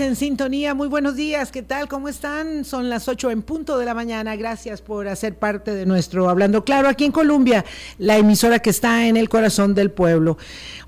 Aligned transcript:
en 0.00 0.16
sintonía. 0.16 0.74
Muy 0.74 0.88
buenos 0.88 1.16
días, 1.16 1.50
¿qué 1.52 1.62
tal? 1.62 1.88
¿Cómo 1.88 2.08
están? 2.08 2.64
Son 2.64 2.88
las 2.88 3.08
8 3.08 3.30
en 3.30 3.42
punto 3.42 3.78
de 3.78 3.84
la 3.84 3.94
mañana. 3.94 4.36
Gracias 4.36 4.80
por 4.80 5.06
hacer 5.06 5.34
parte 5.34 5.74
de 5.74 5.86
nuestro 5.86 6.30
Hablando 6.30 6.64
Claro 6.64 6.88
aquí 6.88 7.04
en 7.04 7.12
Colombia, 7.12 7.64
la 7.98 8.16
emisora 8.16 8.60
que 8.60 8.70
está 8.70 9.06
en 9.06 9.16
el 9.16 9.28
corazón 9.28 9.74
del 9.74 9.90
pueblo. 9.90 10.38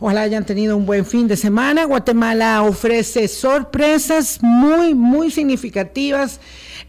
Ojalá 0.00 0.22
hayan 0.22 0.46
tenido 0.46 0.76
un 0.76 0.86
buen 0.86 1.04
fin 1.04 1.28
de 1.28 1.36
semana. 1.36 1.84
Guatemala 1.84 2.62
ofrece 2.62 3.28
sorpresas 3.28 4.38
muy, 4.42 4.94
muy 4.94 5.30
significativas 5.30 6.40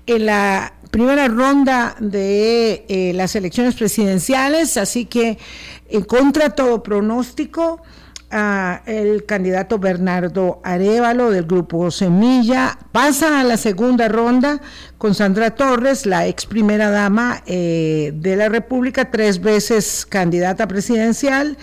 en 0.06 0.28
la 0.28 0.74
primera 0.92 1.28
ronda 1.28 1.96
de 2.00 2.86
eh, 2.88 3.12
las 3.14 3.36
elecciones 3.36 3.76
presidenciales, 3.76 4.78
así 4.78 5.06
que 5.06 5.38
en 5.90 6.04
contra 6.04 6.52
todo 6.52 6.82
pronóstico 6.82 7.82
el 8.86 9.26
candidato 9.26 9.80
Bernardo 9.80 10.60
Arevalo 10.64 11.32
del 11.32 11.46
grupo 11.46 11.90
Semilla 11.90 12.78
pasa 12.92 13.40
a 13.40 13.44
la 13.44 13.56
segunda 13.56 14.08
ronda 14.08 14.62
con 14.98 15.16
Sandra 15.16 15.52
Torres, 15.52 16.06
la 16.06 16.28
ex 16.28 16.46
primera 16.46 16.90
dama 16.90 17.44
eh, 17.46 18.12
de 18.16 18.36
la 18.36 18.50
República, 18.50 19.10
tres 19.10 19.40
veces 19.42 20.06
candidata 20.08 20.68
presidencial. 20.68 21.58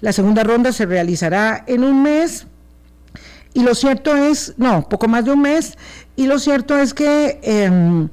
La 0.00 0.12
segunda 0.12 0.44
ronda 0.44 0.72
se 0.72 0.86
realizará 0.86 1.64
en 1.66 1.82
un 1.82 2.02
mes. 2.02 2.46
Y 3.54 3.62
lo 3.62 3.74
cierto 3.74 4.14
es, 4.14 4.54
no, 4.58 4.88
poco 4.88 5.08
más 5.08 5.24
de 5.24 5.32
un 5.32 5.42
mes, 5.42 5.78
y 6.14 6.26
lo 6.26 6.38
cierto 6.38 6.76
es 6.76 6.92
que 6.92 7.40
em, 7.42 8.08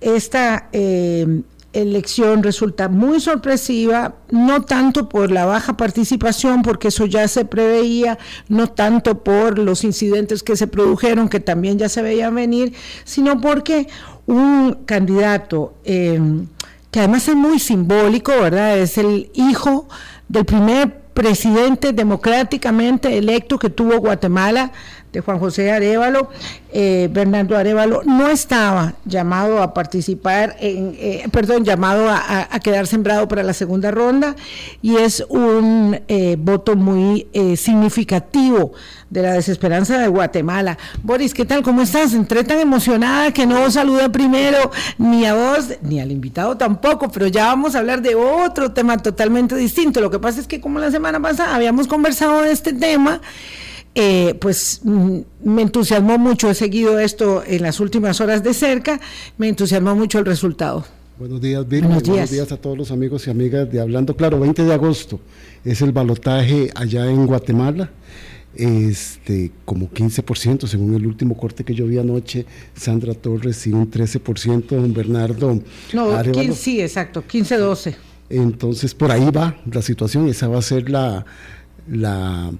esta 0.00 0.68
em, 0.72 1.42
elección 1.72 2.42
resulta 2.42 2.88
muy 2.88 3.20
sorpresiva, 3.20 4.14
no 4.30 4.62
tanto 4.62 5.08
por 5.08 5.30
la 5.30 5.46
baja 5.46 5.76
participación, 5.76 6.62
porque 6.62 6.88
eso 6.88 7.06
ya 7.06 7.28
se 7.28 7.44
preveía, 7.44 8.18
no 8.48 8.68
tanto 8.68 9.22
por 9.22 9.58
los 9.58 9.84
incidentes 9.84 10.42
que 10.42 10.56
se 10.56 10.66
produjeron, 10.66 11.28
que 11.28 11.40
también 11.40 11.78
ya 11.78 11.88
se 11.88 12.02
veían 12.02 12.34
venir, 12.34 12.74
sino 13.04 13.40
porque 13.40 13.88
un 14.26 14.78
candidato 14.84 15.74
em, 15.84 16.46
que 16.90 17.00
además 17.00 17.28
es 17.28 17.36
muy 17.36 17.58
simbólico, 17.58 18.32
¿verdad? 18.32 18.78
Es 18.78 18.98
el 18.98 19.30
hijo 19.34 19.88
del 20.28 20.44
primer 20.44 21.00
presidente 21.14 21.92
democráticamente 21.92 23.16
electo 23.18 23.58
que 23.58 23.70
tuvo 23.70 23.98
Guatemala, 23.98 24.72
de 25.12 25.20
Juan 25.20 25.38
José 25.38 25.70
Arevalo, 25.72 26.30
eh, 26.72 27.08
Bernardo 27.10 27.56
Arevalo 27.56 28.02
no 28.04 28.28
estaba 28.28 28.94
llamado 29.04 29.60
a 29.62 29.74
participar, 29.74 30.56
en, 30.60 30.94
eh, 30.98 31.26
perdón, 31.32 31.64
llamado 31.64 32.08
a, 32.08 32.48
quedar 32.60 32.86
sembrado 32.86 33.26
para 33.26 33.42
la 33.42 33.54
segunda 33.54 33.90
ronda 33.90 34.36
y 34.82 34.96
es 34.96 35.24
un 35.28 35.98
eh, 36.08 36.36
voto 36.38 36.76
muy 36.76 37.26
significativo 37.56 38.72
de 39.08 39.22
la 39.22 39.32
desesperanza 39.32 39.98
de 39.98 40.08
Guatemala. 40.08 40.78
Boris, 41.02 41.34
¿qué 41.34 41.44
tal? 41.44 41.62
¿Cómo 41.62 41.82
estás? 41.82 42.12
Entré 42.12 42.44
tan 42.44 42.60
emocionada 42.60 43.32
que 43.32 43.46
no 43.46 43.70
saluda 43.70 44.10
primero 44.10 44.70
ni 44.98 45.24
a 45.24 45.34
vos 45.34 45.68
ni 45.82 46.00
al 46.00 46.12
invitado 46.12 46.56
tampoco, 46.56 47.10
pero 47.10 47.26
ya 47.26 47.46
vamos 47.46 47.74
a 47.74 47.78
hablar 47.78 48.02
de 48.02 48.14
otro 48.14 48.72
tema 48.72 48.98
totalmente 48.98 49.56
distinto. 49.56 50.00
Lo 50.00 50.10
que 50.10 50.18
pasa 50.18 50.40
es 50.40 50.46
que 50.46 50.60
como 50.60 50.78
la 50.78 50.90
semana 50.90 51.20
pasada 51.20 51.56
habíamos 51.56 51.88
conversado 51.88 52.42
de 52.42 52.52
este 52.52 52.72
tema, 52.72 53.20
eh, 53.94 54.34
pues 54.40 54.80
mm, 54.84 55.18
me 55.44 55.62
entusiasmó 55.62 56.18
mucho, 56.18 56.50
he 56.50 56.54
seguido 56.54 56.98
esto 56.98 57.42
en 57.46 57.62
las 57.62 57.80
últimas 57.80 58.20
horas 58.20 58.42
de 58.42 58.54
cerca, 58.54 59.00
me 59.38 59.48
entusiasmó 59.48 59.94
mucho 59.94 60.18
el 60.18 60.26
resultado. 60.26 60.84
Buenos 61.18 61.40
días, 61.40 61.68
Vilma. 61.68 61.88
Buenos 61.88 62.04
días. 62.04 62.14
Buenos 62.14 62.30
días 62.30 62.52
a 62.52 62.56
todos 62.56 62.78
los 62.78 62.90
amigos 62.90 63.26
y 63.26 63.30
amigas 63.30 63.70
de 63.70 63.80
Hablando 63.80 64.16
Claro. 64.16 64.40
20 64.40 64.64
de 64.64 64.72
agosto 64.72 65.20
es 65.64 65.82
el 65.82 65.92
balotaje 65.92 66.70
allá 66.74 67.10
en 67.10 67.26
Guatemala. 67.26 67.90
Este, 68.54 69.52
como 69.64 69.88
15%, 69.90 70.66
según 70.66 70.94
el 70.94 71.06
último 71.06 71.36
corte 71.36 71.62
que 71.62 71.74
yo 71.74 71.86
vi 71.86 71.98
anoche, 71.98 72.46
Sandra 72.74 73.14
Torres 73.14 73.64
y 73.66 73.72
un 73.72 73.90
13%, 73.90 74.66
don 74.66 74.92
Bernardo. 74.92 75.60
No, 75.92 76.22
15, 76.22 76.54
sí, 76.54 76.80
exacto, 76.80 77.22
15-12. 77.22 77.94
Entonces, 78.28 78.94
por 78.94 79.12
ahí 79.12 79.30
va 79.30 79.56
la 79.70 79.82
situación, 79.82 80.28
esa 80.28 80.48
va 80.48 80.58
a 80.58 80.62
ser 80.62 80.90
la, 80.90 81.24
la 81.88 82.50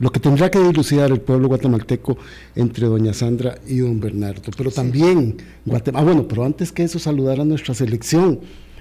lo 0.00 0.10
que 0.10 0.20
tendrá 0.20 0.50
que 0.50 0.58
dilucidar 0.58 1.10
el 1.10 1.20
pueblo 1.20 1.48
guatemalteco 1.48 2.16
entre 2.54 2.86
doña 2.86 3.12
Sandra 3.12 3.58
y 3.66 3.78
don 3.78 4.00
Bernardo. 4.00 4.50
Pero 4.56 4.70
también 4.70 5.36
Guatemala, 5.64 6.02
ah, 6.02 6.04
bueno, 6.04 6.28
pero 6.28 6.44
antes 6.44 6.72
que 6.72 6.84
eso 6.84 6.98
saludar 6.98 7.40
a 7.40 7.44
nuestra 7.44 7.74
selección 7.74 8.40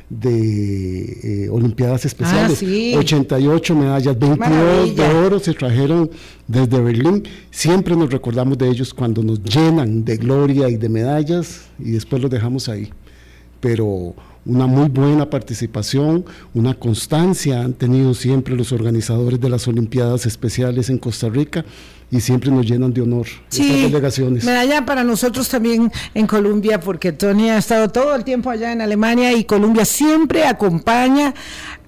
de 0.09 1.45
eh, 1.45 1.49
Olimpiadas 1.49 2.05
Especiales. 2.05 2.63
88 2.63 3.73
ah, 3.73 3.79
medallas, 3.79 4.17
22 4.17 4.95
de 4.95 5.03
oro 5.03 5.39
se 5.39 5.53
trajeron 5.53 6.09
desde 6.47 6.79
Berlín. 6.79 7.23
Siempre 7.51 7.95
nos 7.95 8.09
recordamos 8.11 8.57
de 8.57 8.69
ellos 8.69 8.93
cuando 8.93 9.23
nos 9.23 9.43
llenan 9.43 10.05
de 10.05 10.17
gloria 10.17 10.69
y 10.69 10.77
de 10.77 10.89
medallas 10.89 11.67
y 11.79 11.91
después 11.91 12.21
los 12.21 12.31
dejamos 12.31 12.69
ahí. 12.69 12.89
Pero 13.59 14.13
una 14.47 14.65
muy 14.65 14.87
buena 14.87 15.29
participación, 15.29 16.25
una 16.53 16.73
constancia 16.73 17.61
han 17.61 17.73
tenido 17.73 18.13
siempre 18.13 18.55
los 18.55 18.71
organizadores 18.71 19.39
de 19.39 19.49
las 19.49 19.67
Olimpiadas 19.67 20.25
Especiales 20.25 20.89
en 20.89 20.97
Costa 20.97 21.27
Rica 21.29 21.65
y 22.09 22.21
siempre 22.21 22.49
nos 22.49 22.65
llenan 22.65 22.93
de 22.93 23.01
honor 23.01 23.27
sí, 23.49 23.83
delegaciones. 23.83 24.45
Medalla 24.45 24.85
para 24.85 25.03
nosotros 25.03 25.49
también 25.49 25.91
en 26.13 26.25
Colombia, 26.25 26.79
porque 26.79 27.11
Tony 27.11 27.49
ha 27.49 27.57
estado 27.57 27.89
todo 27.89 28.15
el 28.15 28.23
tiempo 28.23 28.49
allá 28.49 28.71
en 28.71 28.81
Alemania 28.81 29.33
y 29.33 29.43
Colombia 29.43 29.83
siempre 29.83 30.45
acompaña 30.45 31.33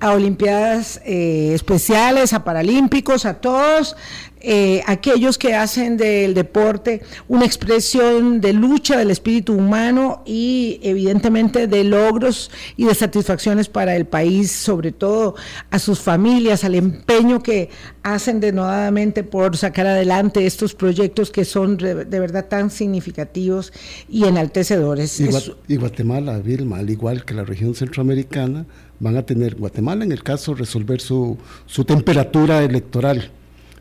a 0.01 0.11
Olimpiadas 0.11 1.01
eh, 1.05 1.51
especiales, 1.53 2.33
a 2.33 2.43
Paralímpicos, 2.43 3.25
a 3.25 3.35
todos 3.35 3.95
eh, 4.41 4.81
aquellos 4.87 5.37
que 5.37 5.53
hacen 5.53 5.97
del 5.97 6.33
deporte 6.33 7.01
una 7.27 7.45
expresión 7.45 8.39
de 8.39 8.53
lucha 8.53 8.97
del 8.97 9.11
espíritu 9.11 9.53
humano 9.53 10.23
y 10.25 10.79
evidentemente 10.81 11.67
de 11.67 11.83
logros 11.83 12.49
y 12.77 12.85
de 12.85 12.95
satisfacciones 12.95 13.67
para 13.67 13.97
el 13.97 14.05
país, 14.05 14.51
sobre 14.51 14.93
todo 14.93 15.35
a 15.71 15.79
sus 15.79 15.99
familias, 15.99 16.63
al 16.63 16.75
empeño 16.75 17.43
que 17.43 17.69
hacen 18.01 18.39
denodadamente 18.39 19.23
por 19.23 19.57
sacar 19.57 19.87
adelante 19.87 20.45
estos 20.45 20.73
proyectos 20.73 21.31
que 21.31 21.43
son 21.43 21.75
de, 21.75 21.93
verdad 22.05 22.45
tan 22.45 22.71
significativos 22.71 23.73
y 24.07 24.23
enaltecedores. 24.23 25.19
Y, 25.67 25.75
Guatemala, 25.75 26.39
Vilma, 26.39 26.77
al 26.77 26.89
igual 26.89 27.25
que 27.25 27.33
la 27.33 27.43
región 27.43 27.75
centroamericana, 27.75 28.65
van 29.01 29.17
a 29.17 29.25
tener, 29.25 29.55
Guatemala 29.55 30.05
en 30.05 30.13
el 30.13 30.23
caso, 30.23 30.53
resolver 30.53 31.01
su, 31.01 31.37
su 31.65 31.83
temperatura 31.83 32.63
electoral 32.63 33.31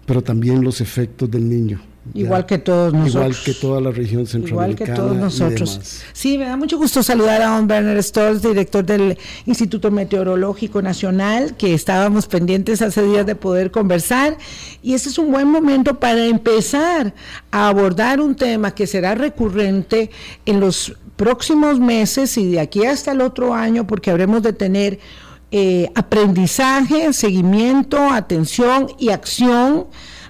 pero 0.09 0.23
también 0.23 0.65
los 0.65 0.81
efectos 0.81 1.31
del 1.31 1.47
niño. 1.47 1.83
Igual 2.15 2.47
que 2.47 2.57
todos 2.57 2.95
nosotros. 2.95 3.15
Igual 3.15 3.37
que 3.45 3.53
toda 3.53 3.81
la 3.83 3.91
región 3.91 4.27
centroamericana. 4.27 4.95
Igual 4.95 4.97
que 4.97 5.03
todos 5.03 5.17
nosotros. 5.19 6.03
Sí, 6.15 6.39
me 6.39 6.47
da 6.47 6.57
mucho 6.57 6.79
gusto 6.79 7.03
saludar 7.03 7.43
a 7.43 7.49
don 7.59 7.71
Werner 7.71 8.03
Stolz, 8.03 8.41
director 8.41 8.87
del 8.87 9.19
Instituto 9.45 9.91
Meteorológico 9.91 10.81
Nacional, 10.81 11.59
que 11.59 11.75
estábamos 11.75 12.27
pendientes 12.27 12.81
hace 12.81 13.03
días 13.03 13.27
de 13.27 13.35
poder 13.35 13.71
conversar. 13.71 14.39
Y 14.83 14.95
ese 14.95 15.11
es 15.11 15.19
un 15.19 15.31
buen 15.31 15.47
momento 15.47 16.01
para 16.01 16.25
empezar 16.25 17.13
a 17.51 17.69
abordar 17.69 18.23
un 18.23 18.35
tema 18.35 18.75
que 18.75 18.87
será 18.87 19.15
recurrente 19.15 20.11
en 20.47 20.61
los 20.61 20.97
próximos 21.17 21.79
meses 21.79 22.39
y 22.39 22.51
de 22.51 22.61
aquí 22.61 22.87
hasta 22.87 23.13
el 23.13 23.21
otro 23.21 23.53
año, 23.53 23.87
porque 23.87 24.11
habremos 24.11 24.43
de 24.43 24.55
tener 24.55 25.01
eh, 25.51 25.91
aprendizaje, 25.95 27.13
seguimiento, 27.13 27.99
atención 28.11 28.89
y 28.99 29.11
acción, 29.11 29.87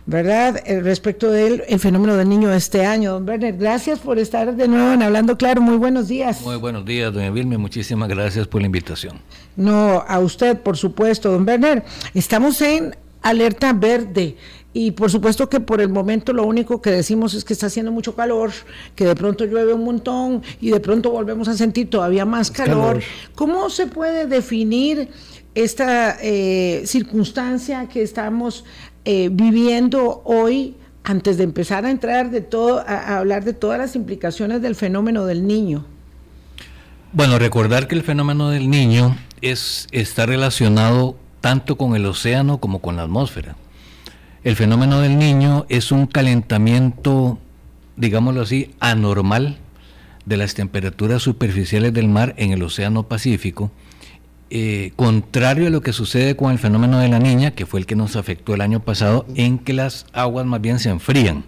¿verdad? 0.07 0.63
Eh, 0.65 0.81
respecto 0.81 1.31
del 1.31 1.63
fenómeno 1.79 2.17
del 2.17 2.29
niño 2.29 2.49
de 2.49 2.57
este 2.57 2.87
año. 2.87 3.13
Don 3.13 3.29
Werner, 3.29 3.57
gracias 3.57 3.99
por 3.99 4.19
estar 4.19 4.55
de 4.55 4.69
nuevo 4.69 4.93
en 4.93 5.03
Hablando 5.03 5.37
Claro. 5.37 5.61
Muy 5.61 5.77
buenos 5.77 6.09
días. 6.09 6.41
Muy 6.43 6.57
buenos 6.57 6.85
días, 6.85 7.13
doña 7.13 7.31
Vilma. 7.31 7.59
Muchísimas 7.59 8.09
gracias 8.09 8.47
por 8.47 8.61
la 8.61 8.67
invitación. 8.67 9.19
No, 9.57 10.05
a 10.07 10.19
usted, 10.21 10.59
por 10.59 10.77
supuesto, 10.77 11.33
don 11.33 11.47
Werner. 11.47 11.85
Estamos 12.15 12.61
en 12.63 12.95
alerta 13.23 13.73
verde. 13.73 14.37
Y 14.73 14.91
por 14.93 15.11
supuesto 15.11 15.49
que 15.49 15.61
por 15.61 15.81
el 15.81 15.89
momento 15.89 16.33
lo 16.33 16.45
único 16.45 16.83
que 16.83 16.91
decimos 16.91 17.35
es 17.35 17.45
que 17.45 17.55
está 17.55 17.67
haciendo 17.67 17.91
mucho 17.91 18.15
calor, 18.15 18.53
que 18.95 19.07
de 19.07 19.15
pronto 19.15 19.45
llueve 19.45 19.73
un 19.73 19.85
montón 19.85 20.43
y 20.61 20.71
de 20.71 20.79
pronto 20.79 21.11
volvemos 21.11 21.49
a 21.49 21.55
sentir 21.55 21.89
todavía 21.89 22.27
más 22.27 22.51
calor. 22.51 23.01
¿Cómo 23.35 23.71
se 23.71 23.87
puede 23.87 24.27
definir 24.27 25.09
esta 25.55 26.19
eh, 26.21 26.83
circunstancia 26.85 27.89
que 27.89 28.03
estamos 28.03 28.65
eh, 29.05 29.31
viviendo 29.33 30.21
hoy 30.25 30.77
antes 31.03 31.39
de 31.39 31.45
empezar 31.45 31.87
a 31.87 31.91
entrar 31.91 32.31
de 32.31 32.43
todo, 32.43 32.81
a 32.87 33.17
hablar 33.17 33.45
de 33.45 33.55
todas 33.55 33.79
las 33.79 33.97
implicaciones 33.97 34.61
del 34.61 34.75
fenómeno 34.75 35.25
del 35.25 35.47
niño? 35.47 35.87
Bueno, 37.13 37.39
recordar 37.39 37.89
que 37.89 37.95
el 37.95 38.03
fenómeno 38.03 38.51
del 38.51 38.69
niño 38.69 39.17
es, 39.41 39.89
está 39.93 40.27
relacionado 40.27 41.17
tanto 41.41 41.79
con 41.79 41.97
el 41.97 42.05
océano 42.05 42.59
como 42.59 42.81
con 42.81 42.97
la 42.97 43.05
atmósfera. 43.05 43.57
El 44.45 44.55
fenómeno 44.55 45.01
del 45.01 45.19
niño 45.19 45.67
es 45.69 45.91
un 45.91 46.07
calentamiento, 46.07 47.39
digámoslo 47.97 48.43
así, 48.43 48.71
anormal 48.79 49.59
de 50.27 50.37
las 50.37 50.55
temperaturas 50.55 51.23
superficiales 51.23 51.93
del 51.93 52.09
mar 52.09 52.35
en 52.37 52.53
el 52.53 52.63
Océano 52.63 53.03
Pacífico, 53.05 53.73
eh, 54.51 54.93
contrario 54.95 55.67
a 55.67 55.71
lo 55.71 55.81
que 55.81 55.93
sucede 55.93 56.37
con 56.37 56.53
el 56.53 56.59
fenómeno 56.59 57.01
de 57.01 57.09
la 57.09 57.19
niña, 57.19 57.51
que 57.51 57.67
fue 57.67 57.81
el 57.81 57.87
que 57.87 57.97
nos 57.97 58.15
afectó 58.15 58.55
el 58.55 58.61
año 58.61 58.81
pasado, 58.81 59.27
en 59.35 59.59
que 59.59 59.73
las 59.73 60.07
aguas 60.13 60.47
más 60.47 60.61
bien 60.61 60.79
se 60.79 60.91
enfrían. 60.91 61.45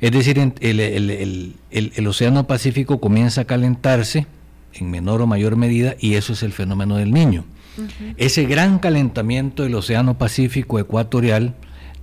Es 0.00 0.10
decir, 0.10 0.38
el, 0.60 2.06
Océano 2.08 2.46
Pacífico 2.46 3.00
comienza 3.00 3.42
a 3.42 3.44
calentarse 3.44 4.26
en 4.72 4.90
menor 4.90 5.20
o 5.20 5.26
mayor 5.26 5.56
medida 5.56 5.94
y 6.00 6.14
eso 6.14 6.32
es 6.32 6.42
el 6.42 6.52
fenómeno 6.52 6.96
del 6.96 7.12
niño. 7.12 7.44
Ese 8.16 8.46
gran 8.46 8.78
calentamiento 8.78 9.62
del 9.62 9.74
Océano 9.74 10.18
Pacífico 10.18 10.80
ecuatorial 10.80 11.54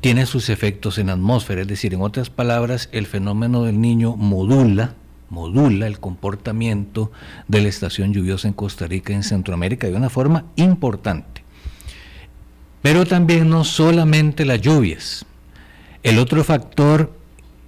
tiene 0.02 0.26
sus 0.26 0.50
efectos 0.50 0.98
en 0.98 1.08
la 1.08 1.14
atmósfera, 1.14 1.62
es 1.62 1.68
decir, 1.68 1.94
en 1.94 2.02
otras 2.02 2.30
palabras, 2.30 2.90
el 2.92 3.06
fenómeno 3.06 3.64
del 3.64 3.82
niño 3.82 4.16
modula, 4.16 4.96
modula 5.30 5.88
el 5.88 6.00
comportamiento 6.00 7.12
de 7.48 7.62
la 7.62 7.70
estación 7.70 8.14
lluviosa 8.14 8.48
en 8.48 8.54
Costa 8.54 8.88
Rica 8.88 9.14
y 9.14 9.18
en 9.18 9.24
Centroamérica 9.24 9.88
de 9.88 9.96
una 9.96 10.10
forma 10.10 10.46
importante. 10.56 11.44
Pero 12.82 13.06
también 13.06 13.50
no 13.50 13.64
solamente 13.66 14.46
las 14.46 14.62
lluvias. 14.62 15.26
El 16.02 16.18
otro 16.18 16.44
factor 16.44 17.14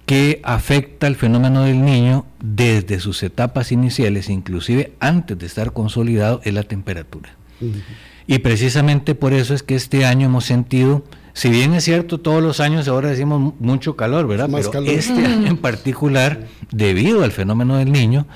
que 0.06 0.40
afecta 0.42 1.06
el 1.06 1.16
fenómeno 1.16 1.62
del 1.62 1.84
niño 1.84 2.26
desde 2.42 2.98
sus 2.98 3.22
etapas 3.22 3.72
iniciales, 3.72 4.28
inclusive 4.30 4.92
antes 5.00 5.38
de 5.38 5.46
estar 5.46 5.72
consolidado, 5.72 6.40
es 6.44 6.54
la 6.54 6.64
temperatura. 6.64 7.36
Y 8.26 8.38
precisamente 8.38 9.14
por 9.14 9.32
eso 9.32 9.54
es 9.54 9.62
que 9.62 9.74
este 9.74 10.04
año 10.04 10.26
hemos 10.26 10.44
sentido, 10.44 11.04
si 11.34 11.50
bien 11.50 11.74
es 11.74 11.84
cierto, 11.84 12.20
todos 12.20 12.42
los 12.42 12.60
años 12.60 12.88
ahora 12.88 13.10
decimos 13.10 13.54
mucho 13.58 13.96
calor, 13.96 14.26
¿verdad? 14.26 14.50
Pero 14.52 14.82
este 14.84 15.24
año 15.24 15.48
en 15.48 15.56
particular, 15.56 16.46
debido 16.70 17.22
al 17.22 17.32
fenómeno 17.32 17.76
del 17.76 17.90
niño, 17.90 18.26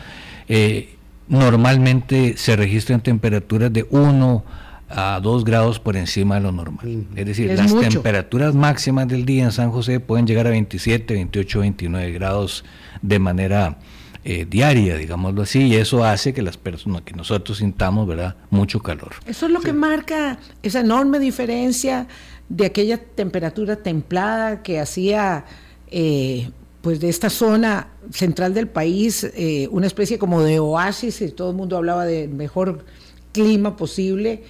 eh, 0.49 0.97
normalmente 1.29 2.37
se 2.37 2.57
registran 2.57 3.01
temperaturas 3.01 3.73
de 3.73 3.87
1 3.91 4.45
a 4.89 5.21
2 5.21 5.45
grados 5.45 5.81
por 5.81 5.97
encima 5.97 6.37
de 6.37 6.43
lo 6.43 6.53
normal. 6.53 7.07
Es 7.15 7.27
decir, 7.27 7.53
las 7.55 7.75
temperaturas 7.75 8.55
máximas 8.55 9.09
del 9.09 9.27
día 9.27 9.45
en 9.45 9.53
San 9.53 9.71
José 9.71 10.01
pueden 10.01 10.27
llegar 10.27 10.47
a 10.47 10.51
27, 10.51 11.15
28, 11.15 11.61
29 11.61 12.13
grados 12.13 12.65
de 13.03 13.19
manera 13.19 13.79
eh, 14.25 14.45
diaria, 14.49 14.97
digámoslo 14.97 15.43
así, 15.43 15.67
y 15.67 15.77
eso 15.77 16.05
hace 16.05 16.33
que 16.33 16.43
las 16.43 16.57
personas, 16.57 17.03
que 17.03 17.15
nosotros 17.15 17.59
sintamos, 17.59 18.07
¿verdad?, 18.09 18.37
mucho 18.51 18.81
calor. 18.81 19.13
Eso 19.27 19.47
es 19.47 19.53
lo 19.53 19.61
que 19.61 19.73
marca 19.73 20.39
esa 20.63 20.81
enorme 20.81 21.19
diferencia 21.19 22.09
de 22.49 22.67
aquella 22.67 22.99
temperatura 22.99 23.77
templada 23.77 24.63
que 24.63 24.79
hacía, 24.81 25.45
eh, 25.91 26.51
pues, 26.83 27.01
de 27.01 27.09
esta 27.09 27.31
zona 27.31 27.89
central 28.11 28.55
del 28.55 28.69
país 28.69 29.25
eh, 29.35 29.69
una 29.71 29.87
especie 29.87 30.19
como 30.19 30.43
de 30.43 30.61
oasis, 30.61 31.21
y 31.21 31.31
todo 31.31 31.51
el 31.51 31.57
mundo 31.57 31.77
hablaba 31.77 32.05
de 32.05 32.29
mejor 32.29 32.85
clima 33.33 33.77
posible 33.77 34.43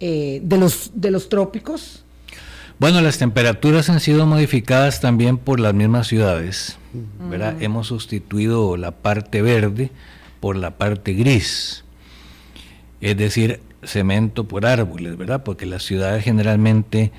eh, 0.00 0.40
de, 0.42 0.58
los, 0.58 0.90
de 0.94 1.10
los 1.10 1.28
trópicos? 1.28 2.04
Bueno, 2.78 3.00
las 3.00 3.16
temperaturas 3.18 3.88
han 3.88 4.00
sido 4.00 4.26
modificadas 4.26 5.00
también 5.00 5.38
por 5.38 5.60
las 5.60 5.72
mismas 5.72 6.08
ciudades. 6.08 6.76
¿verdad? 7.30 7.60
Hemos 7.62 7.86
sustituido 7.86 8.76
la 8.76 8.90
parte 8.90 9.42
verde 9.42 9.90
por 10.40 10.56
la 10.56 10.72
parte 10.72 11.12
gris. 11.14 11.84
Es 13.00 13.16
decir, 13.16 13.60
cemento 13.82 14.44
por 14.44 14.66
árboles, 14.66 15.16
¿verdad? 15.16 15.42
Porque 15.42 15.66
las 15.66 15.82
ciudades 15.84 16.24
generalmente 16.24 17.12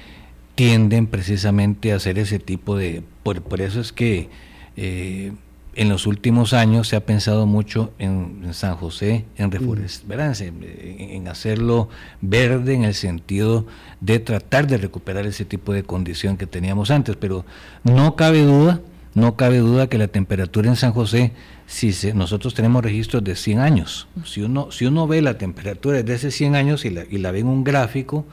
tienden 0.56 1.08
precisamente 1.08 1.92
a 1.92 1.98
hacer 1.98 2.18
ese 2.18 2.40
tipo 2.40 2.76
de... 2.78 3.04
Por, 3.24 3.42
por 3.42 3.62
eso 3.62 3.82
es 3.82 3.92
que 3.92 4.30
eh, 4.78 5.34
en 5.76 5.90
los 5.90 6.08
últimos 6.08 6.54
años 6.54 6.88
se 6.88 6.96
ha 6.96 7.06
pensado 7.06 7.46
mucho 7.46 7.92
en, 8.00 8.54
San 8.54 8.76
José, 8.78 9.26
en 9.38 9.52
en, 9.54 11.28
hacerlo 11.28 11.90
verde 12.22 12.74
en 12.74 12.86
el 12.86 12.94
sentido 12.94 13.68
de 14.00 14.20
tratar 14.20 14.68
de 14.68 14.78
recuperar 14.78 15.26
ese 15.26 15.44
tipo 15.44 15.74
de 15.74 15.84
condición 15.84 16.38
que 16.38 16.48
teníamos 16.48 16.92
antes, 16.92 17.18
pero 17.18 17.46
no 17.84 18.16
cabe 18.16 18.44
duda, 18.44 18.80
no 19.14 19.36
cabe 19.36 19.58
duda 19.58 19.88
que 19.88 19.98
la 19.98 20.08
temperatura 20.08 20.70
en 20.70 20.78
San 20.78 20.94
José, 20.94 21.34
si 21.68 21.94
nosotros 22.14 22.54
tenemos 22.54 22.84
registros 22.84 23.24
de 23.24 23.36
100 23.36 23.60
años, 23.60 24.08
si 24.24 24.42
uno, 24.42 24.72
si 24.72 24.86
uno 24.86 25.08
ve 25.08 25.22
la 25.22 25.38
temperatura 25.38 26.02
de 26.02 26.14
hace 26.14 26.32
100 26.32 26.56
años 26.56 26.86
y 26.86 26.90
la, 26.90 27.04
y 27.10 27.18
la 27.18 27.32
ve 27.32 27.40
en 27.40 27.48
un 27.48 27.66
gráfico, 27.66 28.26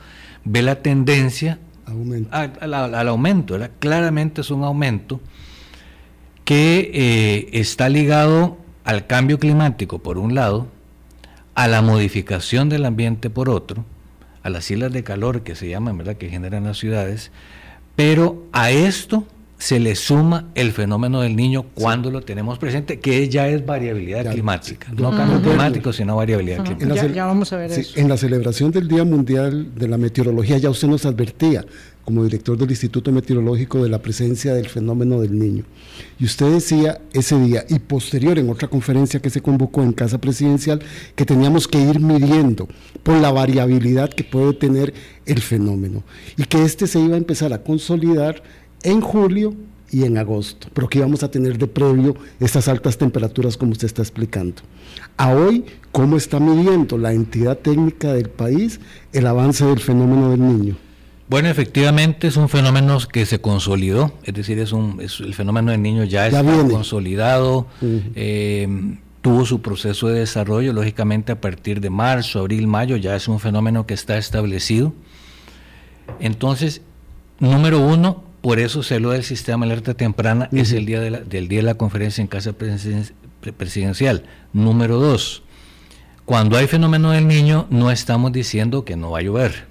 ve 0.45 0.61
la 0.61 0.75
tendencia 0.75 1.59
al 1.85 3.07
aumento, 3.07 3.57
claramente 3.79 4.41
es 4.41 4.51
un 4.51 4.63
aumento 4.63 5.19
que 6.45 6.91
eh, 6.93 7.49
está 7.59 7.89
ligado 7.89 8.57
al 8.83 9.07
cambio 9.07 9.39
climático 9.39 9.99
por 9.99 10.17
un 10.17 10.35
lado, 10.35 10.67
a 11.55 11.67
la 11.67 11.81
modificación 11.81 12.69
del 12.69 12.85
ambiente 12.85 13.29
por 13.29 13.49
otro, 13.49 13.85
a 14.41 14.49
las 14.49 14.69
islas 14.71 14.91
de 14.91 15.03
calor 15.03 15.43
que 15.43 15.55
se 15.55 15.69
llaman, 15.69 15.97
¿verdad?, 15.97 16.17
que 16.17 16.29
generan 16.29 16.65
las 16.65 16.77
ciudades, 16.77 17.31
pero 17.95 18.43
a 18.51 18.71
esto 18.71 19.25
se 19.57 19.79
le 19.79 19.95
suma 19.95 20.49
el 20.55 20.71
fenómeno 20.73 21.21
del 21.21 21.35
niño 21.35 21.63
cuando 21.73 22.11
lo 22.11 22.21
tenemos 22.21 22.57
presente, 22.59 22.99
que 22.99 23.29
ya 23.29 23.47
es 23.47 23.65
variabilidad 23.65 24.31
climática, 24.31 24.91
no 24.91 25.11
cambio 25.11 25.41
climático, 25.41 25.93
sino 25.93 26.15
variabilidad 26.17 26.63
climática. 26.63 27.07
Ya, 27.07 27.25
vamos 27.25 27.53
a 27.53 27.57
ver 27.57 27.71
eso. 27.71 27.97
En 27.97 28.09
la 28.09 28.17
celebración 28.17 28.71
del 28.71 28.87
Día 28.87 29.03
Mundial 29.03 29.73
de 29.75 29.87
la 29.87 29.97
Meteorología 29.97 30.57
ya 30.57 30.69
usted 30.69 30.87
nos 30.87 31.05
advertía 31.05 31.65
como 32.03 32.23
director 32.23 32.57
del 32.57 32.69
Instituto 32.69 33.11
Meteorológico 33.11 33.81
de 33.81 33.89
la 33.89 34.01
presencia 34.01 34.53
del 34.53 34.67
fenómeno 34.67 35.21
del 35.21 35.37
niño. 35.39 35.63
Y 36.19 36.25
usted 36.25 36.51
decía 36.51 36.99
ese 37.13 37.39
día 37.39 37.65
y 37.69 37.79
posterior 37.79 38.37
en 38.37 38.49
otra 38.49 38.67
conferencia 38.67 39.21
que 39.21 39.29
se 39.29 39.41
convocó 39.41 39.83
en 39.83 39.93
Casa 39.93 40.19
Presidencial 40.19 40.81
que 41.15 41.25
teníamos 41.25 41.67
que 41.67 41.79
ir 41.79 41.99
midiendo 41.99 42.67
por 43.03 43.17
la 43.19 43.31
variabilidad 43.31 44.09
que 44.09 44.23
puede 44.23 44.53
tener 44.53 44.93
el 45.25 45.41
fenómeno 45.41 46.03
y 46.35 46.43
que 46.43 46.63
este 46.63 46.87
se 46.87 46.99
iba 46.99 47.15
a 47.15 47.17
empezar 47.17 47.53
a 47.53 47.63
consolidar 47.63 48.43
en 48.83 49.01
julio 49.01 49.53
y 49.91 50.05
en 50.05 50.17
agosto, 50.17 50.67
pero 50.73 50.89
que 50.89 50.97
íbamos 50.99 51.23
a 51.23 51.29
tener 51.29 51.57
de 51.57 51.67
previo 51.67 52.15
estas 52.39 52.67
altas 52.67 52.97
temperaturas 52.97 53.57
como 53.57 53.73
usted 53.73 53.85
está 53.85 54.01
explicando. 54.01 54.61
A 55.17 55.33
hoy, 55.33 55.65
¿cómo 55.91 56.17
está 56.17 56.39
midiendo 56.39 56.97
la 56.97 57.13
entidad 57.13 57.59
técnica 57.59 58.13
del 58.13 58.29
país 58.29 58.79
el 59.13 59.27
avance 59.27 59.63
del 59.65 59.79
fenómeno 59.79 60.31
del 60.31 60.41
niño? 60.41 60.77
Bueno, 61.29 61.47
efectivamente 61.47 62.27
es 62.27 62.37
un 62.37 62.49
fenómeno 62.49 62.97
que 63.11 63.25
se 63.25 63.39
consolidó, 63.39 64.13
es 64.23 64.33
decir, 64.33 64.59
es 64.59 64.71
un 64.71 64.99
el 64.99 65.33
fenómeno 65.33 65.71
del 65.71 65.81
niño 65.81 66.03
ya, 66.03 66.27
está 66.27 66.43
consolidado, 66.43 67.67
eh, 68.15 68.67
tuvo 69.21 69.45
su 69.45 69.61
proceso 69.61 70.09
de 70.09 70.19
desarrollo, 70.19 70.73
lógicamente 70.73 71.31
a 71.31 71.39
partir 71.39 71.79
de 71.79 71.89
marzo, 71.89 72.39
abril, 72.39 72.67
mayo 72.67 72.97
ya 72.97 73.15
es 73.15 73.27
un 73.27 73.39
fenómeno 73.39 73.85
que 73.85 73.93
está 73.93 74.17
establecido. 74.17 74.93
Entonces, 76.19 76.81
número 77.39 77.79
uno, 77.79 78.23
por 78.43 78.59
eso 78.59 78.83
se 78.83 78.99
lo 78.99 79.11
del 79.11 79.23
sistema 79.23 79.65
alerta 79.65 79.93
temprana, 79.93 80.49
es 80.51 80.73
el 80.73 80.85
día 80.85 80.99
del 80.99 81.47
día 81.47 81.59
de 81.59 81.63
la 81.63 81.75
conferencia 81.75 82.21
en 82.21 82.27
casa 82.27 82.51
presidencial. 82.51 84.25
Número 84.51 84.99
dos, 84.99 85.43
cuando 86.25 86.57
hay 86.57 86.67
fenómeno 86.67 87.11
del 87.11 87.25
niño, 87.25 87.67
no 87.69 87.89
estamos 87.89 88.33
diciendo 88.33 88.83
que 88.83 88.97
no 88.97 89.11
va 89.11 89.19
a 89.19 89.21
llover. 89.21 89.67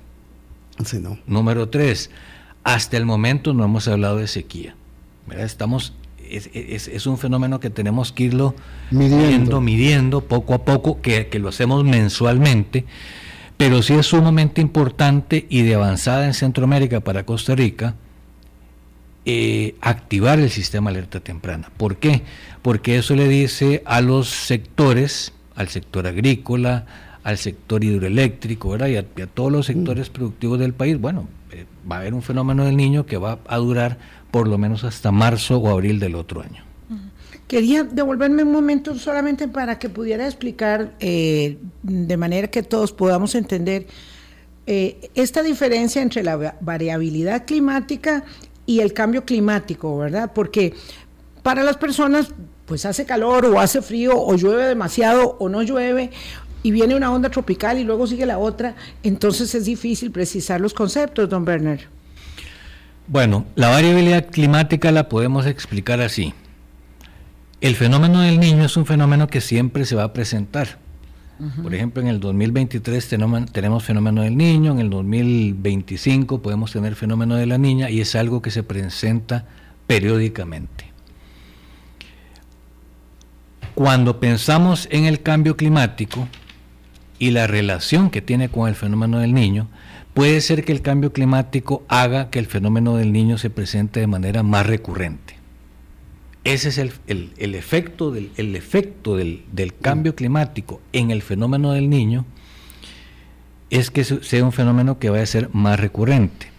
Número 1.27 1.69
tres, 1.69 2.09
hasta 2.65 2.97
el 2.97 3.05
momento 3.05 3.53
no 3.53 3.63
hemos 3.63 3.89
hablado 3.89 4.17
de 4.17 4.27
sequía. 4.27 4.75
Estamos, 5.37 5.93
es, 6.31 7.07
un 7.07 7.19
fenómeno 7.19 7.61
que 7.61 7.69
tenemos 7.69 8.11
que 8.11 8.25
irlo 8.25 8.55
midiendo, 8.91 9.61
midiendo 9.61 10.23
poco 10.23 10.55
a 10.55 10.65
poco, 10.65 11.03
que, 11.03 11.29
lo 11.39 11.51
hacemos 11.51 11.85
mensualmente, 11.85 12.87
pero 13.59 13.83
sí 13.83 13.93
es 13.93 14.07
sumamente 14.07 14.63
importante 14.63 15.47
y 15.51 15.61
de 15.61 15.75
avanzada 15.75 16.25
en 16.25 16.33
Centroamérica 16.33 17.01
para 17.01 17.27
Costa 17.27 17.55
Rica 17.55 17.97
eh, 19.25 19.77
activar 19.81 20.41
el 20.41 20.51
sistema 20.51 20.91
alerta 20.91 21.21
temprana. 21.21 21.71
¿Por 21.77 21.97
qué? 21.97 22.23
Porque 22.63 22.97
eso 22.97 23.15
le 23.15 23.29
dice 23.29 23.83
a 23.87 24.01
los 24.01 24.29
sectores, 24.29 25.33
al 25.55 25.69
sector 25.69 26.07
agrícola, 26.07 26.87
al 27.23 27.39
sector 27.39 27.85
hidroeléctrico 27.85 28.71
¿verdad? 28.71 28.89
Y, 28.89 28.97
a, 28.97 29.27
todos 29.27 29.53
los 29.53 29.67
sectores 29.67 30.11
mm. 30.11 30.13
productivos 30.13 30.59
del 30.59 30.75
país, 30.75 31.01
bueno, 31.01 31.29
eh, 31.53 31.67
va 31.91 31.97
a 31.97 31.99
haber 32.01 32.15
un 32.15 32.23
fenómeno 32.23 32.65
del 32.65 32.77
niño 32.77 33.07
que 33.07 33.17
va 33.17 33.39
a 33.47 33.57
durar 33.59 33.99
por 34.31 34.49
lo 34.49 34.59
menos 34.59 34.83
hasta 34.85 35.13
marzo 35.13 35.59
o 35.59 35.69
abril 35.69 36.01
del 36.01 36.15
otro 36.15 36.43
año. 36.43 36.65
Quería 37.47 37.85
devolverme 37.85 38.45
un 38.45 38.53
momento 38.53 38.99
solamente 38.99 39.47
para 39.47 39.79
que 39.79 39.91
pudiera 39.91 40.27
explicar 40.27 40.95
eh, 41.01 41.59
de 41.83 42.17
manera 42.17 42.49
que 42.49 42.63
todos 42.63 42.93
podamos 42.93 43.35
entender 43.35 43.87
eh, 44.67 45.11
esta 45.15 45.43
diferencia 45.43 46.01
entre 46.01 46.23
la 46.23 46.57
variabilidad 46.61 47.45
climática 47.45 48.25
y 48.67 48.81
el 48.81 48.93
cambio 48.93 49.25
climático, 49.25 49.99
¿verdad? 49.99 50.33
Porque 50.35 50.75
para 51.43 51.63
las 51.63 51.77
personas, 51.77 52.29
pues 52.67 52.87
hace 52.87 53.05
calor 53.05 53.47
o 53.47 53.61
hace 53.61 53.83
frío 53.83 54.13
o 54.17 54.37
llueve 54.37 54.67
demasiado 54.67 55.37
o 55.39 55.49
no 55.49 55.63
llueve 55.63 56.11
y 56.63 56.71
viene 56.71 56.95
una 56.95 57.13
onda 57.13 57.29
tropical 57.29 57.79
y 57.79 57.85
luego 57.85 58.07
sigue 58.07 58.27
la 58.27 58.39
otra, 58.39 58.77
entonces 59.03 59.55
es 59.55 59.65
difícil 59.65 60.11
precisar 60.11 60.61
los 60.61 60.75
conceptos, 60.75 61.29
don 61.29 61.47
Werner. 61.47 61.89
Bueno, 63.09 63.45
la 63.57 63.69
variabilidad 63.69 64.27
climática 64.27 64.93
la 64.93 65.09
podemos 65.09 65.47
explicar 65.47 66.01
así. 66.01 66.35
El 67.61 67.75
fenómeno 67.75 68.21
del 68.21 68.41
niño 68.41 68.65
es 68.65 68.77
un 68.77 68.87
fenómeno 68.87 69.27
que 69.27 69.41
siempre 69.41 69.85
se 69.85 69.97
va 69.97 70.05
a 70.05 70.13
presentar. 70.13 70.79
Por 71.63 71.75
ejemplo, 71.75 72.01
en 72.03 72.09
el 72.09 72.21
2023 72.21 73.09
tenemos 73.53 73.83
fenómeno 73.83 74.23
del 74.23 74.37
niño, 74.37 74.73
en 74.73 74.79
el 74.79 74.91
2025 74.91 76.41
podemos 76.41 76.71
tener 76.71 76.95
fenómeno 76.95 77.35
de 77.35 77.47
la 77.47 77.59
niña 77.59 77.91
y 77.91 78.01
es 78.01 78.15
algo 78.15 78.41
que 78.43 78.53
se 78.53 78.63
presenta 78.63 79.45
periódicamente. 79.89 80.93
Cuando 83.75 84.21
pensamos 84.21 84.87
en 84.93 85.07
el 85.07 85.23
cambio 85.23 85.57
climático 85.57 86.29
y 87.19 87.31
la 87.31 87.47
relación 87.47 88.11
que 88.11 88.23
tiene 88.23 88.49
con 88.49 88.69
el 88.69 88.75
fenómeno 88.75 89.19
del 89.19 89.35
niño, 89.35 89.69
puede 90.15 90.41
ser 90.43 90.65
que 90.65 90.73
el 90.73 90.83
cambio 90.83 91.13
climático 91.13 91.83
haga 91.89 92.31
que 92.31 92.39
el 92.39 92.47
fenómeno 92.47 92.97
del 92.97 93.13
niño 93.13 93.39
se 93.39 93.51
presente 93.51 93.99
de 94.01 94.07
manera 94.07 94.43
más 94.43 94.67
recurrente. 94.67 95.32
Ese 96.45 96.71
es 96.71 96.79
el, 96.79 96.93
efecto, 97.55 98.11
del, 98.11 98.57
efecto 98.57 99.17
del, 99.17 99.75
cambio 99.81 100.17
climático 100.17 100.81
en 100.93 101.13
el 101.13 101.23
fenómeno 101.23 101.73
del 101.73 101.89
niño, 101.89 102.25
es 103.71 103.91
que 103.91 104.05
sea 104.05 104.45
un 104.45 104.53
fenómeno 104.53 104.99
que 104.99 105.11
vaya 105.11 105.23
a 105.23 105.27
ser 105.27 105.51
más 105.53 105.79
recurrente. 105.79 106.51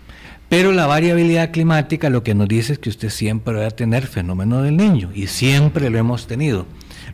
Pero 0.47 0.71
la 0.71 0.87
variabilidad 0.87 1.51
climática 1.51 2.09
lo 2.09 2.23
que 2.23 2.33
nos 2.33 2.47
dice 2.47 2.73
es 2.73 2.79
que 2.79 2.89
usted 2.89 3.09
siempre 3.09 3.55
va 3.55 3.67
a 3.67 3.71
tener 3.71 4.07
fenómeno 4.07 4.61
del 4.61 4.77
niño 4.77 5.11
y 5.13 5.27
siempre 5.27 5.89
lo 5.89 5.97
hemos 5.97 6.27
tenido. 6.27 6.65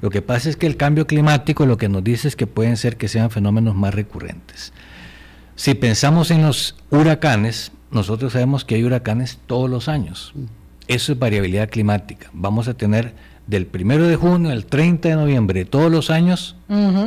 Lo 0.01 0.09
que 0.09 0.21
pasa 0.21 0.49
es 0.49 0.55
que 0.55 0.67
el 0.67 0.77
cambio 0.77 1.07
climático 1.07 1.65
lo 1.65 1.77
que 1.77 1.89
nos 1.89 2.03
dice 2.03 2.27
es 2.27 2.35
que 2.35 2.47
pueden 2.47 2.77
ser 2.77 2.97
que 2.97 3.07
sean 3.07 3.31
fenómenos 3.31 3.75
más 3.75 3.95
recurrentes. 3.95 4.73
Si 5.55 5.73
pensamos 5.73 6.31
en 6.31 6.43
los 6.43 6.75
huracanes, 6.89 7.71
nosotros 7.91 8.33
sabemos 8.33 8.63
que 8.63 8.75
hay 8.75 8.83
huracanes 8.83 9.39
todos 9.47 9.69
los 9.69 9.89
años. 9.89 10.33
Eso 10.89 11.13
es 11.13 11.19
variabilidad 11.19 11.69
climática. 11.69 12.31
Vamos 12.33 12.67
a 12.67 12.73
tener 12.73 13.13
del 13.45 13.67
1 13.71 14.07
de 14.07 14.15
junio 14.15 14.49
al 14.49 14.65
30 14.65 15.09
de 15.09 15.15
noviembre 15.15 15.59
de 15.59 15.65
todos 15.65 15.91
los 15.91 16.09
años 16.09 16.55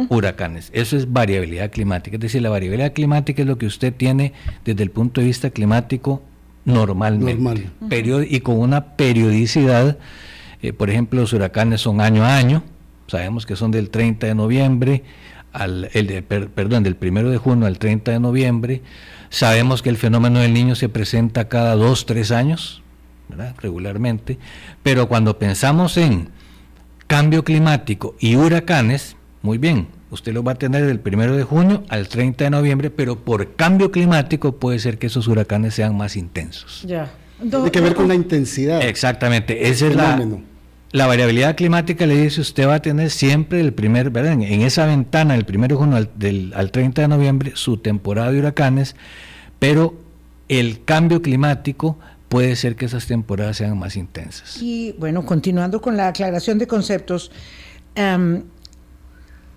huracanes. 0.08 0.70
Eso 0.72 0.96
es 0.96 1.12
variabilidad 1.12 1.72
climática. 1.72 2.16
Es 2.16 2.20
decir, 2.20 2.42
la 2.42 2.50
variabilidad 2.50 2.92
climática 2.92 3.42
es 3.42 3.48
lo 3.48 3.58
que 3.58 3.66
usted 3.66 3.92
tiene 3.92 4.34
desde 4.64 4.84
el 4.84 4.92
punto 4.92 5.20
de 5.20 5.26
vista 5.26 5.50
climático 5.50 6.22
normalmente. 6.64 7.34
Normal. 7.34 8.26
y 8.28 8.40
con 8.40 8.60
una 8.60 8.94
periodicidad, 8.94 9.98
eh, 10.62 10.72
por 10.72 10.88
ejemplo, 10.88 11.20
los 11.20 11.32
huracanes 11.32 11.80
son 11.80 12.00
año 12.00 12.24
a 12.24 12.36
año. 12.36 12.62
Sabemos 13.08 13.46
que 13.46 13.56
son 13.56 13.72
del 13.72 13.90
30 13.90 14.28
de 14.28 14.34
noviembre 14.36 15.02
al, 15.52 15.90
el 15.92 16.22
perdón, 16.22 16.84
del 16.84 16.96
1 17.00 17.30
de 17.30 17.38
junio 17.38 17.66
al 17.66 17.80
30 17.80 18.12
de 18.12 18.20
noviembre. 18.20 18.82
Sabemos 19.28 19.82
que 19.82 19.88
el 19.88 19.96
fenómeno 19.96 20.38
del 20.38 20.54
niño 20.54 20.76
se 20.76 20.88
presenta 20.88 21.48
cada 21.48 21.74
dos, 21.74 22.06
tres 22.06 22.30
años, 22.30 22.81
regularmente, 23.60 24.38
pero 24.82 25.08
cuando 25.08 25.38
pensamos 25.38 25.96
en 25.96 26.28
cambio 27.06 27.44
climático 27.44 28.16
y 28.20 28.36
huracanes, 28.36 29.16
muy 29.42 29.58
bien, 29.58 29.88
usted 30.10 30.32
lo 30.32 30.42
va 30.42 30.52
a 30.52 30.54
tener 30.56 30.86
del 30.86 31.00
1 31.04 31.36
de 31.36 31.42
junio 31.42 31.84
al 31.88 32.08
30 32.08 32.44
de 32.44 32.50
noviembre, 32.50 32.90
pero 32.90 33.18
por 33.18 33.54
cambio 33.54 33.90
climático 33.90 34.56
puede 34.56 34.78
ser 34.78 34.98
que 34.98 35.08
esos 35.08 35.28
huracanes 35.28 35.74
sean 35.74 35.96
más 35.96 36.16
intensos. 36.16 36.84
Ya. 36.86 37.10
Tiene 37.38 37.70
que 37.70 37.80
ver 37.80 37.94
con 37.94 38.08
la 38.08 38.14
intensidad. 38.14 38.82
Exactamente, 38.82 39.68
ese 39.68 39.88
es 39.88 39.96
la, 39.96 40.24
la 40.92 41.06
variabilidad 41.06 41.56
climática 41.56 42.06
le 42.06 42.16
dice 42.16 42.42
usted 42.42 42.68
va 42.68 42.74
a 42.74 42.82
tener 42.82 43.10
siempre 43.10 43.60
el 43.60 43.72
primer, 43.72 44.10
¿verdad? 44.10 44.32
En, 44.32 44.60
esa 44.60 44.84
ventana, 44.86 45.34
el 45.34 45.44
primero 45.44 45.78
junio 45.78 45.96
al, 45.96 46.10
del, 46.14 46.52
al 46.54 46.70
30 46.70 47.02
de 47.02 47.08
noviembre, 47.08 47.52
su 47.54 47.78
temporada 47.78 48.30
de 48.30 48.38
huracanes, 48.38 48.94
pero 49.58 49.94
el 50.48 50.84
cambio 50.84 51.22
climático 51.22 51.98
puede 52.32 52.56
ser 52.56 52.76
que 52.76 52.86
esas 52.86 53.06
temporadas 53.06 53.58
sean 53.58 53.78
más 53.78 53.94
intensas. 53.94 54.56
Y 54.62 54.92
bueno, 54.92 55.26
continuando 55.26 55.82
con 55.82 55.98
la 55.98 56.08
aclaración 56.08 56.56
de 56.56 56.66
conceptos, 56.66 57.30
em, 57.94 58.44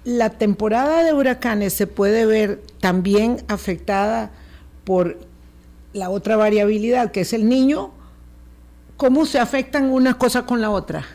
la 0.03 0.32
temporada 0.32 1.05
de 1.05 1.13
huracanes 1.13 1.72
se 1.72 1.88
puede 1.88 2.25
ver 2.25 2.62
también 2.82 3.38
afectada 3.48 4.32
por 4.84 5.17
la 5.94 6.10
otra 6.10 6.36
variabilidad, 6.36 7.12
que 7.13 7.22
es 7.22 7.32
el 7.32 7.48
niño. 7.48 7.94
¿Cómo 8.98 9.25
se 9.25 9.39
afectan 9.39 9.86
una 9.86 10.15
cosa 10.15 10.46
con 10.46 10.60
la 10.60 10.70
otra? 10.70 11.05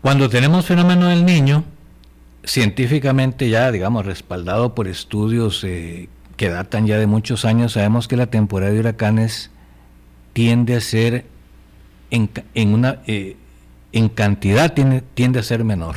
Cuando 0.00 0.30
tenemos 0.30 0.64
fenómeno 0.64 1.08
del 1.08 1.26
niño, 1.26 1.62
científicamente 2.42 3.50
ya, 3.50 3.70
digamos, 3.70 4.06
respaldado 4.06 4.74
por 4.74 4.88
estudios 4.88 5.62
eh, 5.62 6.08
que 6.38 6.48
datan 6.48 6.86
ya 6.86 6.96
de 6.96 7.06
muchos 7.06 7.44
años, 7.44 7.72
sabemos 7.72 8.08
que 8.08 8.16
la 8.16 8.28
temporada 8.28 8.72
de 8.72 8.80
huracanes 8.80 9.50
tiende 10.34 10.76
a 10.76 10.80
ser 10.80 11.24
en, 12.10 12.74
una 12.74 12.98
eh, 13.06 13.36
en 13.92 14.08
cantidad 14.10 14.74
tiende, 14.74 15.02
tiende, 15.14 15.38
a 15.38 15.42
ser 15.42 15.64
menor. 15.64 15.96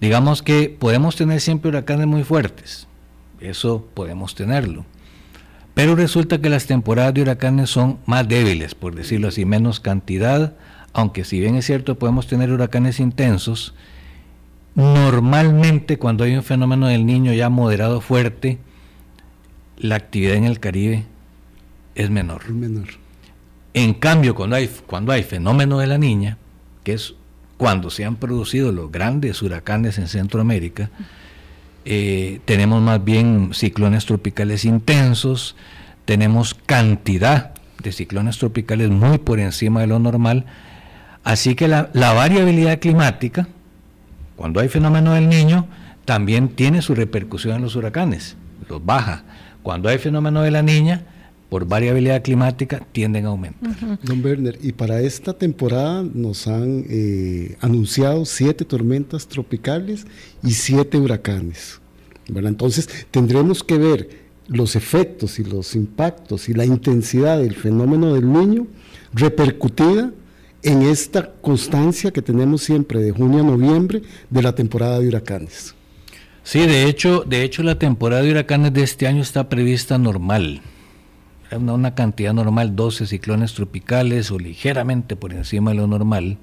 Digamos 0.00 0.42
que 0.42 0.68
podemos 0.78 1.16
tener 1.16 1.40
siempre 1.40 1.70
huracanes 1.70 2.06
muy 2.06 2.22
fuertes, 2.22 2.86
eso 3.40 3.88
podemos 3.94 4.36
tenerlo. 4.36 4.84
Pero 5.74 5.96
resulta 5.96 6.40
que 6.40 6.48
las 6.48 6.66
temporadas 6.66 7.14
de 7.14 7.22
huracanes 7.22 7.70
son 7.70 7.98
más 8.06 8.28
débiles, 8.28 8.74
por 8.74 8.94
decirlo 8.94 9.28
así, 9.28 9.44
menos 9.44 9.80
cantidad, 9.80 10.54
aunque 10.92 11.24
si 11.24 11.40
bien 11.40 11.56
es 11.56 11.66
cierto 11.66 11.98
podemos 11.98 12.26
tener 12.26 12.52
huracanes 12.52 13.00
intensos, 13.00 13.74
normalmente 14.74 15.98
cuando 15.98 16.24
hay 16.24 16.36
un 16.36 16.42
fenómeno 16.42 16.86
del 16.86 17.06
niño 17.06 17.32
ya 17.32 17.48
moderado 17.48 18.00
fuerte, 18.00 18.58
la 19.76 19.96
actividad 19.96 20.34
en 20.34 20.44
el 20.44 20.60
Caribe 20.60 21.04
es 21.98 22.08
menor. 22.08 22.48
menor. 22.50 22.88
En 23.74 23.92
cambio, 23.92 24.34
cuando 24.34 24.56
hay, 24.56 24.70
cuando 24.86 25.12
hay 25.12 25.22
fenómeno 25.22 25.78
de 25.78 25.86
la 25.86 25.98
niña, 25.98 26.38
que 26.82 26.94
es 26.94 27.14
cuando 27.58 27.90
se 27.90 28.06
han 28.06 28.16
producido 28.16 28.72
los 28.72 28.90
grandes 28.90 29.42
huracanes 29.42 29.98
en 29.98 30.08
Centroamérica, 30.08 30.88
eh, 31.84 32.40
tenemos 32.46 32.80
más 32.80 33.04
bien 33.04 33.50
ciclones 33.52 34.06
tropicales 34.06 34.64
intensos, 34.64 35.56
tenemos 36.06 36.54
cantidad 36.54 37.52
de 37.82 37.92
ciclones 37.92 38.38
tropicales 38.38 38.88
muy 38.88 39.18
por 39.18 39.38
encima 39.38 39.82
de 39.82 39.88
lo 39.88 39.98
normal, 39.98 40.46
Así 41.28 41.54
que 41.54 41.68
la, 41.68 41.90
variabilidad 41.92 42.78
climática, 42.78 43.48
cuando 44.34 44.60
hay 44.60 44.68
fenómeno 44.70 45.12
del 45.12 45.28
niño, 45.28 45.66
también 46.06 46.48
tiene 46.48 46.80
su 46.80 46.94
repercusión 46.94 47.56
en 47.56 47.60
los 47.60 47.76
huracanes, 47.76 48.34
los 48.66 48.82
baja. 48.82 49.24
Cuando 49.62 49.90
hay 49.90 49.98
fenómeno 49.98 50.40
de 50.40 50.50
la 50.50 50.62
niña, 50.62 51.02
por 51.48 51.66
variabilidad 51.66 52.22
climática, 52.22 52.86
tienden 52.92 53.24
a 53.26 53.28
aumentar. 53.28 53.98
Don 54.02 54.24
Werner, 54.24 54.58
y 54.62 54.72
para 54.72 55.00
esta 55.00 55.32
temporada 55.32 56.02
nos 56.02 56.46
han 56.46 56.84
eh, 56.88 57.56
anunciado 57.60 58.24
siete 58.24 58.64
tormentas 58.64 59.26
tropicales 59.26 60.06
y 60.42 60.50
siete 60.50 60.98
huracanes. 60.98 61.80
Entonces 62.28 63.06
tendremos 63.10 63.64
que 63.64 63.78
ver 63.78 64.28
los 64.46 64.76
efectos 64.76 65.38
y 65.38 65.44
los 65.44 65.74
impactos 65.74 66.48
y 66.48 66.54
la 66.54 66.64
intensidad 66.64 67.38
del 67.38 67.54
fenómeno 67.54 68.14
del 68.14 68.30
niño 68.30 68.66
repercutida 69.12 70.12
en 70.62 70.82
esta 70.82 71.32
constancia 71.40 72.10
que 72.10 72.20
tenemos 72.20 72.62
siempre 72.62 73.00
de 73.00 73.12
junio 73.12 73.40
a 73.40 73.44
noviembre 73.44 74.02
de 74.28 74.42
la 74.42 74.54
temporada 74.54 74.98
de 74.98 75.08
huracanes. 75.08 75.74
Sí, 76.42 76.60
de 76.60 76.84
hecho, 76.84 77.24
de 77.26 77.42
hecho 77.42 77.62
la 77.62 77.78
temporada 77.78 78.22
de 78.22 78.30
huracanes 78.30 78.72
de 78.72 78.82
este 78.82 79.06
año 79.06 79.22
está 79.22 79.48
prevista 79.48 79.98
normal. 79.98 80.62
Una, 81.50 81.72
una 81.72 81.94
cantidad 81.94 82.34
normal, 82.34 82.76
12 82.76 83.06
ciclones 83.06 83.54
tropicales 83.54 84.30
o 84.30 84.38
ligeramente 84.38 85.16
por 85.16 85.32
encima 85.32 85.70
de 85.70 85.76
lo 85.76 85.86
normal. 85.86 86.38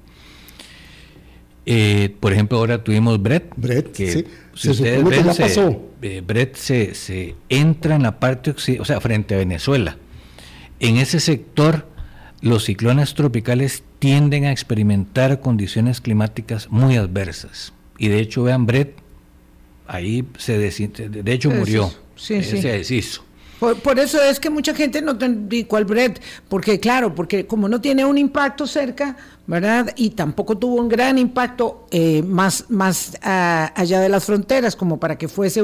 Eh, 1.68 2.14
por 2.20 2.32
ejemplo, 2.32 2.58
ahora 2.58 2.82
tuvimos 2.84 3.20
Brett. 3.20 3.52
Brett, 3.56 3.90
que 3.92 4.12
sí. 4.12 4.24
si 4.54 4.70
ustedes 4.70 5.04
ven, 5.04 5.34
se, 5.34 5.78
eh, 6.02 6.22
Brett 6.24 6.54
se, 6.54 6.94
se, 6.94 7.34
entra 7.48 7.96
en 7.96 8.04
la 8.04 8.20
parte, 8.20 8.54
o 8.78 8.84
sea, 8.84 9.00
frente 9.00 9.34
a 9.34 9.38
Venezuela. 9.38 9.98
En 10.78 10.96
ese 10.96 11.18
sector, 11.18 11.88
los 12.40 12.64
ciclones 12.64 13.14
tropicales 13.14 13.82
tienden 13.98 14.44
a 14.44 14.52
experimentar 14.52 15.40
condiciones 15.40 16.00
climáticas 16.00 16.70
muy 16.70 16.96
adversas. 16.96 17.72
Y 17.98 18.08
de 18.08 18.20
hecho, 18.20 18.44
vean, 18.44 18.66
Brett, 18.66 18.94
ahí 19.88 20.24
se 20.38 20.58
de 20.58 21.32
hecho 21.32 21.50
murió, 21.50 21.92
sí, 22.14 22.44
se 22.44 22.60
deshizo. 22.60 23.25
Por, 23.58 23.98
eso 23.98 24.22
es 24.22 24.38
que 24.38 24.50
mucha 24.50 24.74
gente 24.74 25.00
no 25.00 25.16
tiene 25.16 25.66
cuál 25.66 25.86
Brett, 25.86 26.20
porque 26.48 26.78
claro, 26.78 27.14
porque 27.14 27.46
como 27.46 27.68
no 27.68 27.80
tiene 27.80 28.04
un 28.04 28.18
impacto 28.18 28.66
cerca, 28.66 29.16
¿verdad? 29.46 29.94
Y 29.96 30.10
tampoco 30.10 30.58
tuvo 30.58 30.74
un 30.74 30.88
gran 30.88 31.16
impacto 31.16 31.86
eh, 31.90 32.22
más, 32.22 32.66
más 32.68 33.16
ah, 33.22 33.72
allá 33.74 34.00
de 34.00 34.10
las 34.10 34.26
fronteras, 34.26 34.76
como 34.76 35.00
para 35.00 35.16
que 35.16 35.28
fuese 35.28 35.62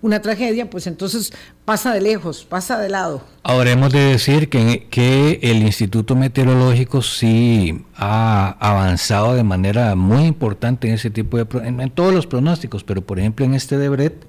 una 0.00 0.22
tragedia, 0.22 0.70
pues 0.70 0.86
entonces 0.86 1.32
pasa 1.64 1.92
de 1.92 2.00
lejos, 2.00 2.44
pasa 2.44 2.78
de 2.78 2.88
lado. 2.88 3.22
Ahora 3.42 3.72
hemos 3.72 3.92
de 3.92 4.04
decir 4.04 4.48
que, 4.48 4.86
que 4.88 5.40
el 5.42 5.62
Instituto 5.62 6.14
Meteorológico 6.14 7.02
sí 7.02 7.84
ha 7.96 8.56
avanzado 8.60 9.34
de 9.34 9.42
manera 9.42 9.96
muy 9.96 10.26
importante 10.26 10.86
en 10.86 10.94
ese 10.94 11.10
tipo 11.10 11.38
de, 11.42 11.46
en, 11.66 11.90
todos 11.90 12.14
los 12.14 12.28
pronósticos, 12.28 12.84
pero 12.84 13.02
por 13.02 13.18
ejemplo 13.18 13.44
en 13.44 13.54
este 13.54 13.78
de 13.78 13.88
Brett, 13.88 14.26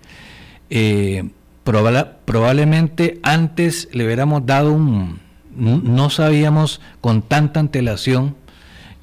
eh, 0.72 1.30
probablemente 1.64 3.20
antes 3.24 3.90
le 3.92 4.06
hubiéramos 4.06 4.46
dado 4.46 4.74
un, 4.74 5.20
no 5.56 6.10
sabíamos 6.10 6.82
con 7.02 7.22
tanta 7.22 7.60
antelación 7.60 8.36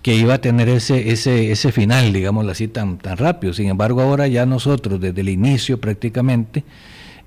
que 0.03 0.15
iba 0.15 0.35
a 0.35 0.39
tener 0.39 0.69
ese, 0.69 1.11
ese, 1.11 1.53
ese 1.53 1.73
final, 1.73 2.13
digámoslo 2.13 2.53
así, 2.53 2.69
tan, 2.69 2.99
tan 2.99 3.19
rápido. 3.19 3.53
Sin 3.53 3.69
embargo, 3.69 4.01
ahora 4.01 4.29
ya 4.29 4.47
nosotros, 4.47 5.01
desde 5.01 5.21
el 5.21 5.29
inicio 5.29 5.81
prácticamente, 5.81 6.65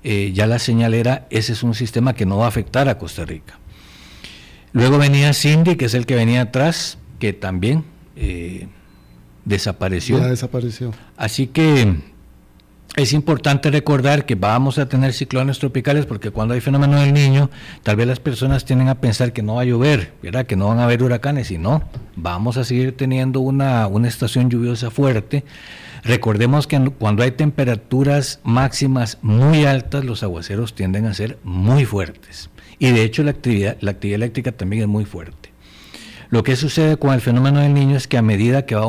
eh, 0.02 0.32
ya 0.34 0.46
la 0.46 0.58
señal 0.58 0.92
era, 0.92 1.26
ese 1.30 1.52
es 1.52 1.62
un 1.62 1.74
sistema 1.74 2.14
que 2.14 2.26
no 2.26 2.38
va 2.38 2.46
a 2.46 2.48
afectar 2.48 2.88
a 2.88 2.98
Costa 2.98 3.24
Rica. 3.24 3.58
Luego 4.72 4.98
venía 4.98 5.32
Cindy, 5.32 5.76
que 5.76 5.84
es 5.84 5.94
el 5.94 6.04
que 6.04 6.16
venía 6.16 6.42
atrás, 6.42 6.98
que 7.20 7.32
también 7.32 7.84
eh, 8.16 8.66
desapareció. 9.44 10.18
Ya 10.18 10.26
desapareció. 10.26 10.92
Así 11.16 11.46
que 11.46 11.94
es 12.96 13.12
importante 13.12 13.70
recordar 13.70 14.24
que 14.24 14.36
vamos 14.36 14.78
a 14.78 14.88
tener 14.88 15.12
ciclones 15.12 15.58
tropicales 15.58 16.06
porque 16.06 16.30
cuando 16.30 16.54
hay 16.54 16.60
fenómeno 16.60 17.00
del 17.00 17.12
niño, 17.12 17.50
tal 17.82 17.96
vez 17.96 18.06
las 18.06 18.20
personas 18.20 18.64
tienden 18.64 18.88
a 18.88 19.00
pensar 19.00 19.32
que 19.32 19.42
no 19.42 19.56
va 19.56 19.62
a 19.62 19.64
llover, 19.64 20.12
que 20.46 20.56
no 20.56 20.68
van 20.68 20.78
a 20.78 20.84
haber 20.84 21.02
huracanes, 21.02 21.50
y 21.50 21.58
no, 21.58 21.82
vamos 22.14 22.56
a 22.56 22.64
seguir 22.64 22.96
teniendo 22.96 23.40
una, 23.40 23.88
una 23.88 24.06
estación 24.06 24.48
lluviosa 24.48 24.90
fuerte. 24.90 25.44
Recordemos 26.04 26.68
que 26.68 26.78
cuando 26.98 27.24
hay 27.24 27.32
temperaturas 27.32 28.38
máximas 28.44 29.18
muy 29.22 29.64
altas, 29.64 30.04
los 30.04 30.22
aguaceros 30.22 30.74
tienden 30.74 31.06
a 31.06 31.14
ser 31.14 31.38
muy 31.42 31.84
fuertes. 31.86 32.50
Y 32.78 32.92
de 32.92 33.02
hecho 33.02 33.24
la 33.24 33.32
actividad, 33.32 33.76
la 33.80 33.92
actividad 33.92 34.16
eléctrica 34.16 34.52
también 34.52 34.82
es 34.82 34.88
muy 34.88 35.04
fuerte. 35.04 35.52
Lo 36.30 36.42
que 36.42 36.54
sucede 36.56 36.96
con 36.96 37.12
el 37.12 37.20
fenómeno 37.20 37.60
del 37.60 37.74
niño 37.74 37.96
es 37.96 38.06
que 38.06 38.18
a 38.18 38.22
medida 38.22 38.66
que 38.66 38.74
va 38.74 38.84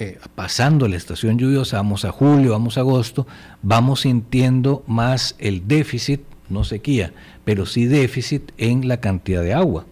eh, 0.00 0.18
pasando 0.34 0.88
la 0.88 0.96
estación 0.96 1.38
lluviosa, 1.38 1.76
vamos 1.76 2.04
a 2.04 2.10
julio, 2.10 2.52
vamos 2.52 2.78
a 2.78 2.80
agosto, 2.80 3.26
vamos 3.62 4.00
sintiendo 4.00 4.82
más 4.86 5.36
el 5.38 5.68
déficit, 5.68 6.22
no 6.48 6.64
sequía, 6.64 7.12
pero 7.44 7.66
sí 7.66 7.84
déficit 7.84 8.50
en 8.56 8.88
la 8.88 9.00
cantidad 9.00 9.42
de 9.42 9.52
agua. 9.52 9.84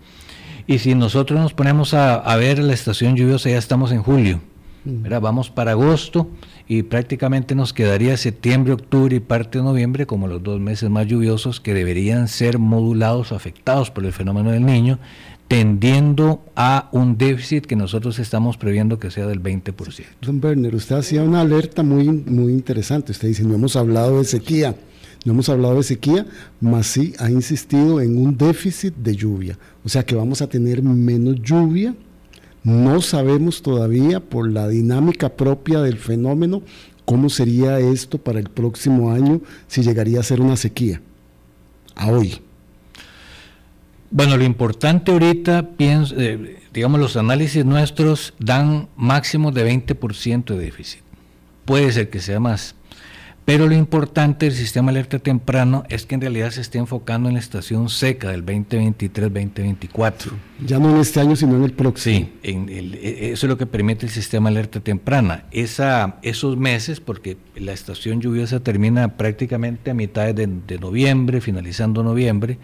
Y 0.66 0.78
si 0.78 0.94
nosotros 0.94 1.38
nos 1.38 1.52
ponemos 1.52 1.94
a, 1.94 2.14
a 2.14 2.36
ver 2.36 2.58
la 2.58 2.72
estación 2.72 3.16
lluviosa, 3.16 3.50
ya 3.50 3.58
estamos 3.58 3.92
en 3.92 4.02
julio, 4.02 4.40
Vamos 4.84 5.50
para 5.50 5.72
agosto 5.72 6.30
y 6.66 6.82
prácticamente 6.82 7.54
nos 7.54 7.74
quedaría 7.74 8.16
septiembre, 8.16 8.72
octubre 8.72 9.16
y 9.16 9.20
parte 9.20 9.58
de 9.58 9.64
noviembre 9.64 10.06
como 10.06 10.28
los 10.28 10.42
dos 10.42 10.60
meses 10.60 10.88
más 10.88 11.06
lluviosos 11.06 11.60
que 11.60 11.74
deberían 11.74 12.26
ser 12.26 12.58
modulados, 12.58 13.32
afectados 13.32 13.90
por 13.90 14.06
el 14.06 14.12
fenómeno 14.12 14.50
del 14.50 14.64
niño, 14.64 14.98
tendiendo 15.48 16.42
a 16.54 16.88
un 16.92 17.16
déficit 17.16 17.66
que 17.66 17.74
nosotros 17.74 18.18
estamos 18.18 18.56
previendo 18.56 18.98
que 18.98 19.10
sea 19.10 19.26
del 19.26 19.42
20%. 19.42 20.04
Don 20.20 20.44
Werner, 20.44 20.74
usted 20.74 20.96
hacía 20.96 21.22
una 21.22 21.40
alerta 21.40 21.82
muy, 21.82 22.08
muy 22.08 22.52
interesante. 22.52 23.12
Usted 23.12 23.28
dice, 23.28 23.44
no 23.44 23.54
hemos 23.54 23.74
hablado 23.74 24.18
de 24.18 24.24
sequía, 24.24 24.76
no 25.24 25.32
hemos 25.32 25.48
hablado 25.48 25.76
de 25.76 25.82
sequía, 25.82 26.26
mas 26.60 26.86
sí 26.86 27.14
ha 27.18 27.30
insistido 27.30 28.00
en 28.00 28.18
un 28.18 28.36
déficit 28.36 28.94
de 28.94 29.16
lluvia. 29.16 29.58
O 29.84 29.88
sea 29.88 30.04
que 30.04 30.14
vamos 30.14 30.42
a 30.42 30.48
tener 30.48 30.82
menos 30.82 31.36
lluvia 31.42 31.94
no 32.68 33.00
sabemos 33.00 33.62
todavía 33.62 34.20
por 34.20 34.50
la 34.50 34.68
dinámica 34.68 35.30
propia 35.30 35.80
del 35.80 35.96
fenómeno 35.96 36.62
cómo 37.04 37.30
sería 37.30 37.78
esto 37.78 38.18
para 38.18 38.38
el 38.38 38.50
próximo 38.50 39.10
año 39.10 39.40
si 39.68 39.82
llegaría 39.82 40.20
a 40.20 40.24
ser 40.24 40.42
una 40.42 40.56
sequía. 40.56 41.00
A 41.94 42.08
hoy. 42.10 42.42
Bueno, 44.10 44.36
lo 44.36 44.44
importante 44.44 45.12
ahorita, 45.12 45.70
pienso, 45.76 46.14
eh, 46.18 46.60
digamos, 46.72 46.98
los 47.00 47.16
análisis 47.16 47.64
nuestros 47.64 48.34
dan 48.38 48.88
máximo 48.96 49.52
de 49.52 49.64
20% 49.64 50.56
de 50.56 50.58
déficit. 50.58 51.02
Puede 51.64 51.92
ser 51.92 52.08
que 52.08 52.20
sea 52.20 52.40
más. 52.40 52.74
Pero 53.48 53.66
lo 53.66 53.74
importante 53.74 54.44
del 54.44 54.54
sistema 54.54 54.90
alerta 54.90 55.18
temprano 55.18 55.84
es 55.88 56.04
que 56.04 56.14
en 56.14 56.20
realidad 56.20 56.50
se 56.50 56.60
esté 56.60 56.76
enfocando 56.76 57.30
en 57.30 57.34
la 57.36 57.40
estación 57.40 57.88
seca 57.88 58.28
del 58.28 58.44
2023-2024. 58.44 60.32
Ya 60.66 60.78
no 60.78 60.90
en 60.90 61.00
este 61.00 61.20
año, 61.20 61.34
sino 61.34 61.56
en 61.56 61.64
el 61.64 61.72
próximo. 61.72 62.14
Sí, 62.14 62.32
en 62.42 62.68
e, 62.68 63.30
eso 63.32 63.46
es 63.46 63.48
lo 63.48 63.56
que 63.56 63.64
permite 63.64 64.04
el 64.04 64.12
sistema 64.12 64.50
alerta 64.50 64.80
temprana. 64.80 65.44
Esa, 65.50 66.18
esos 66.20 66.58
meses, 66.58 67.00
porque 67.00 67.38
la 67.56 67.72
estación 67.72 68.20
lluviosa 68.20 68.60
termina 68.60 69.16
prácticamente 69.16 69.92
a 69.92 69.94
mitad 69.94 70.34
de, 70.34 70.78
noviembre, 70.78 71.40
finalizando 71.40 72.02
noviembre, 72.02 72.58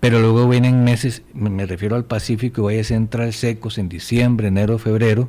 pero 0.00 0.18
luego 0.18 0.48
vienen 0.48 0.82
meses, 0.82 1.22
me 1.34 1.66
refiero 1.66 1.94
al 1.94 2.06
Pacífico 2.06 2.62
y 2.62 2.64
valles 2.64 2.88
central 2.88 3.34
secos 3.34 3.76
en 3.76 3.90
diciembre, 3.90 4.48
enero, 4.48 4.78
febrero, 4.78 5.28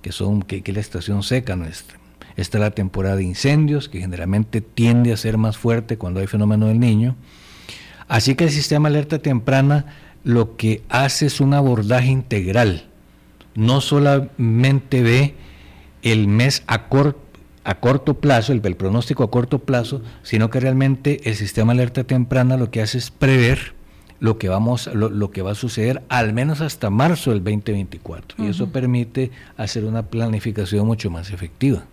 que 0.00 0.12
son 0.12 0.42
que, 0.42 0.62
es 0.64 0.74
la 0.74 0.80
estación 0.80 1.22
seca 1.22 1.56
nuestra. 1.56 1.98
Está 2.36 2.58
la 2.58 2.70
temporada 2.70 3.16
de 3.16 3.24
incendios, 3.24 3.90
que 3.90 4.00
generalmente 4.00 4.62
tiende 4.62 5.12
a 5.12 5.18
ser 5.18 5.36
más 5.36 5.58
fuerte 5.58 5.98
cuando 5.98 6.20
hay 6.20 6.26
fenómeno 6.26 6.68
del 6.68 6.80
niño. 6.80 7.16
Así 8.06 8.34
que 8.34 8.44
el 8.44 8.50
sistema 8.50 8.88
alerta 8.88 9.18
temprana 9.18 9.84
lo 10.24 10.56
que 10.56 10.82
hace 10.88 11.26
es 11.26 11.40
un 11.40 11.52
abordaje 11.52 12.08
integral. 12.08 12.88
No 13.54 13.82
solamente 13.82 15.02
ve 15.02 15.34
el 16.02 16.28
mes 16.28 16.62
a, 16.66 16.88
corto 16.88 18.14
plazo, 18.14 18.52
el, 18.52 18.60
pronóstico 18.60 19.24
a 19.24 19.30
corto 19.30 19.58
plazo, 19.58 20.00
sino 20.22 20.48
que 20.48 20.60
realmente 20.60 21.28
el 21.28 21.34
sistema 21.34 21.72
alerta 21.72 22.04
temprana 22.04 22.56
lo 22.56 22.70
que 22.70 22.80
hace 22.80 22.96
es 22.96 23.10
prever 23.10 23.77
lo 24.20 24.38
que, 24.38 24.48
vamos, 24.48 24.88
lo, 24.92 25.30
que 25.30 25.42
va 25.42 25.52
a 25.52 25.54
suceder 25.54 26.02
al 26.08 26.32
menos 26.32 26.60
hasta 26.60 26.90
marzo 26.90 27.30
del 27.30 27.42
2024. 27.42 28.44
Y 28.44 28.48
eso 28.48 28.68
permite 28.68 29.30
hacer 29.56 29.84
una 29.84 30.02
planificación 30.04 30.86
mucho 30.86 31.10
más 31.10 31.30
efectiva. 31.30 31.84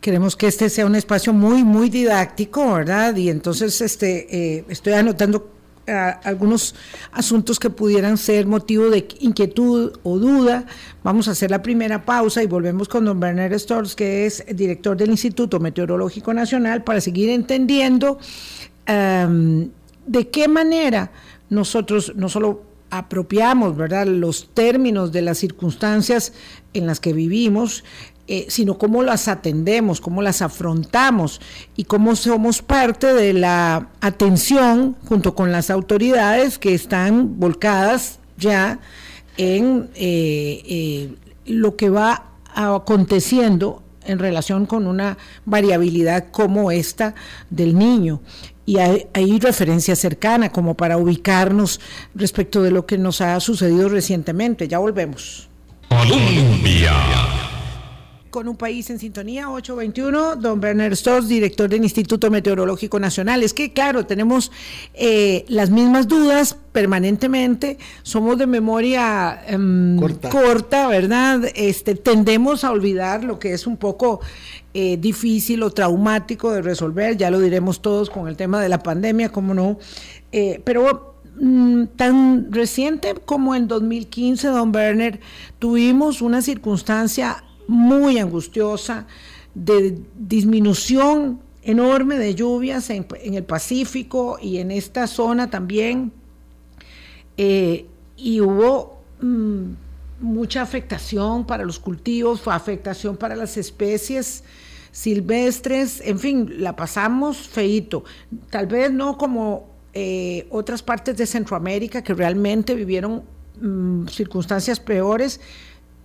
Queremos 0.00 0.36
que 0.36 0.46
este 0.46 0.68
sea 0.68 0.86
un 0.86 0.94
espacio 0.94 1.32
muy, 1.32 1.64
muy 1.64 1.90
didáctico, 1.90 2.74
¿verdad? 2.74 3.16
Y 3.16 3.30
entonces 3.30 3.80
este, 3.80 4.56
eh, 4.56 4.64
estoy 4.68 4.94
anotando 4.94 5.50
ah, 5.86 6.20
algunos 6.24 6.74
asuntos 7.12 7.58
que 7.58 7.70
pudieran 7.70 8.16
ser 8.18 8.46
motivo 8.46 8.88
de 8.90 9.06
inquietud 9.20 9.92
o 10.02 10.18
duda. 10.18 10.66
Vamos 11.02 11.28
a 11.28 11.32
hacer 11.32 11.50
la 11.50 11.62
primera 11.62 12.04
pausa 12.04 12.42
y 12.42 12.46
volvemos 12.46 12.88
con 12.88 13.04
don 13.04 13.20
Bernard 13.20 13.54
Storrs, 13.58 13.94
que 13.94 14.26
es 14.26 14.44
director 14.54 14.96
del 14.96 15.10
Instituto 15.10 15.58
Meteorológico 15.58 16.32
Nacional, 16.34 16.84
para 16.84 17.00
seguir 17.00 17.30
entendiendo 17.30 18.18
de 20.06 20.28
qué 20.28 20.48
manera 20.48 21.10
nosotros 21.54 22.12
no 22.16 22.28
solo 22.28 22.62
apropiamos, 22.90 23.76
¿verdad?, 23.76 24.06
los 24.06 24.50
términos 24.54 25.10
de 25.10 25.22
las 25.22 25.38
circunstancias 25.38 26.32
en 26.74 26.86
las 26.86 27.00
que 27.00 27.12
vivimos, 27.12 27.84
eh, 28.26 28.46
sino 28.48 28.78
cómo 28.78 29.02
las 29.02 29.28
atendemos, 29.28 30.00
cómo 30.00 30.22
las 30.22 30.42
afrontamos 30.42 31.40
y 31.76 31.84
cómo 31.84 32.16
somos 32.16 32.62
parte 32.62 33.12
de 33.12 33.34
la 33.34 33.90
atención 34.00 34.96
junto 35.06 35.34
con 35.34 35.52
las 35.52 35.70
autoridades 35.70 36.58
que 36.58 36.72
están 36.72 37.38
volcadas 37.38 38.20
ya 38.38 38.78
en 39.36 39.90
eh, 39.94 40.62
eh, 40.64 41.14
lo 41.44 41.76
que 41.76 41.90
va 41.90 42.30
aconteciendo 42.54 43.82
en 44.06 44.18
relación 44.18 44.66
con 44.66 44.86
una 44.86 45.18
variabilidad 45.44 46.30
como 46.30 46.70
esta 46.70 47.14
del 47.50 47.76
niño. 47.76 48.20
Y 48.66 48.78
hay, 48.78 49.38
referencia 49.40 49.94
cercana 49.94 50.50
como 50.50 50.74
para 50.74 50.96
ubicarnos 50.96 51.80
respecto 52.14 52.62
de 52.62 52.70
lo 52.70 52.86
que 52.86 52.96
nos 52.96 53.20
ha 53.20 53.38
sucedido 53.40 53.88
recientemente. 53.88 54.68
Ya 54.68 54.78
volvemos. 54.78 55.48
Con 58.34 58.48
un 58.48 58.56
país 58.56 58.90
en 58.90 58.98
sintonía, 58.98 59.48
821, 59.48 60.34
don 60.34 60.58
Bernard 60.58 60.94
Stoss, 60.94 61.28
director 61.28 61.70
del 61.70 61.84
Instituto 61.84 62.32
Meteorológico 62.32 62.98
Nacional. 62.98 63.44
Es 63.44 63.54
que, 63.54 63.72
claro, 63.72 64.06
tenemos 64.06 64.50
eh, 64.92 65.44
las 65.46 65.70
mismas 65.70 66.08
dudas 66.08 66.56
permanentemente, 66.72 67.78
somos 68.02 68.36
de 68.36 68.48
memoria 68.48 69.40
em, 69.46 70.00
corta. 70.32 70.88
¿verdad? 70.88 71.44
Este, 71.54 71.94
tendemos 71.94 72.64
a 72.64 72.72
olvidar 72.72 73.22
lo 73.22 73.38
que 73.38 73.52
es 73.52 73.68
un 73.68 73.76
poco 73.76 74.18
eh, 74.74 74.96
difícil 74.96 75.62
o 75.62 75.70
traumático 75.70 76.50
de 76.50 76.60
resolver, 76.60 77.16
ya 77.16 77.30
lo 77.30 77.38
diremos 77.38 77.82
todos 77.82 78.10
con 78.10 78.26
el 78.26 78.36
tema 78.36 78.60
de 78.60 78.68
la 78.68 78.82
pandemia, 78.82 79.28
cómo 79.28 79.54
no, 79.54 79.78
eh, 80.32 80.60
pero 80.64 81.20
mm, 81.38 81.84
tan 81.94 82.52
reciente 82.52 83.14
como 83.24 83.54
en 83.54 83.68
2015, 83.68 84.48
don 84.48 84.72
Berner, 84.72 85.20
tuvimos 85.60 86.20
una 86.20 86.42
circunstancia 86.42 87.44
muy 87.66 88.18
angustiosa, 88.18 89.06
de 89.54 89.98
disminución 90.18 91.40
enorme 91.62 92.18
de 92.18 92.34
lluvias 92.34 92.90
en, 92.90 93.06
el 93.22 93.44
Pacífico 93.44 94.38
y 94.40 94.58
en 94.58 94.70
esta 94.70 95.06
zona 95.06 95.50
también. 95.50 96.12
Eh, 97.36 97.86
y 98.16 98.40
hubo 98.40 99.00
mm, 99.20 99.64
mucha 100.20 100.62
afectación 100.62 101.46
para 101.46 101.64
los 101.64 101.78
cultivos, 101.78 102.42
afectación 102.46 103.16
para 103.16 103.36
las 103.36 103.56
especies 103.56 104.44
silvestres, 104.94 106.00
en 106.04 106.20
fin, 106.20 106.54
la 106.58 106.76
pasamos 106.76 107.48
feito. 107.48 108.04
Tal 108.48 108.68
vez 108.68 108.92
no 108.92 109.18
como 109.18 109.66
eh, 109.92 110.46
otras 110.50 110.84
partes 110.84 111.16
de 111.16 111.26
Centroamérica 111.26 112.02
que 112.02 112.14
realmente 112.14 112.76
vivieron 112.76 113.24
mm, 113.60 114.06
circunstancias 114.06 114.78
peores, 114.78 115.40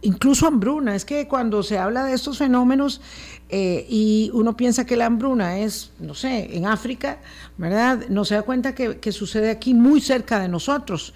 incluso 0.01 0.47
hambruna. 0.47 0.95
Es 0.95 1.05
que 1.05 1.27
cuando 1.27 1.63
se 1.63 1.77
habla 1.77 2.05
de 2.05 2.13
estos 2.13 2.37
fenómenos 2.37 3.01
eh, 3.49 3.85
y 3.89 4.31
uno 4.33 4.55
piensa 4.55 4.85
que 4.85 4.95
la 4.95 5.05
hambruna 5.05 5.59
es, 5.59 5.91
no 5.99 6.13
sé, 6.13 6.55
en 6.55 6.65
África, 6.65 7.19
¿verdad? 7.57 8.07
No 8.09 8.25
se 8.25 8.35
da 8.35 8.43
cuenta 8.43 8.75
que, 8.75 9.11
sucede 9.11 9.49
aquí 9.49 9.73
muy 9.73 10.01
cerca 10.01 10.39
de 10.39 10.47
nosotros, 10.47 11.13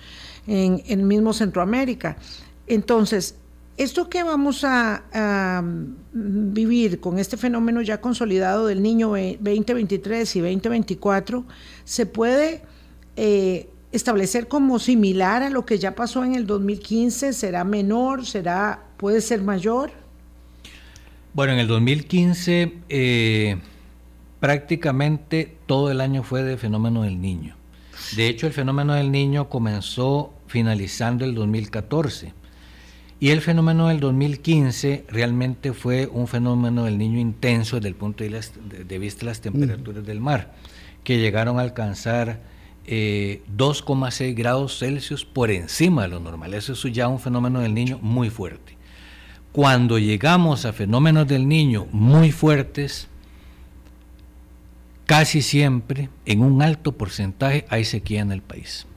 en, 0.47 0.83
el 0.87 1.03
mismo 1.03 1.33
Centroamérica. 1.33 2.17
Entonces, 2.67 3.35
esto 3.77 4.09
que 4.09 4.23
vamos 4.23 4.63
a, 4.63 5.63
vivir 6.11 6.99
con 6.99 7.17
este 7.19 7.37
fenómeno 7.37 7.81
ya 7.81 7.99
consolidado 8.01 8.67
del 8.67 8.81
niño 8.81 9.09
2023 9.09 10.35
y 10.35 10.39
2024, 10.41 11.45
se 11.83 12.05
puede... 12.05 12.61
Eh, 13.15 13.69
establecer 13.93 14.47
como 14.47 14.79
similar 14.79 15.43
a 15.43 15.49
lo 15.49 15.65
que 15.65 15.79
ya 15.79 15.95
pasó 15.95 16.23
en 16.23 16.35
el 16.35 16.45
2015? 16.45 17.33
¿Será 17.33 17.63
menor? 17.63 18.25
¿Será, 18.25 18.83
puede 18.97 19.21
ser 19.21 19.41
mayor? 19.41 19.91
Bueno, 21.33 21.53
en 21.53 21.59
el 21.59 21.67
2015 21.67 22.73
eh, 22.89 23.57
prácticamente 24.39 25.57
todo 25.65 25.89
el 25.89 26.01
año 26.01 26.23
fue 26.23 26.43
de 26.43 26.57
fenómeno 26.57 27.03
del 27.03 27.21
niño. 27.21 27.55
De 28.15 28.27
hecho, 28.27 28.45
el 28.45 28.53
fenómeno 28.53 28.93
del 28.93 29.11
niño 29.11 29.49
comenzó 29.49 30.33
finalizando 30.47 31.25
el 31.25 31.33
2014. 31.33 32.33
Y 33.19 33.29
el 33.29 33.41
fenómeno 33.41 33.87
del 33.87 33.99
2015 33.99 35.05
realmente 35.07 35.71
fue 35.73 36.07
un 36.07 36.27
fenómeno 36.27 36.83
del 36.83 36.97
niño 36.97 37.19
intenso 37.19 37.77
desde 37.77 37.87
el 37.87 37.95
punto 37.95 38.23
de, 38.23 38.99
vista 38.99 39.21
de 39.21 39.25
las 39.25 39.39
temperaturas 39.39 40.05
del 40.05 40.19
mar, 40.19 40.53
que 41.05 41.19
llegaron 41.19 41.57
a 41.57 41.61
alcanzar 41.61 42.41
2,6 42.85 44.21
eh, 44.21 44.33
grados 44.33 44.79
Celsius 44.79 45.25
por 45.25 45.51
encima 45.51 46.03
de 46.03 46.09
lo 46.09 46.19
normal. 46.19 46.53
Eso 46.53 46.73
es 46.73 46.81
ya 46.93 47.07
un 47.07 47.19
fenómeno 47.19 47.59
del 47.61 47.73
niño 47.73 47.99
muy 48.01 48.29
fuerte. 48.29 48.77
Cuando 49.51 49.99
llegamos 49.99 50.65
a 50.65 50.73
fenómenos 50.73 51.27
del 51.27 51.47
niño 51.47 51.87
muy 51.91 52.31
fuertes, 52.31 53.07
casi 55.05 55.41
siempre, 55.41 56.09
en 56.25 56.41
un 56.41 56.61
alto 56.61 56.93
porcentaje, 56.93 57.65
hay 57.69 57.85
sequía 57.85 58.21
en 58.21 58.31
el 58.31 58.41
país. 58.41 58.87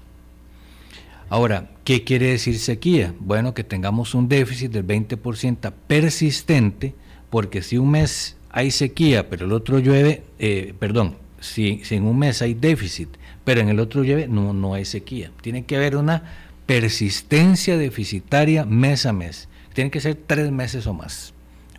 Ahora, 1.28 1.70
¿qué 1.84 2.04
quiere 2.04 2.26
decir 2.26 2.58
sequía? 2.58 3.12
Bueno, 3.18 3.52
que 3.52 3.64
tengamos 3.64 4.14
un 4.14 4.28
déficit 4.28 4.70
del 4.70 4.86
20% 4.86 5.72
persistente, 5.86 6.94
porque 7.30 7.62
si 7.62 7.78
un 7.78 7.90
mes 7.90 8.36
hay 8.50 8.70
sequía, 8.70 9.28
pero 9.28 9.46
el 9.46 9.52
otro 9.52 9.78
llueve, 9.78 10.22
eh, 10.38 10.72
perdón, 10.78 11.16
si, 11.40 11.82
en 11.90 12.04
un 12.04 12.18
mes 12.18 12.42
hay 12.42 12.54
déficit, 12.54 13.08
pero 13.46 13.60
en 13.60 13.68
el 13.68 13.78
otro 13.78 14.02
llueve, 14.02 14.26
no, 14.26 14.52
no 14.52 14.74
hay 14.74 14.84
sequía. 14.84 15.30
Tiene 15.40 15.64
que 15.64 15.76
haber 15.76 15.94
una 15.96 16.24
persistencia 16.66 17.78
deficitaria 17.78 18.64
mes 18.64 19.06
a 19.06 19.12
mes. 19.12 19.48
Tiene 19.72 19.88
que 19.92 20.00
ser 20.00 20.16
tres 20.26 20.50
meses 20.50 20.88
o 20.88 20.92
más 20.92 21.32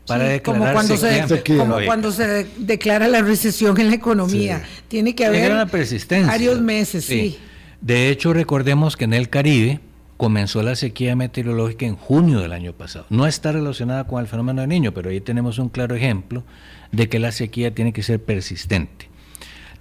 para 0.07 0.23
declarar 0.23 0.61
como 0.61 0.73
cuando, 0.73 0.95
se, 0.95 1.43
como 1.57 1.75
cuando 1.85 2.11
se 2.13 2.47
declara 2.57 3.09
la 3.09 3.21
recesión 3.21 3.77
en 3.81 3.89
la 3.89 3.95
economía. 3.95 4.63
Tiene 4.87 5.13
que 5.13 5.25
haber 5.25 5.51
una 5.51 5.65
persistencia. 5.65 6.31
varios 6.31 6.61
meses, 6.61 7.03
sí. 7.03 7.37
De 7.81 8.09
hecho, 8.09 8.31
recordemos 8.31 8.95
que 8.95 9.03
en 9.03 9.13
el 9.13 9.27
Caribe 9.27 9.81
comenzó 10.15 10.63
la 10.63 10.77
sequía 10.77 11.17
meteorológica 11.17 11.85
en 11.85 11.97
junio 11.97 12.39
del 12.39 12.53
año 12.53 12.71
pasado. 12.71 13.07
No 13.09 13.27
está 13.27 13.51
relacionada 13.51 14.05
con 14.05 14.21
el 14.21 14.27
fenómeno 14.27 14.61
del 14.61 14.69
niño, 14.69 14.93
pero 14.93 15.09
ahí 15.09 15.19
tenemos 15.19 15.59
un 15.59 15.67
claro 15.67 15.95
ejemplo 15.95 16.45
de 16.93 17.09
que 17.09 17.19
la 17.19 17.33
sequía 17.33 17.75
tiene 17.75 17.91
que 17.91 18.03
ser 18.03 18.23
persistente. 18.23 19.09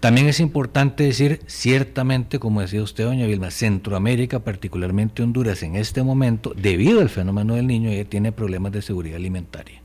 También 0.07 0.29
es 0.29 0.39
importante 0.39 1.03
decir, 1.03 1.41
ciertamente, 1.49 2.39
como 2.39 2.61
decía 2.61 2.81
usted, 2.81 3.03
doña 3.03 3.27
Vilma, 3.27 3.51
Centroamérica, 3.51 4.39
particularmente 4.39 5.25
Honduras, 5.25 5.65
en 5.65 5.75
este 5.75 6.05
momento, 6.05 6.55
debido 6.57 7.01
al 7.01 7.09
fenómeno 7.09 7.57
del 7.57 7.67
niño, 7.67 7.91
ya 7.91 8.05
tiene 8.05 8.31
problemas 8.31 8.71
de 8.71 8.83
seguridad 8.83 9.17
alimentaria. 9.17 9.83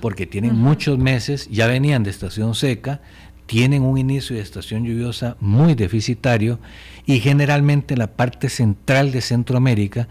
Porque 0.00 0.24
tienen 0.24 0.56
muchos 0.56 0.98
meses, 0.98 1.50
ya 1.50 1.66
venían 1.66 2.02
de 2.02 2.08
estación 2.08 2.54
seca, 2.54 3.02
tienen 3.44 3.82
un 3.82 3.98
inicio 3.98 4.36
de 4.36 4.40
estación 4.40 4.86
lluviosa 4.86 5.36
muy 5.38 5.74
deficitario 5.74 6.58
y 7.04 7.20
generalmente 7.20 7.94
la 7.94 8.06
parte 8.06 8.48
central 8.48 9.12
de 9.12 9.20
Centroamérica 9.20 10.08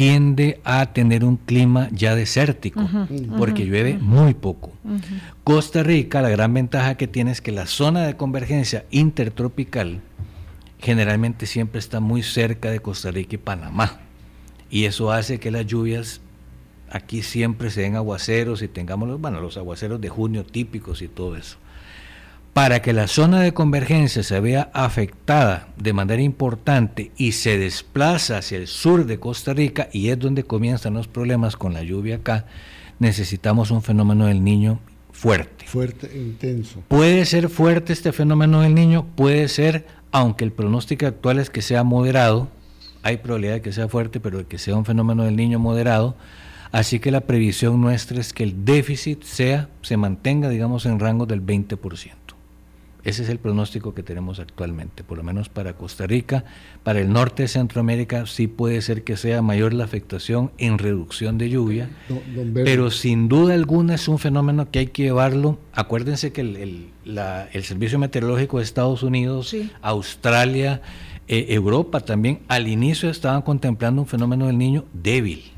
tiende 0.00 0.62
a 0.64 0.94
tener 0.94 1.26
un 1.26 1.36
clima 1.36 1.90
ya 1.92 2.14
desértico, 2.14 2.80
porque 3.36 3.66
llueve 3.66 3.98
muy 3.98 4.32
poco. 4.32 4.72
Costa 5.44 5.82
Rica, 5.82 6.22
la 6.22 6.30
gran 6.30 6.54
ventaja 6.54 6.94
que 6.94 7.06
tiene 7.06 7.32
es 7.32 7.42
que 7.42 7.52
la 7.52 7.66
zona 7.66 8.06
de 8.06 8.16
convergencia 8.16 8.86
intertropical 8.90 10.00
generalmente 10.78 11.44
siempre 11.44 11.80
está 11.80 12.00
muy 12.00 12.22
cerca 12.22 12.70
de 12.70 12.80
Costa 12.80 13.10
Rica 13.10 13.34
y 13.34 13.38
Panamá. 13.38 14.00
Y 14.70 14.86
eso 14.86 15.12
hace 15.12 15.38
que 15.38 15.50
las 15.50 15.66
lluvias 15.66 16.22
aquí 16.90 17.20
siempre 17.20 17.68
se 17.68 17.82
den 17.82 17.96
aguaceros 17.96 18.62
y 18.62 18.68
tengamos 18.68 19.06
los, 19.06 19.20
bueno, 19.20 19.42
los 19.42 19.58
aguaceros 19.58 20.00
de 20.00 20.08
junio 20.08 20.46
típicos 20.46 21.02
y 21.02 21.08
todo 21.08 21.36
eso 21.36 21.58
para 22.52 22.82
que 22.82 22.92
la 22.92 23.06
zona 23.06 23.40
de 23.40 23.54
convergencia 23.54 24.22
se 24.22 24.40
vea 24.40 24.70
afectada 24.74 25.68
de 25.76 25.92
manera 25.92 26.22
importante 26.22 27.12
y 27.16 27.32
se 27.32 27.58
desplaza 27.58 28.38
hacia 28.38 28.58
el 28.58 28.66
sur 28.66 29.06
de 29.06 29.20
Costa 29.20 29.54
Rica, 29.54 29.88
y 29.92 30.08
es 30.08 30.18
donde 30.18 30.44
comienzan 30.44 30.94
los 30.94 31.06
problemas 31.08 31.56
con 31.56 31.74
la 31.74 31.82
lluvia 31.82 32.16
acá, 32.16 32.46
necesitamos 32.98 33.70
un 33.70 33.82
fenómeno 33.82 34.26
del 34.26 34.42
niño 34.42 34.80
fuerte. 35.12 35.66
Fuerte 35.66 36.10
e 36.12 36.18
intenso. 36.18 36.82
Puede 36.88 37.24
ser 37.24 37.48
fuerte 37.48 37.92
este 37.92 38.12
fenómeno 38.12 38.62
del 38.62 38.74
niño, 38.74 39.06
puede 39.14 39.48
ser, 39.48 39.86
aunque 40.10 40.44
el 40.44 40.52
pronóstico 40.52 41.06
actual 41.06 41.38
es 41.38 41.50
que 41.50 41.62
sea 41.62 41.84
moderado, 41.84 42.48
hay 43.02 43.18
probabilidad 43.18 43.54
de 43.54 43.62
que 43.62 43.72
sea 43.72 43.88
fuerte, 43.88 44.18
pero 44.20 44.38
de 44.38 44.44
que 44.44 44.58
sea 44.58 44.76
un 44.76 44.84
fenómeno 44.84 45.24
del 45.24 45.36
niño 45.36 45.58
moderado, 45.58 46.16
así 46.72 46.98
que 46.98 47.10
la 47.10 47.22
previsión 47.22 47.80
nuestra 47.80 48.20
es 48.20 48.32
que 48.32 48.42
el 48.42 48.64
déficit 48.64 49.22
sea, 49.22 49.68
se 49.82 49.96
mantenga, 49.96 50.48
digamos, 50.48 50.84
en 50.84 50.98
rango 50.98 51.26
del 51.26 51.44
20%. 51.44 52.10
Ese 53.04 53.22
es 53.22 53.28
el 53.28 53.38
pronóstico 53.38 53.94
que 53.94 54.02
tenemos 54.02 54.40
actualmente, 54.40 55.02
por 55.04 55.18
lo 55.18 55.24
menos 55.24 55.48
para 55.48 55.74
Costa 55.74 56.06
Rica. 56.06 56.44
Para 56.82 57.00
el 57.00 57.12
norte 57.12 57.44
de 57.44 57.48
Centroamérica 57.48 58.26
sí 58.26 58.46
puede 58.46 58.82
ser 58.82 59.04
que 59.04 59.16
sea 59.16 59.42
mayor 59.42 59.72
la 59.72 59.84
afectación 59.84 60.50
en 60.58 60.78
reducción 60.78 61.38
de 61.38 61.48
lluvia, 61.50 61.88
pero 62.54 62.90
sin 62.90 63.28
duda 63.28 63.54
alguna 63.54 63.94
es 63.94 64.08
un 64.08 64.18
fenómeno 64.18 64.70
que 64.70 64.80
hay 64.80 64.86
que 64.88 65.04
llevarlo. 65.04 65.58
Acuérdense 65.72 66.32
que 66.32 66.42
el, 66.42 66.90
Servicio 67.62 67.98
Meteorológico 67.98 68.58
de 68.58 68.64
Estados 68.64 69.02
Unidos, 69.02 69.54
Australia, 69.80 70.82
eh, 71.28 71.46
Europa 71.50 72.00
también, 72.00 72.40
al 72.48 72.68
inicio 72.68 73.08
estaban 73.08 73.42
contemplando 73.42 74.02
un 74.02 74.08
fenómeno 74.08 74.46
del 74.46 74.58
niño 74.58 74.84
débil. 74.92 75.52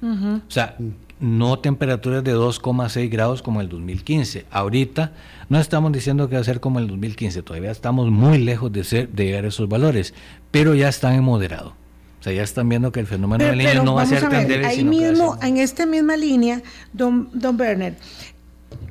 O 0.00 0.50
sea, 0.50 0.76
no 1.20 1.58
temperaturas 1.58 2.22
de 2.24 2.34
2,6 2.34 3.10
grados 3.10 3.42
como 3.42 3.60
el 3.60 3.68
2015. 3.68 4.46
Ahorita 4.50 5.12
no 5.48 5.58
estamos 5.58 5.92
diciendo 5.92 6.28
que 6.28 6.36
va 6.36 6.40
a 6.40 6.44
ser 6.44 6.60
como 6.60 6.78
el 6.78 6.88
2015, 6.88 7.42
todavía 7.42 7.70
estamos 7.70 8.10
muy 8.10 8.38
lejos 8.38 8.72
de, 8.72 8.84
ser, 8.84 9.08
de 9.08 9.24
llegar 9.26 9.44
a 9.44 9.48
esos 9.48 9.68
valores, 9.68 10.14
pero 10.50 10.74
ya 10.74 10.88
están 10.88 11.14
en 11.14 11.24
moderado. 11.24 11.74
O 12.20 12.22
sea, 12.22 12.32
ya 12.32 12.42
están 12.42 12.68
viendo 12.68 12.90
que 12.90 13.00
el 13.00 13.06
fenómeno 13.06 13.44
del 13.44 13.58
niño 13.58 13.84
no 13.84 13.94
va 13.94 14.02
a 14.02 14.06
ser 14.06 14.28
tan 14.28 14.48
débil. 14.48 14.66
Ahí 14.66 14.82
mismo, 14.82 15.38
en 15.40 15.56
esta 15.56 15.86
misma 15.86 16.16
línea, 16.16 16.62
don, 16.92 17.30
don 17.32 17.56
Berner, 17.56 17.96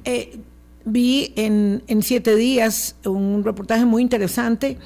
eh, 0.06 0.40
vi 0.86 1.34
en, 1.36 1.84
en 1.88 2.04
siete 2.04 2.36
días 2.36 2.96
un 3.06 3.44
reportaje 3.44 3.84
muy 3.86 4.02
interesante 4.02 4.78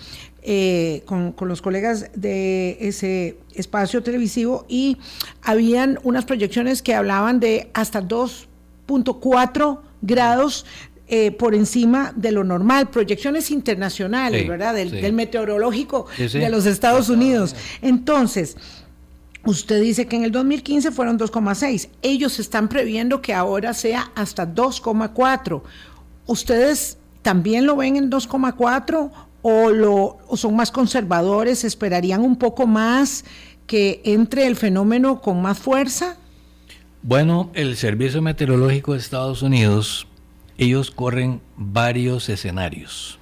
eh, 0.44 1.04
con, 1.06 1.36
los 1.42 1.62
colegas 1.62 2.10
de 2.16 2.78
ese 2.82 3.38
espacio 3.54 4.02
televisivo 4.02 4.66
y 4.68 4.98
habían 5.44 6.00
unas 6.02 6.26
proyecciones 6.26 6.82
que 6.82 6.96
hablaban 6.96 7.40
de 7.40 7.70
hasta 7.76 8.02
2.4 8.02 9.80
grados 10.02 10.66
eh, 11.08 11.32
por 11.32 11.54
encima 11.54 12.12
de 12.16 12.32
lo 12.32 12.44
normal, 12.44 12.90
proyecciones 12.90 13.52
internacionales, 13.52 14.48
¿verdad? 14.48 14.74
Del, 14.74 15.14
meteorológico 15.14 16.08
de 16.18 16.50
los 16.50 16.66
Estados 16.66 17.10
Unidos. 17.10 17.56
Entonces, 17.84 18.58
usted 19.46 19.80
dice 19.80 20.08
que 20.08 20.16
en 20.16 20.24
el 20.24 20.32
2015 20.32 20.92
fueron 20.92 21.20
2,6. 21.20 21.90
Ellos 22.02 22.40
están 22.40 22.68
previendo 22.68 23.22
que 23.22 23.36
ahora 23.36 23.76
sea 23.76 24.12
hasta 24.16 24.48
2,4. 24.48 25.62
¿Ustedes 26.26 26.98
también 27.22 27.66
lo 27.66 27.76
ven 27.76 27.96
en 27.96 28.10
2,4 28.10 29.12
o, 29.42 29.70
lo, 29.70 30.18
son 30.36 30.56
más 30.56 30.72
conservadores, 30.72 31.64
esperarían 31.64 32.22
un 32.22 32.36
poco 32.36 32.68
más 32.68 33.26
que 33.68 34.02
entre 34.04 34.48
el 34.48 34.56
fenómeno 34.56 35.22
con 35.22 35.42
más 35.42 35.60
fuerza? 35.60 36.18
Bueno, 37.04 37.50
el 37.54 37.78
Servicio 37.78 38.22
Meteorológico 38.22 38.94
de 38.94 39.00
Estados 39.00 39.42
Unidos, 39.42 40.08
ellos 40.58 40.92
corren 40.92 41.42
varios 41.58 42.30
escenarios. 42.30 43.18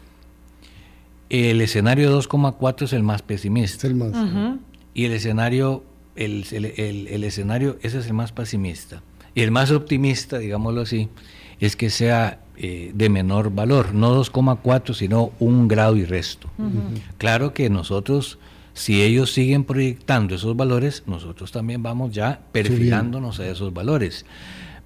El 1.30 1.62
escenario 1.62 2.12
2,4 2.20 2.84
es 2.84 2.94
el 2.94 3.04
más 3.04 3.22
pesimista. 3.22 3.88
el 3.88 3.96
más. 3.96 4.12
Y 4.94 5.06
el 5.06 5.14
escenario, 5.14 5.84
el, 6.16 6.46
el, 6.52 7.24
escenario, 7.24 7.78
ese 7.82 8.00
es 8.00 8.08
el 8.08 8.14
más 8.14 8.32
pesimista. 8.32 9.04
Y 9.36 9.42
el 9.42 9.52
más 9.52 9.72
optimista, 9.72 10.40
digámoslo 10.40 10.82
así, 10.82 11.08
es 11.60 11.76
que 11.76 11.90
sea 11.90 12.42
eh, 12.62 12.92
de 12.94 13.08
menor 13.08 13.56
valor, 13.56 13.94
no 13.94 14.22
2,4, 14.22 14.94
sino 14.94 15.32
un 15.40 15.70
grado 15.70 15.96
y 15.96 16.04
resto. 16.04 16.50
Claro 17.18 17.54
que 17.54 17.70
nosotros, 17.70 18.38
si 18.74 19.02
ellos 19.02 19.32
siguen 19.32 19.64
proyectando 19.64 20.36
esos 20.36 20.58
valores, 20.58 21.04
nosotros 21.06 21.54
también 21.54 21.82
vamos 21.82 22.12
ya 22.12 22.42
perfilándonos 22.52 23.40
a 23.40 23.48
esos 23.48 23.74
valores. 23.74 24.26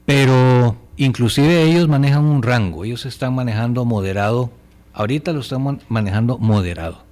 Pero 0.05 0.77
inclusive 0.97 1.63
ellos 1.63 1.87
manejan 1.87 2.25
un 2.25 2.43
rango, 2.43 2.85
ellos 2.85 3.07
están 3.07 3.33
manejando 3.33 3.85
moderado, 3.85 4.51
ahorita 4.93 5.33
lo 5.33 5.39
están 5.39 5.81
manejando 5.89 6.37
moderado 6.37 7.03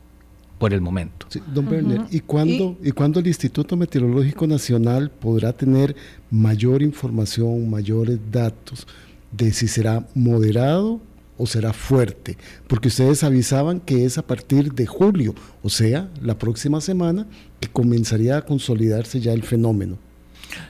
por 0.59 0.75
el 0.75 0.81
momento. 0.81 1.25
don 1.51 1.67
Berner, 1.67 2.01
¿y 2.11 2.19
cuándo, 2.19 2.77
¿Y? 2.83 2.89
¿y 2.89 3.19
el 3.19 3.27
Instituto 3.27 3.75
Meteorológico 3.75 4.45
Nacional 4.45 5.09
podrá 5.09 5.53
tener 5.53 5.95
mayor 6.29 6.83
información, 6.83 7.67
mayores 7.67 8.19
datos 8.31 8.85
de 9.31 9.53
si 9.53 9.67
será 9.67 10.05
moderado 10.13 11.01
o 11.37 11.47
será 11.47 11.73
fuerte, 11.73 12.37
porque 12.67 12.89
ustedes 12.89 13.23
avisaban 13.23 13.79
que 13.79 14.05
es 14.05 14.17
a 14.17 14.27
partir 14.27 14.73
de 14.73 14.85
julio, 14.85 15.33
o 15.63 15.69
sea, 15.69 16.09
la 16.21 16.37
próxima 16.37 16.81
semana, 16.81 17.25
que 17.59 17.67
comenzaría 17.67 18.37
a 18.37 18.45
consolidarse 18.45 19.19
ya 19.19 19.33
el 19.33 19.43
fenómeno. 19.43 19.97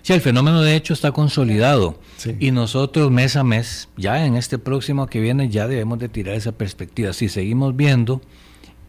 Sí, 0.02 0.14
el 0.14 0.22
fenómeno 0.22 0.62
de 0.62 0.76
hecho 0.76 0.94
está 0.94 1.12
consolidado 1.12 2.00
y 2.40 2.52
nosotros 2.52 3.12
mes 3.12 3.36
a 3.36 3.44
mes, 3.44 3.90
ya 3.98 4.26
en 4.26 4.36
este 4.36 4.60
próximo 4.60 5.08
que 5.08 5.20
viene, 5.20 5.50
ya 5.50 5.68
debemos 5.68 6.00
de 6.00 6.08
tirar 6.08 6.36
esa 6.36 6.52
perspectiva. 6.52 7.14
Si 7.14 7.30
seguimos 7.30 7.76
viendo 7.76 8.22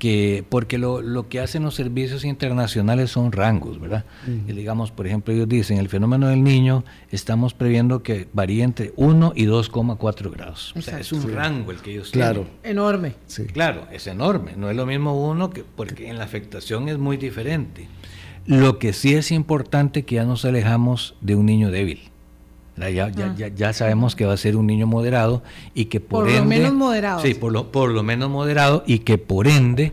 que, 0.03 0.45
porque 0.49 0.79
lo, 0.79 1.01
lo 1.01 1.29
que 1.29 1.39
hacen 1.39 1.63
los 1.63 1.77
servicios 1.77 2.25
internacionales 2.25 3.13
son 3.13 3.31
rangos, 3.31 3.81
¿verdad? 3.81 4.05
y 4.27 4.53
digamos, 4.53 4.91
por 4.91 5.07
ejemplo, 5.07 5.33
ellos 5.33 5.49
dicen, 5.49 5.79
el 5.79 5.89
fenómeno 5.89 6.27
del 6.27 6.43
niño 6.43 6.85
estamos 7.13 7.55
previendo 7.55 8.03
que 8.03 8.27
varíe 8.33 8.65
entre 8.65 8.93
1 8.97 9.35
y 9.37 9.47
2,4 9.47 10.33
grados. 10.33 10.75
O 10.77 10.83
sea, 10.83 10.99
es 10.99 11.13
un 11.13 11.33
rango 11.33 11.71
el 11.71 11.79
que 11.79 11.93
ellos 11.93 12.11
claro. 12.11 12.49
Enorme. 12.65 13.15
Sí. 13.29 13.45
Claro, 13.45 13.87
es 13.93 14.09
enorme. 14.09 14.55
No 14.57 14.71
es 14.71 14.77
lo 14.77 14.87
mismo 14.87 15.15
uno 15.25 15.51
que, 15.51 15.63
porque 15.63 16.09
en 16.09 16.19
la 16.19 16.25
afectación 16.25 16.89
es 16.89 16.99
muy 16.99 17.17
diferente. 17.17 17.87
Lo 18.45 18.81
que 18.81 18.93
sí 18.95 19.15
es 19.15 19.31
importante 19.31 20.05
que 20.05 20.17
ya 20.17 20.25
nos 20.25 20.45
alejamos 20.45 21.15
de 21.21 21.37
un 21.37 21.47
niño 21.47 21.71
débil. 21.71 22.12
Ya, 22.77 22.89
ya, 22.91 23.35
ya, 23.37 23.49
ya, 23.49 23.73
sabemos 23.73 24.17
que 24.17 24.25
va 24.25 24.33
a 24.33 24.37
ser 24.37 24.57
un 24.57 24.67
niño 24.67 24.87
moderado 24.87 25.43
y 25.75 25.85
que 25.87 26.01
por, 26.01 26.25
por 26.25 26.33
lo 26.33 26.45
menos 26.45 26.73
moderado. 26.73 27.21
Sí, 27.21 27.35
por 27.35 27.53
lo, 27.53 27.71
por 27.71 27.91
lo 27.91 28.03
menos 28.03 28.31
moderado 28.31 28.83
y 28.87 29.01
que 29.01 29.19
por 29.19 29.47
ende 29.47 29.93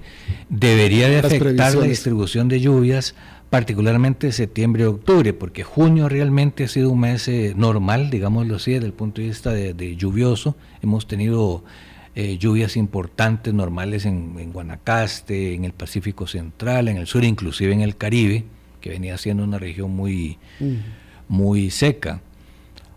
debería 0.49 1.09
de 1.09 1.19
afectar 1.19 1.75
la 1.75 1.85
distribución 1.85 2.47
de 2.47 2.61
lluvias, 2.61 3.15
particularmente 3.49 4.31
septiembre 4.31 4.83
y 4.83 4.85
octubre, 4.85 5.33
porque 5.33 5.63
junio 5.63 6.07
realmente 6.07 6.63
ha 6.63 6.67
sido 6.67 6.89
un 6.91 7.01
mes 7.01 7.27
eh, 7.27 7.53
normal, 7.55 8.09
digámoslo 8.09 8.55
así, 8.55 8.71
desde 8.71 8.85
el 8.85 8.93
punto 8.93 9.21
de 9.21 9.27
vista 9.27 9.51
de 9.51 9.95
lluvioso. 9.97 10.55
Hemos 10.81 11.05
tenido 11.05 11.63
eh, 12.21 12.37
lluvias 12.37 12.75
importantes, 12.75 13.53
normales 13.53 14.05
en, 14.05 14.51
Guanacaste, 14.51 15.53
en 15.53 15.63
el 15.63 15.71
Pacífico 15.71 16.27
Central, 16.27 16.89
en 16.89 16.97
el 16.97 17.07
sur, 17.07 17.23
inclusive 17.23 17.71
en 17.71 17.79
el 17.79 17.95
Caribe, 17.95 18.43
que 18.81 18.89
venía 18.89 19.17
siendo 19.17 19.43
una 19.43 19.57
región 19.59 19.95
muy, 19.95 20.37
muy 21.29 21.69
seca. 21.69 22.21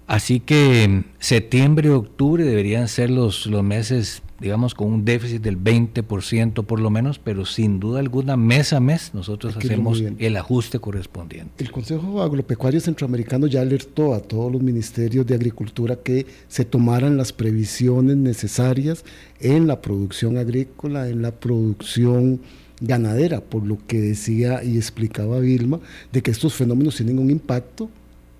Así 0.07 0.41
que 0.41 1.05
septiembre 1.19 1.88
y 1.88 1.93
octubre 1.93 2.45
deberían 2.45 2.88
ser 2.88 3.11
los, 3.11 3.47
los 3.47 3.62
meses 3.62 4.23
digamos, 4.43 4.75
con 4.75 4.93
un 4.93 5.05
déficit 5.05 5.41
del 5.41 5.57
20% 5.57 6.65
por 6.65 6.81
lo 6.81 6.91
menos, 6.91 7.21
pero 7.21 7.47
sin 7.47 7.79
duda 7.79 8.01
alguna, 8.01 8.37
mes 8.37 8.73
a 8.73 8.81
mes, 8.81 9.15
nosotros 9.15 9.57
hacemos 9.57 10.03
el 10.19 10.37
ajuste 10.37 10.81
correspondiente. 10.81 11.62
El 11.62 11.71
Consejo 11.71 12.21
Agropecuario 12.21 12.81
Centroamericano 12.81 13.47
ya 13.47 13.61
alertó 13.61 14.15
a 14.15 14.21
todos 14.21 14.51
los 14.53 14.61
ministerios 14.61 15.27
de 15.27 15.37
Agricultura 15.37 15.97
que 15.97 16.27
se 16.49 16.65
tomaran 16.65 17.17
las 17.17 17.33
previsiones 17.33 18.17
necesarias 18.17 19.05
en 19.41 19.69
la 19.69 19.81
producción 19.81 20.37
agrícola, 20.37 21.09
en 21.09 21.23
la 21.23 21.31
producción 21.31 22.41
ganadera, 22.81 23.41
por 23.41 23.65
lo 23.65 23.79
que 23.87 24.01
decía 24.01 24.65
y 24.65 24.77
explicaba 24.77 25.38
Vilma, 25.38 25.79
de 26.11 26.21
que 26.21 26.33
estos 26.33 26.55
fenómenos 26.55 26.97
tienen 26.97 27.21
un 27.21 27.31
impacto 27.31 27.88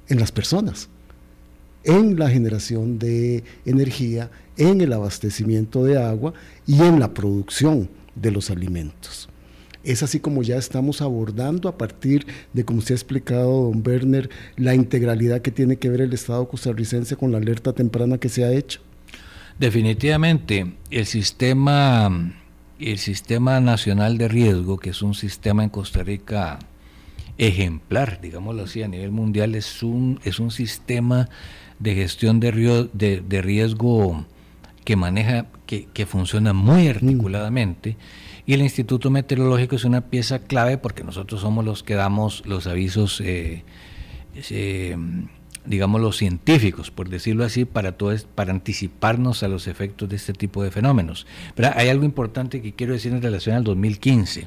en 0.09 0.19
las 0.19 0.33
personas 0.33 0.89
en 1.85 2.19
la 2.19 2.29
generación 2.29 2.99
de 2.99 3.45
energía, 3.65 4.31
en 4.57 4.81
el 4.81 4.93
abastecimiento 4.93 5.85
de 5.85 6.03
agua 6.03 6.35
y 6.67 6.81
en 6.83 7.01
la 7.01 7.15
producción 7.15 7.89
de 8.15 8.31
los 8.31 8.51
alimentos. 8.51 9.29
Es 9.85 10.03
así 10.03 10.21
como 10.21 10.43
ya 10.43 10.57
estamos 10.57 11.03
abordando 11.03 11.69
a 11.69 11.77
partir 11.77 12.27
de, 12.53 12.65
como 12.65 12.79
usted 12.79 12.95
ha 12.95 12.97
explicado, 12.97 13.65
don 13.65 13.83
Werner, 13.85 14.31
la 14.57 14.75
integralidad 14.75 15.43
que 15.43 15.51
tiene 15.51 15.77
que 15.77 15.89
ver 15.89 16.03
el 16.03 16.13
Estado 16.13 16.49
costarricense 16.49 17.17
con 17.17 17.33
la 17.33 17.39
alerta 17.39 17.73
temprana 17.73 18.19
que 18.19 18.29
se 18.29 18.45
ha 18.45 18.53
hecho. 18.53 18.81
Definitivamente, 19.59 20.73
el 20.91 21.07
sistema, 21.07 22.33
el 22.79 22.99
sistema 22.99 23.61
nacional 23.61 24.19
de 24.19 24.29
riesgo, 24.29 24.79
que 24.79 24.91
es 24.91 25.03
un 25.03 25.15
sistema 25.15 25.65
en 25.65 25.71
Costa 25.71 26.05
Rica 26.05 26.61
ejemplar, 27.39 28.21
digámoslo 28.21 28.65
así, 28.65 28.83
a 28.83 28.89
nivel 28.89 29.11
mundial, 29.11 29.55
es 29.57 29.83
un, 29.83 30.21
es 30.23 30.39
un 30.39 30.51
sistema 30.51 31.29
de 31.83 31.97
gestión 31.97 32.39
de, 32.39 33.21
de, 33.29 33.43
riesgo 33.43 34.25
que 34.85 34.95
maneja, 34.95 35.47
que, 35.67 36.07
funciona 36.07 36.53
muy 36.53 36.87
articuladamente. 36.87 37.97
Y 38.47 38.55
el 38.55 38.63
Instituto 38.63 39.11
Meteorológico 39.11 39.75
es 39.75 39.85
una 39.85 40.03
pieza 40.03 40.39
clave 40.39 40.79
porque 40.79 41.03
nosotros 41.03 41.41
somos 41.41 41.65
los 41.65 41.83
que 41.83 41.95
damos 41.95 42.45
los 42.47 42.69
avisos, 42.69 43.21
eh, 43.21 43.65
eh, 44.51 44.97
digamos, 45.65 46.01
los 46.01 46.17
científicos, 46.17 46.93
por 46.93 47.09
decirlo 47.09 47.45
así, 47.45 47.65
para, 47.65 47.93
todo, 47.93 48.15
para 48.35 48.53
anticiparnos 48.53 49.43
a 49.43 49.49
los 49.49 49.67
efectos 49.67 50.09
de 50.09 50.17
este 50.17 50.35
tipo 50.35 50.63
de 50.63 50.71
fenómenos. 50.71 51.27
Pero 51.57 51.71
hay 51.75 51.89
algo 51.89 52.05
importante 52.05 52.63
que 52.63 52.75
quiero 52.75 52.93
decir 52.93 53.13
en 53.13 53.23
relación 53.23 53.57
al 53.57 53.65
2015. 53.65 54.47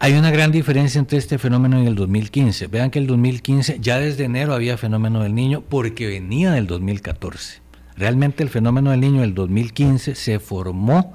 Hay 0.00 0.12
una 0.12 0.30
gran 0.30 0.52
diferencia 0.52 1.00
entre 1.00 1.18
este 1.18 1.38
fenómeno 1.38 1.82
y 1.82 1.86
el 1.88 1.96
2015. 1.96 2.68
Vean 2.68 2.92
que 2.92 3.00
el 3.00 3.08
2015 3.08 3.78
ya 3.80 3.98
desde 3.98 4.24
enero 4.24 4.54
había 4.54 4.76
fenómeno 4.76 5.24
del 5.24 5.34
niño 5.34 5.64
porque 5.68 6.06
venía 6.06 6.52
del 6.52 6.68
2014. 6.68 7.60
Realmente 7.96 8.44
el 8.44 8.48
fenómeno 8.48 8.92
del 8.92 9.00
niño 9.00 9.22
del 9.22 9.34
2015 9.34 10.14
se 10.14 10.38
formó 10.38 11.14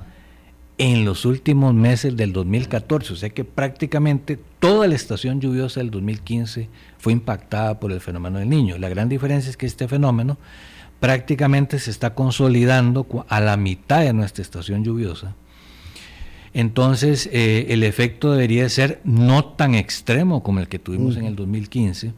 en 0.78 1.06
los 1.06 1.24
últimos 1.24 1.74
meses 1.74 2.18
del 2.18 2.34
2014, 2.34 3.14
o 3.14 3.16
sea 3.16 3.30
que 3.30 3.46
prácticamente 3.46 4.38
toda 4.60 4.86
la 4.86 4.96
estación 4.96 5.40
lluviosa 5.40 5.80
del 5.80 5.90
2015 5.90 6.68
fue 6.98 7.14
impactada 7.14 7.80
por 7.80 7.94
el 7.94 8.02
fenómeno 8.02 8.40
del 8.40 8.50
niño. 8.50 8.78
La 8.78 8.90
gran 8.90 9.08
diferencia 9.08 9.50
es 9.50 9.56
que 9.56 9.66
este 9.66 9.88
fenómeno 9.88 10.38
prácticamente 11.00 11.80
se 11.80 11.90
está 11.90 12.16
consolidando 12.16 13.08
a 13.30 13.40
la 13.40 13.56
mitad 13.56 14.02
de 14.02 14.12
nuestra 14.12 14.42
estación 14.42 14.84
lluviosa 14.84 15.36
entonces, 16.54 17.28
eh, 17.32 17.68
el 17.70 17.84
efecto 17.84 18.32
debería 18.32 18.70
ser 18.70 19.02
no 19.04 19.44
tan 19.44 19.74
extremo 19.74 20.44
como 20.44 20.60
el 20.60 20.68
que 20.68 20.78
tuvimos 20.78 21.18
en 21.18 21.26
el 21.26 21.36
2015. 21.36 22.14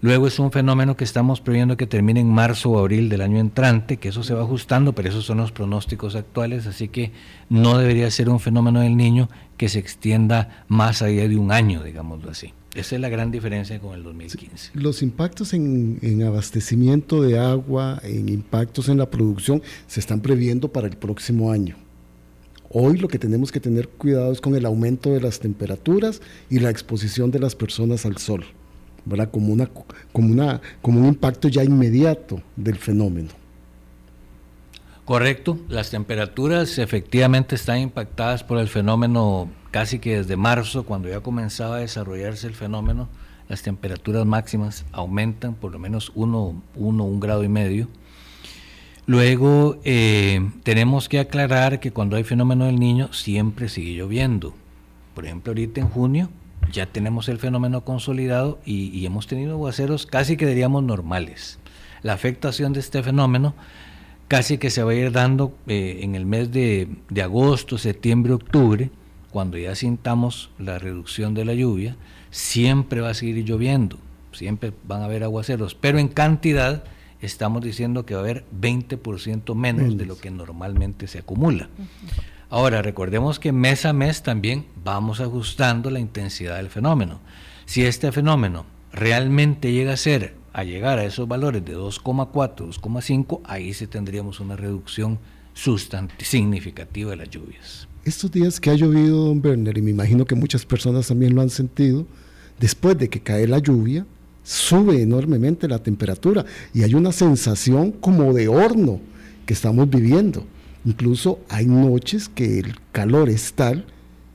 Luego 0.00 0.26
es 0.26 0.38
un 0.38 0.50
fenómeno 0.50 0.96
que 0.96 1.04
estamos 1.04 1.40
previendo 1.40 1.76
que 1.76 1.86
termine 1.86 2.20
en 2.20 2.28
marzo 2.28 2.70
o 2.70 2.78
abril 2.78 3.08
del 3.08 3.22
año 3.22 3.38
entrante, 3.38 3.96
que 3.96 4.08
eso 4.08 4.22
se 4.22 4.34
va 4.34 4.42
ajustando, 4.42 4.92
pero 4.92 5.08
esos 5.08 5.24
son 5.24 5.38
los 5.38 5.52
pronósticos 5.52 6.16
actuales, 6.16 6.66
así 6.66 6.88
que 6.88 7.12
no 7.48 7.78
debería 7.78 8.10
ser 8.10 8.28
un 8.28 8.40
fenómeno 8.40 8.80
del 8.80 8.96
niño 8.96 9.30
que 9.56 9.68
se 9.68 9.78
extienda 9.78 10.64
más 10.68 11.00
allá 11.00 11.28
de 11.28 11.36
un 11.36 11.52
año, 11.52 11.82
digámoslo 11.82 12.30
así. 12.30 12.52
Esa 12.74 12.96
es 12.96 13.00
la 13.00 13.08
gran 13.08 13.30
diferencia 13.30 13.80
con 13.80 13.94
el 13.94 14.02
2015. 14.02 14.72
Los 14.74 15.00
impactos 15.00 15.54
en, 15.54 15.98
en, 16.02 16.24
abastecimiento 16.24 17.22
de 17.22 17.38
agua, 17.38 18.00
en 18.02 18.28
impactos 18.28 18.90
en 18.90 18.98
la 18.98 19.08
producción, 19.08 19.62
se 19.86 20.00
están 20.00 20.20
previendo 20.20 20.70
para 20.72 20.86
el 20.86 20.96
próximo 20.96 21.52
año. 21.52 21.76
Hoy 22.70 22.98
lo 22.98 23.08
que 23.08 23.18
tenemos 23.18 23.52
que 23.52 23.60
tener 23.60 23.88
cuidado 23.88 24.32
es 24.32 24.40
con 24.40 24.56
el 24.56 24.66
aumento 24.66 25.10
de 25.10 25.20
las 25.20 25.38
temperaturas 25.40 26.20
y 26.50 26.58
la 26.58 26.70
exposición 26.70 27.30
de 27.30 27.38
las 27.38 27.54
personas 27.54 28.06
al 28.06 28.18
sol, 28.18 28.44
¿verdad? 29.04 29.30
Como, 29.30 29.52
una, 29.52 29.68
como, 30.12 30.32
una, 30.32 30.60
como 30.82 31.00
un 31.00 31.06
impacto 31.06 31.48
ya 31.48 31.62
inmediato 31.62 32.42
del 32.56 32.76
fenómeno. 32.76 33.30
Correcto, 35.04 35.60
las 35.68 35.90
temperaturas 35.90 36.78
efectivamente 36.78 37.54
están 37.54 37.78
impactadas 37.78 38.42
por 38.42 38.58
el 38.58 38.66
fenómeno 38.66 39.48
casi 39.70 40.00
que 40.00 40.16
desde 40.16 40.36
marzo, 40.36 40.84
cuando 40.84 41.08
ya 41.08 41.20
comenzaba 41.20 41.76
a 41.76 41.80
desarrollarse 41.80 42.48
el 42.48 42.54
fenómeno, 42.54 43.08
las 43.48 43.62
temperaturas 43.62 44.26
máximas 44.26 44.84
aumentan 44.90 45.54
por 45.54 45.70
lo 45.70 45.78
menos 45.78 46.10
uno, 46.16 46.60
uno 46.74 47.04
un 47.04 47.20
grado 47.20 47.44
y 47.44 47.48
medio 47.48 47.86
Luego 49.06 49.78
eh, 49.84 50.50
tenemos 50.64 51.08
que 51.08 51.20
aclarar 51.20 51.78
que 51.78 51.92
cuando 51.92 52.16
hay 52.16 52.24
fenómeno 52.24 52.64
del 52.64 52.80
niño 52.80 53.12
siempre 53.12 53.68
sigue 53.68 53.92
lloviendo. 53.92 54.54
Por 55.14 55.24
ejemplo, 55.24 55.52
ahorita 55.52 55.80
en 55.80 55.88
junio 55.88 56.28
ya 56.72 56.86
tenemos 56.86 57.28
el 57.28 57.38
fenómeno 57.38 57.84
consolidado 57.84 58.58
y, 58.64 59.06
hemos 59.06 59.28
tenido 59.28 59.52
aguaceros 59.52 60.06
casi 60.06 60.36
que 60.36 60.46
diríamos 60.46 60.82
normales. 60.82 61.60
La 62.02 62.14
afectación 62.14 62.72
de 62.72 62.80
este 62.80 63.00
fenómeno 63.04 63.54
casi 64.26 64.58
que 64.58 64.70
se 64.70 64.82
va 64.82 64.90
a 64.90 64.94
ir 64.94 65.12
dando 65.12 65.56
eh, 65.68 66.00
en 66.02 66.16
el 66.16 66.26
mes 66.26 66.50
de, 66.50 66.88
de 67.08 67.22
agosto, 67.22 67.78
septiembre, 67.78 68.32
octubre, 68.32 68.90
cuando 69.30 69.56
ya 69.56 69.76
sintamos 69.76 70.50
la 70.58 70.80
reducción 70.80 71.32
de 71.34 71.44
la 71.44 71.54
lluvia, 71.54 71.96
siempre 72.30 73.00
va 73.00 73.10
a 73.10 73.14
seguir 73.14 73.44
lloviendo, 73.44 73.98
siempre 74.32 74.72
van 74.84 75.02
a 75.02 75.04
haber 75.04 75.22
aguaceros, 75.22 75.76
pero 75.76 75.98
en 76.00 76.08
cantidad 76.08 76.82
estamos 77.20 77.62
diciendo 77.62 78.06
que 78.06 78.14
va 78.14 78.20
a 78.20 78.24
haber 78.24 78.44
20% 78.60 79.54
menos 79.54 79.96
de 79.96 80.06
lo 80.06 80.18
que 80.18 80.30
normalmente 80.30 81.06
se 81.06 81.18
acumula. 81.18 81.68
Ahora, 82.48 82.82
recordemos 82.82 83.40
que 83.40 83.52
mes 83.52 83.84
a 83.84 83.92
mes 83.92 84.22
también 84.22 84.66
vamos 84.84 85.20
ajustando 85.20 85.90
la 85.90 85.98
intensidad 85.98 86.56
del 86.56 86.70
fenómeno. 86.70 87.20
Si 87.64 87.84
este 87.84 88.12
fenómeno 88.12 88.66
realmente 88.92 89.72
llega 89.72 89.94
a 89.94 89.96
ser, 89.96 90.34
a 90.52 90.62
llegar 90.62 90.98
a 90.98 91.04
esos 91.04 91.26
valores 91.26 91.64
de 91.64 91.76
2,4, 91.76 92.30
2,5, 92.68 93.40
ahí 93.44 93.74
sí 93.74 93.86
tendríamos 93.86 94.40
una 94.40 94.56
reducción 94.56 95.18
significativa 95.54 97.10
de 97.10 97.16
las 97.16 97.30
lluvias. 97.30 97.88
Estos 98.04 98.30
días 98.30 98.60
que 98.60 98.70
ha 98.70 98.74
llovido, 98.74 99.24
don 99.24 99.44
Werner, 99.44 99.76
y 99.76 99.82
me 99.82 99.90
imagino 99.90 100.24
que 100.24 100.36
muchas 100.36 100.64
personas 100.64 101.08
también 101.08 101.34
lo 101.34 101.42
han 101.42 101.50
sentido, 101.50 102.06
después 102.60 102.96
de 102.96 103.08
que 103.08 103.20
cae 103.20 103.48
la 103.48 103.58
lluvia, 103.58 104.06
sube 104.46 105.02
enormemente 105.02 105.66
la 105.66 105.80
temperatura 105.80 106.44
y 106.72 106.84
hay 106.84 106.94
una 106.94 107.10
sensación 107.10 107.90
como 107.90 108.32
de 108.32 108.46
horno 108.48 109.00
que 109.44 109.54
estamos 109.54 109.90
viviendo. 109.90 110.46
Incluso 110.84 111.40
hay 111.48 111.66
noches 111.66 112.28
que 112.28 112.60
el 112.60 112.76
calor 112.92 113.28
es 113.28 113.52
tal 113.52 113.84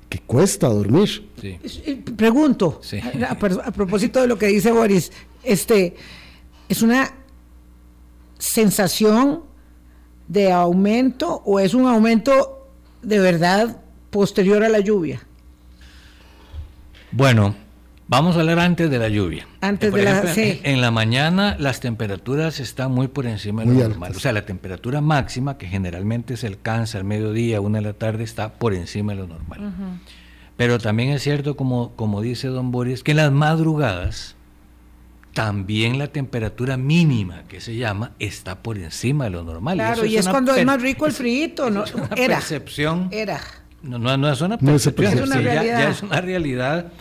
que 0.09 0.19
cuesta 0.19 0.67
dormir. 0.67 1.29
Eh, 1.41 2.03
pregunto, 2.17 2.81
a, 3.29 3.71
propósito 3.71 4.19
de 4.19 4.27
lo 4.27 4.37
que 4.37 4.47
dice 4.47 4.71
Boris, 4.71 5.11
este, 5.43 5.95
es 6.67 6.81
una 6.81 7.13
sensación 8.37 9.43
de 10.27 10.51
aumento 10.51 11.41
o 11.45 11.59
es 11.59 11.73
un 11.73 11.87
aumento 11.87 12.67
de 13.01 13.19
verdad 13.19 13.81
posterior 14.09 14.63
a 14.63 14.69
la 14.69 14.79
lluvia? 14.79 15.21
Bueno, 17.11 17.55
vamos 18.11 18.35
a 18.35 18.41
hablar 18.41 18.59
antes 18.59 18.89
de 18.89 18.99
la 18.99 19.07
lluvia. 19.07 19.47
Antes 19.61 19.93
de 19.93 20.03
la 20.03 20.27
sí. 20.27 20.59
en, 20.63 20.81
la 20.81 20.91
mañana 20.91 21.55
las 21.57 21.79
temperaturas 21.79 22.59
están 22.59 22.91
muy 22.91 23.07
por 23.07 23.25
encima 23.25 23.63
de 23.63 23.73
lo 23.73 23.87
normal. 23.87 24.11
O 24.13 24.19
sea, 24.19 24.33
la 24.33 24.45
temperatura 24.45 24.99
máxima, 24.99 25.57
que 25.57 25.67
generalmente 25.67 26.35
se 26.35 26.47
alcanza 26.47 26.97
al 26.97 27.05
mediodía, 27.05 27.61
una 27.61 27.79
de 27.79 27.85
la 27.85 27.93
tarde, 27.93 28.25
está 28.25 28.53
por 28.53 28.73
encima 28.73 29.13
de 29.13 29.19
lo 29.19 29.27
normal. 29.27 29.71
Pero 30.57 30.77
también 30.77 31.11
es 31.11 31.23
cierto, 31.23 31.55
como, 31.55 31.95
como 31.95 32.21
dice 32.21 32.49
don 32.49 32.69
Boris, 32.71 33.01
que 33.01 33.11
en 33.11 33.17
las 33.17 33.31
madrugadas 33.31 34.35
también 35.33 35.97
la 35.97 36.07
temperatura 36.07 36.75
mínima, 36.75 37.43
que 37.47 37.61
se 37.61 37.77
llama, 37.77 38.11
está 38.19 38.61
por 38.61 38.77
encima 38.77 39.23
de 39.23 39.29
lo 39.29 39.43
normal. 39.43 39.77
Claro, 39.77 40.05
y, 40.05 40.17
es, 40.17 40.27
cuando 40.27 40.53
es 40.53 40.65
más 40.65 40.81
rico 40.81 41.05
el 41.05 41.13
frío, 41.13 41.69
¿no? 41.71 41.85
Es 41.85 41.95
una 41.95 42.09
era, 42.17 42.35
percepción. 42.35 43.07
Era. 43.09 43.39
No, 43.81 43.97
no, 43.97 44.29
es 44.29 44.41
una 44.41 44.57
percepción, 44.57 45.13
es 45.13 45.21
una 45.21 45.37
realidad. 45.37 45.79
Ya, 45.79 45.89
es 45.89 46.03
una 46.03 46.19
realidad. 46.19 46.91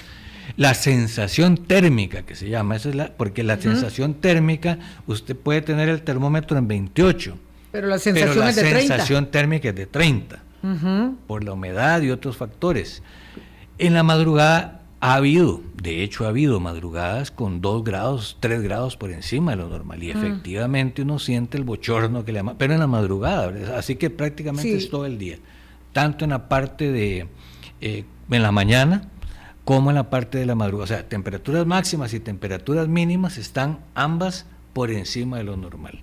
La 0.57 0.75
sensación 0.75 1.57
térmica, 1.57 2.23
que 2.23 2.35
se 2.35 2.49
llama, 2.49 2.77
esa 2.77 2.91
es 2.91 2.95
la, 2.95 3.13
porque 3.17 3.43
la 3.43 3.61
sensación 3.61 4.15
térmica, 4.15 4.79
usted 5.07 5.37
puede 5.37 5.63
tener 5.63 5.89
el 5.89 6.03
termómetro 6.03 6.59
en 6.59 6.69
28. 6.69 7.37
Pero 7.73 7.87
la 7.89 7.99
sensación 7.99 8.49
es 8.49 8.57
de 8.57 8.63
30. 8.63 8.81
La 8.81 8.81
sensación 8.81 9.31
térmica 9.31 9.69
es 9.69 9.75
de 9.75 9.87
30, 9.87 10.43
por 11.27 11.45
la 11.45 11.53
humedad 11.53 12.03
y 12.03 12.11
otros 12.11 12.37
factores. 12.37 13.03
En 13.79 13.95
la 13.95 14.03
madrugada 14.03 14.81
ha 15.01 15.15
habido, 15.15 15.63
de 15.81 16.03
hecho 16.03 16.27
ha 16.27 16.29
habido 16.29 16.61
madrugadas 16.61 17.31
con 17.31 17.63
2 17.63 17.85
grados, 17.85 18.37
3 18.41 18.63
grados 18.63 18.97
por 18.97 19.11
encima 19.11 19.53
de 19.53 19.57
lo 19.57 19.69
normal 19.69 20.03
y 20.03 20.11
efectivamente 20.11 21.03
uno 21.03 21.19
siente 21.19 21.57
el 21.57 21.65
bochorno 21.65 22.25
que 22.25 22.33
le 22.33 22.41
llama, 22.41 22.57
pero 22.59 22.75
en 22.75 22.81
la 22.81 22.87
madrugada, 22.87 23.79
así 23.79 23.97
que 23.97 24.11
prácticamente 24.11 24.77
es 24.77 24.91
todo 24.91 25.07
el 25.07 25.17
día, 25.17 25.39
tanto 25.95 26.25
en 26.25 26.31
la 26.31 26.51
parte 26.51 26.93
de, 26.93 27.27
eh, 27.81 28.05
en 28.31 28.43
la 28.43 28.53
mañana 28.53 29.09
como 29.71 29.91
en 29.91 29.95
la 29.95 30.11
parte 30.11 30.37
de 30.37 30.47
la 30.47 30.57
madrugada, 30.57 30.83
o 30.83 30.89
sea, 30.89 31.09
temperaturas 31.09 31.65
máximas 31.65 32.13
y 32.13 32.19
temperaturas 32.19 32.89
mínimas 32.89 33.39
están 33.39 33.79
ambas 33.95 34.47
por 34.73 34.91
encima 34.91 35.37
de 35.37 35.45
lo 35.45 35.57
normal. 35.57 36.03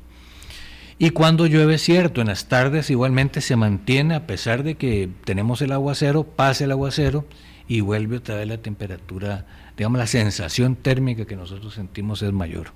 Y 0.97 1.09
cuando 1.09 1.47
llueve, 1.47 1.77
cierto, 1.77 2.21
en 2.21 2.27
las 2.27 2.47
tardes 2.47 2.89
igualmente 2.89 3.41
se 3.41 3.57
mantiene, 3.57 4.15
a 4.15 4.25
pesar 4.25 4.63
de 4.63 4.75
que 4.75 5.09
tenemos 5.25 5.61
el 5.61 5.73
aguacero, 5.73 6.23
pasa 6.23 6.63
el 6.63 6.71
aguacero, 6.71 7.25
y 7.67 7.81
vuelve 7.81 8.15
otra 8.15 8.35
vez 8.35 8.47
la 8.47 8.59
temperatura, 8.59 9.45
digamos, 9.75 9.99
la 9.99 10.07
sensación 10.07 10.77
térmica 10.77 11.25
que 11.25 11.35
nosotros 11.35 11.73
sentimos 11.73 12.21
es 12.21 12.31
mayor. 12.31 12.67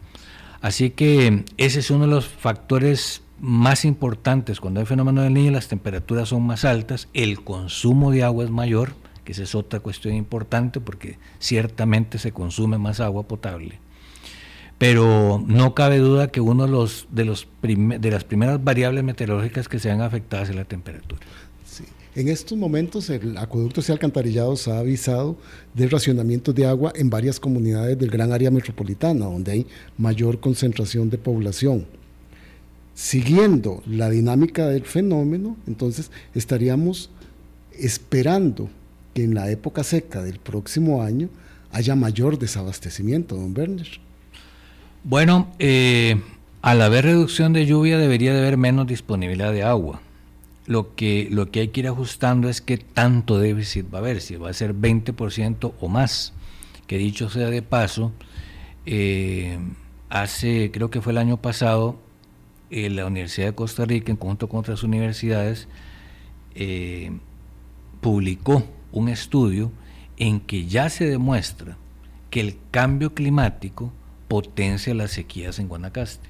Así 0.60 0.90
que 0.90 1.46
ese 1.56 1.80
es 1.80 1.90
uno 1.90 2.04
de 2.04 2.12
los 2.12 2.28
factores 2.28 3.24
más 3.40 3.86
importantes. 3.86 4.60
Cuando 4.60 4.82
hay 4.82 4.86
fenómeno 4.86 5.22
del 5.22 5.34
niño, 5.34 5.52
las 5.52 5.70
temperaturas 5.70 6.28
son 6.28 6.44
más 6.44 6.66
altas, 6.66 7.08
el 7.14 7.46
consumo 7.46 8.12
de 8.12 8.24
agua 8.24 8.44
es 8.44 8.52
mayor, 8.52 8.92
que 9.24 9.32
esa 9.34 9.44
es 9.44 9.56
otra 9.56 9.80
cuestión 9.80 10.16
importante 10.16 10.80
porque 10.80 11.18
ciertamente 11.40 12.18
se 12.18 12.32
consume 12.32 12.78
más 12.78 13.00
agua 13.00 13.24
potable. 13.24 13.80
Pero 14.78 15.44
no 15.46 15.76
cabe 15.76 16.00
duda 16.00 16.32
que 16.32 16.42
uno 16.42 16.66
de, 16.66 16.72
los, 16.72 17.08
de, 17.12 17.26
las 18.12 18.24
primeras 18.24 18.64
variables 18.64 19.04
meteorológicas 19.04 19.68
que 19.68 19.78
se 19.78 19.92
han 19.92 20.02
afectado 20.02 20.44
es 20.44 20.56
la 20.56 20.66
temperatura. 20.66 21.22
En 22.14 22.28
estos 22.28 22.58
momentos 22.58 23.10
el 23.10 23.38
acueducto 23.38 23.80
y 23.88 23.92
alcantarillados 23.92 24.68
ha 24.68 24.80
avisado 24.80 25.38
de 25.74 25.88
racionamiento 25.88 26.52
de 26.52 26.66
agua 26.66 26.92
en 26.94 27.10
varias 27.10 27.40
comunidades 27.40 27.98
del 27.98 28.10
gran 28.10 28.34
área 28.34 28.52
metropolitana, 28.52 29.26
donde 29.26 29.52
hay 29.54 29.68
mayor 29.98 30.42
concentración 30.42 31.10
de 31.10 31.18
población. 31.18 31.86
Siguiendo 32.96 33.82
la 33.88 34.10
dinámica 34.10 34.68
del 34.68 34.84
fenómeno, 34.84 35.56
entonces 35.68 36.12
estaríamos 36.36 37.12
esperando 37.72 38.70
que 39.14 39.24
en 39.24 39.34
la 39.34 39.50
época 39.50 39.84
seca 39.84 40.22
del 40.22 40.40
próximo 40.40 41.04
año 41.04 41.30
haya 41.72 41.96
mayor 41.96 42.40
desabastecimiento, 42.40 43.36
don 43.36 43.58
Werner. 43.58 43.88
Bueno, 45.04 45.54
eh, 45.60 46.22
al 46.62 46.82
haber 46.82 47.06
reducción 47.06 47.54
de 47.54 47.66
lluvia 47.66 47.98
debería 47.98 48.34
de 48.34 48.40
haber 48.40 48.58
menos 48.58 48.88
disponibilidad 48.88 49.52
de 49.52 49.64
agua 49.64 50.02
lo 50.72 50.96
que, 50.96 51.28
lo 51.32 51.52
que 51.52 51.62
hay 51.62 51.68
que 51.70 51.82
ir 51.82 51.88
ajustando 51.88 52.48
es 52.48 52.62
qué 52.62 52.78
tanto 52.78 53.40
déficit 53.40 53.94
va 53.94 53.98
a 53.98 54.02
haber, 54.02 54.22
si 54.22 54.36
va 54.36 54.50
a 54.50 54.54
ser 54.54 54.74
20% 54.74 55.74
o 55.80 55.88
más. 55.90 56.34
Que 56.88 56.98
dicho 56.98 57.30
sea 57.30 57.50
de 57.50 57.62
paso, 57.62 58.12
eh, 58.86 59.60
hace, 60.10 60.72
creo 60.72 60.90
que 60.90 61.02
fue 61.02 61.14
el 61.14 61.18
año 61.18 61.38
pasado, 61.38 62.00
eh, 62.70 62.90
la 62.90 63.06
Universidad 63.06 63.48
de 63.48 63.56
Costa 63.56 63.86
Rica, 63.86 64.12
en 64.12 64.18
conjunto 64.18 64.50
con 64.50 64.60
otras 64.60 64.84
universidades, 64.84 65.68
eh, 66.56 67.12
publicó 68.02 68.64
un 68.92 69.10
estudio 69.10 69.72
en 70.18 70.40
que 70.40 70.66
ya 70.66 70.90
se 70.90 71.06
demuestra 71.06 71.78
que 72.30 72.40
el 72.40 72.58
cambio 72.72 73.14
climático 73.14 73.92
potencia 74.28 74.94
las 74.94 75.12
sequías 75.12 75.60
en 75.60 75.68
Guanacaste. 75.68 76.30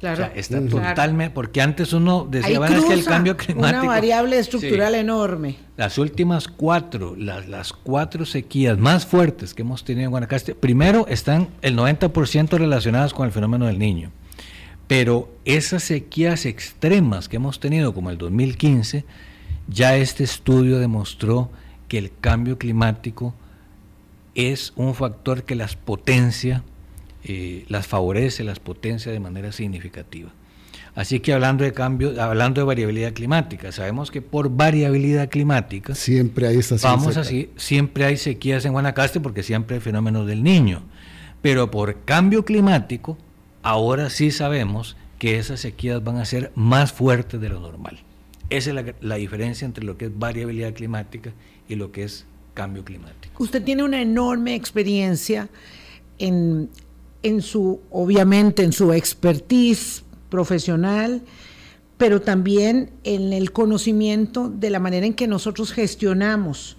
Claro. 0.00 0.30
está 0.34 0.60
totalmente, 0.66 1.32
porque 1.32 1.62
antes 1.62 1.92
uno 1.92 2.26
decía, 2.28 2.58
bueno, 2.58 2.76
es 2.76 2.84
que 2.86 2.92
el 2.92 3.04
cambio 3.04 3.36
climático. 3.36 3.82
Una 3.82 3.88
variable 3.88 4.36
estructural 4.36 4.96
enorme. 4.96 5.58
Las 5.76 5.96
últimas 5.96 6.48
cuatro, 6.48 7.14
las, 7.16 7.46
las 7.48 7.72
cuatro 7.72 8.24
sequías 8.26 8.78
más 8.78 9.06
fuertes 9.06 9.54
que 9.54 9.62
hemos 9.62 9.84
tenido 9.84 10.06
en 10.06 10.10
Guanacaste, 10.10 10.56
primero 10.56 11.06
están 11.06 11.50
el 11.62 11.76
90% 11.76 12.58
relacionadas 12.58 13.14
con 13.14 13.26
el 13.26 13.32
fenómeno 13.32 13.66
del 13.66 13.78
niño. 13.78 14.10
Pero 14.88 15.30
esas 15.44 15.84
sequías 15.84 16.46
extremas 16.46 17.28
que 17.28 17.36
hemos 17.36 17.60
tenido, 17.60 17.94
como 17.94 18.10
el 18.10 18.18
2015, 18.18 19.04
ya 19.68 19.96
este 19.96 20.24
estudio 20.24 20.80
demostró 20.80 21.50
que 21.92 21.98
el 21.98 22.10
cambio 22.22 22.56
climático 22.56 23.34
es 24.34 24.72
un 24.76 24.94
factor 24.94 25.42
que 25.42 25.54
las 25.54 25.76
potencia 25.76 26.64
eh, 27.22 27.66
las 27.68 27.86
favorece, 27.86 28.44
las 28.44 28.60
potencia 28.60 29.12
de 29.12 29.20
manera 29.20 29.52
significativa. 29.52 30.30
Así 30.94 31.20
que 31.20 31.34
hablando 31.34 31.64
de 31.64 31.74
cambio, 31.74 32.18
hablando 32.18 32.62
de 32.62 32.64
variabilidad 32.64 33.12
climática, 33.12 33.72
sabemos 33.72 34.10
que 34.10 34.22
por 34.22 34.48
variabilidad 34.48 35.28
climática 35.28 35.94
siempre 35.94 36.46
hay 36.48 36.60
vamos 36.82 37.18
así, 37.18 37.50
siempre 37.56 38.06
hay 38.06 38.16
sequías 38.16 38.64
en 38.64 38.72
Guanacaste 38.72 39.20
porque 39.20 39.42
siempre 39.42 39.76
hay 39.76 39.82
fenómenos 39.82 40.26
del 40.26 40.42
niño. 40.42 40.84
Pero 41.42 41.70
por 41.70 42.06
cambio 42.06 42.46
climático, 42.46 43.18
ahora 43.62 44.08
sí 44.08 44.30
sabemos 44.30 44.96
que 45.18 45.36
esas 45.36 45.60
sequías 45.60 46.02
van 46.02 46.16
a 46.16 46.24
ser 46.24 46.52
más 46.54 46.90
fuertes 46.90 47.38
de 47.38 47.50
lo 47.50 47.60
normal. 47.60 47.98
Esa 48.48 48.70
es 48.70 48.76
la, 48.76 48.94
la 49.02 49.16
diferencia 49.16 49.66
entre 49.66 49.84
lo 49.84 49.98
que 49.98 50.06
es 50.06 50.18
variabilidad 50.18 50.72
climática 50.72 51.34
y 51.68 51.74
lo 51.76 51.92
que 51.92 52.04
es 52.04 52.26
cambio 52.54 52.84
climático. 52.84 53.42
Usted 53.42 53.62
tiene 53.62 53.82
una 53.82 54.02
enorme 54.02 54.54
experiencia 54.54 55.48
en 56.18 56.68
en 57.22 57.40
su, 57.42 57.80
obviamente, 57.90 58.62
en 58.62 58.72
su 58.72 58.92
expertise 58.92 60.02
profesional, 60.28 61.22
pero 61.96 62.20
también 62.20 62.90
en 63.04 63.32
el 63.32 63.52
conocimiento 63.52 64.48
de 64.48 64.70
la 64.70 64.80
manera 64.80 65.06
en 65.06 65.14
que 65.14 65.28
nosotros 65.28 65.72
gestionamos 65.72 66.76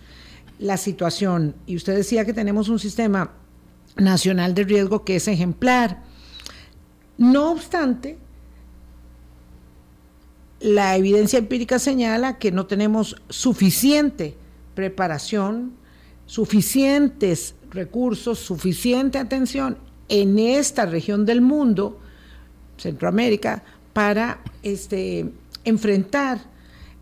la 0.60 0.78
situación. 0.78 1.56
Y 1.65 1.76
usted 1.76 1.96
decía 1.96 2.26
que 2.26 2.34
tenemos 2.34 2.69
un 2.69 2.80
sistema 2.80 3.32
nacional 3.96 4.54
de 4.54 4.63
riesgo 4.63 5.06
que 5.06 5.15
es 5.15 5.28
ejemplar. 5.28 6.04
No 7.17 7.52
obstante, 7.52 8.18
la 10.60 10.97
evidencia 10.97 11.39
empírica 11.39 11.80
señala 11.80 12.38
que 12.38 12.51
no 12.51 12.66
tenemos 12.66 13.16
suficiente 13.30 14.36
preparación, 14.76 15.74
suficientes 16.26 17.55
recursos, 17.71 18.39
suficiente 18.39 19.17
atención 19.17 19.78
en 20.09 20.39
esta 20.39 20.86
región 20.86 21.26
del 21.26 21.41
mundo, 21.41 21.99
Centroamérica, 22.78 23.63
para 23.93 24.39
este, 24.63 25.32
enfrentar 25.63 26.39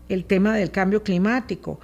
el 0.08 0.24
tema 0.24 0.54
del 0.54 0.70
cambio 0.70 1.02
climático. 1.02 1.80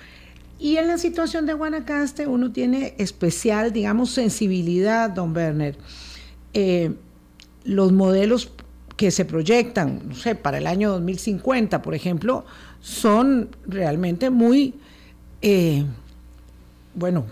Y 0.59 0.76
en 0.76 0.89
la 0.89 0.99
situación 0.99 1.47
de 1.47 1.55
Guanacaste 1.55 2.26
uno 2.26 2.53
tiene 2.53 2.95
especial, 2.99 3.72
digamos, 3.72 4.11
sensibilidad, 4.11 5.11
don 5.11 5.34
Werner. 5.34 5.76
Eh, 6.53 6.93
los 7.64 7.93
modelos 7.93 8.51
que 8.97 9.11
se 9.12 9.24
proyectan, 9.24 10.01
no 10.09 10.14
sé, 10.16 10.34
para 10.34 10.59
el 10.59 10.66
año 10.66 10.91
2050, 10.91 11.82
por 11.82 11.95
ejemplo, 11.95 12.45
son 12.80 13.51
realmente 13.66 14.30
muy, 14.30 14.74
eh, 15.43 15.84
bueno, 16.95 17.26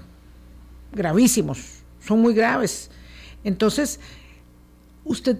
gravísimos, 0.92 1.82
son 2.00 2.20
muy 2.20 2.34
graves. 2.34 2.90
Entonces, 3.44 4.00
¿usted 5.04 5.38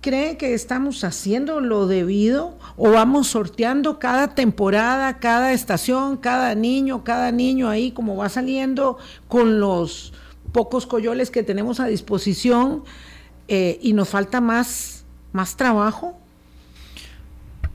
cree 0.00 0.36
que 0.36 0.54
estamos 0.54 1.02
haciendo 1.04 1.60
lo 1.60 1.86
debido 1.86 2.56
o 2.76 2.90
vamos 2.90 3.28
sorteando 3.28 3.98
cada 3.98 4.34
temporada, 4.34 5.18
cada 5.18 5.52
estación, 5.52 6.16
cada 6.16 6.54
niño, 6.54 7.04
cada 7.04 7.32
niño 7.32 7.68
ahí 7.68 7.90
como 7.90 8.16
va 8.16 8.28
saliendo 8.28 8.98
con 9.26 9.60
los 9.60 10.12
pocos 10.52 10.86
coyoles 10.86 11.30
que 11.30 11.42
tenemos 11.42 11.80
a 11.80 11.86
disposición? 11.86 12.84
eh, 13.48 13.78
y 13.82 13.94
nos 13.94 14.10
falta 14.10 14.40
más, 14.40 15.04
más 15.32 15.56
trabajo. 15.56 16.16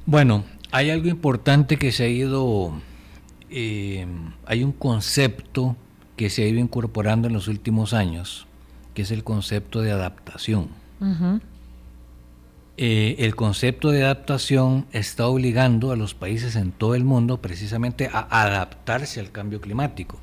Bueno, 0.05 0.45
hay 0.71 0.91
algo 0.91 1.07
importante 1.07 1.77
que 1.77 1.91
se 1.91 2.03
ha 2.03 2.07
ido, 2.07 2.73
eh, 3.53 4.07
hay 4.47 4.63
un 4.63 4.71
concepto 4.71 5.75
que 6.15 6.29
se 6.29 6.43
ha 6.43 6.47
ido 6.47 6.59
incorporando 6.59 7.27
en 7.27 7.33
los 7.33 7.47
últimos 7.47 7.93
años, 7.93 8.47
que 8.95 9.03
es 9.03 9.11
el 9.11 9.23
concepto 9.23 9.81
de 9.81 9.91
adaptación. 9.91 10.69
Eh, 12.77 13.15
el 13.19 13.35
concepto 13.35 13.91
de 13.91 14.03
adaptación 14.03 14.87
está 14.91 15.27
obligando 15.27 15.91
a 15.91 15.95
los 15.95 16.15
países 16.15 16.55
en 16.55 16.71
todo 16.71 16.95
el 16.95 17.03
mundo 17.03 17.41
precisamente 17.41 18.09
a 18.11 18.41
adaptarse 18.43 19.19
al 19.19 19.31
cambio 19.31 19.61
climático. 19.61 20.17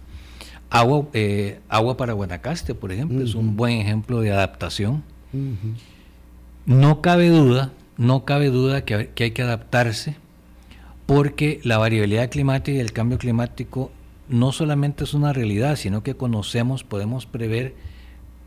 Agua, 0.68 1.06
eh, 1.12 1.60
agua 1.68 1.96
para 1.96 2.12
Guanacaste, 2.14 2.74
por 2.74 2.90
ejemplo, 2.90 3.22
es 3.22 3.34
un 3.34 3.56
buen 3.56 3.78
ejemplo 3.78 4.20
de 4.20 4.32
adaptación. 4.32 5.04
No 6.66 7.00
cabe 7.00 7.28
duda, 7.28 7.70
no 7.96 8.24
cabe 8.24 8.48
duda 8.48 8.84
que, 8.84 9.10
que 9.14 9.24
hay 9.24 9.30
que 9.30 9.42
adaptarse 9.42 10.16
porque 11.10 11.58
la 11.64 11.76
variabilidad 11.76 12.30
climática 12.30 12.76
y 12.76 12.78
el 12.78 12.92
cambio 12.92 13.18
climático 13.18 13.90
no 14.28 14.52
solamente 14.52 15.02
es 15.02 15.12
una 15.12 15.32
realidad, 15.32 15.74
sino 15.74 16.04
que 16.04 16.14
conocemos, 16.14 16.84
podemos 16.84 17.26
prever 17.26 17.74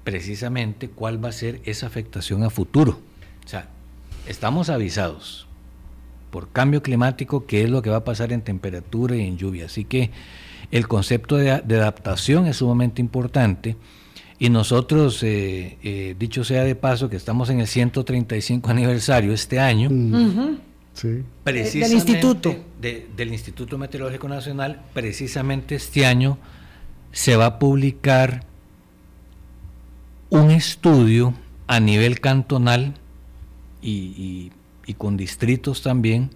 precisamente 0.05 0.87
cuál 0.87 1.21
va 1.21 1.27
a 1.27 1.33
ser 1.33 1.59
esa 1.65 1.87
afectación 1.87 2.41
a 2.41 2.49
futuro. 2.49 3.01
O 3.45 3.49
sea, 3.49 3.67
estamos 4.27 4.69
avisados 4.69 5.45
por 6.31 6.53
cambio 6.53 6.81
climático 6.81 7.45
qué 7.45 7.63
es 7.63 7.69
lo 7.69 7.81
que 7.81 7.89
va 7.89 7.97
a 7.97 8.03
pasar 8.05 8.31
en 8.31 8.41
temperatura 8.41 9.17
y 9.17 9.27
en 9.27 9.37
lluvia. 9.37 9.65
Así 9.65 9.83
que 9.83 10.11
el 10.71 10.87
concepto 10.87 11.35
de, 11.35 11.51
adaptación 11.51 12.47
es 12.47 12.55
sumamente 12.55 13.01
importante. 13.01 13.75
Y 14.39 14.49
nosotros, 14.49 15.21
eh, 15.23 15.79
eh, 15.83 16.15
dicho 16.17 16.45
sea 16.45 16.63
de 16.63 16.75
paso, 16.75 17.09
que 17.09 17.17
estamos 17.17 17.49
en 17.49 17.59
el 17.59 17.67
135 17.67 18.69
aniversario 18.69 19.33
este 19.33 19.59
año, 19.59 19.89
precisamente 21.43 21.79
del 21.79 21.93
instituto. 21.93 22.55
del 22.79 23.33
Instituto 23.33 23.77
Meteorológico 23.77 24.27
Nacional, 24.27 24.81
precisamente 24.93 25.75
este 25.75 26.05
año 26.05 26.37
se 27.11 27.35
va 27.35 27.45
a 27.45 27.59
publicar 27.59 28.45
un 30.29 30.51
estudio 30.51 31.33
a 31.67 31.79
nivel 31.79 32.19
cantonal 32.19 32.95
y, 33.81 34.51
con 34.97 35.17
distritos 35.17 35.81
también, 35.81 36.29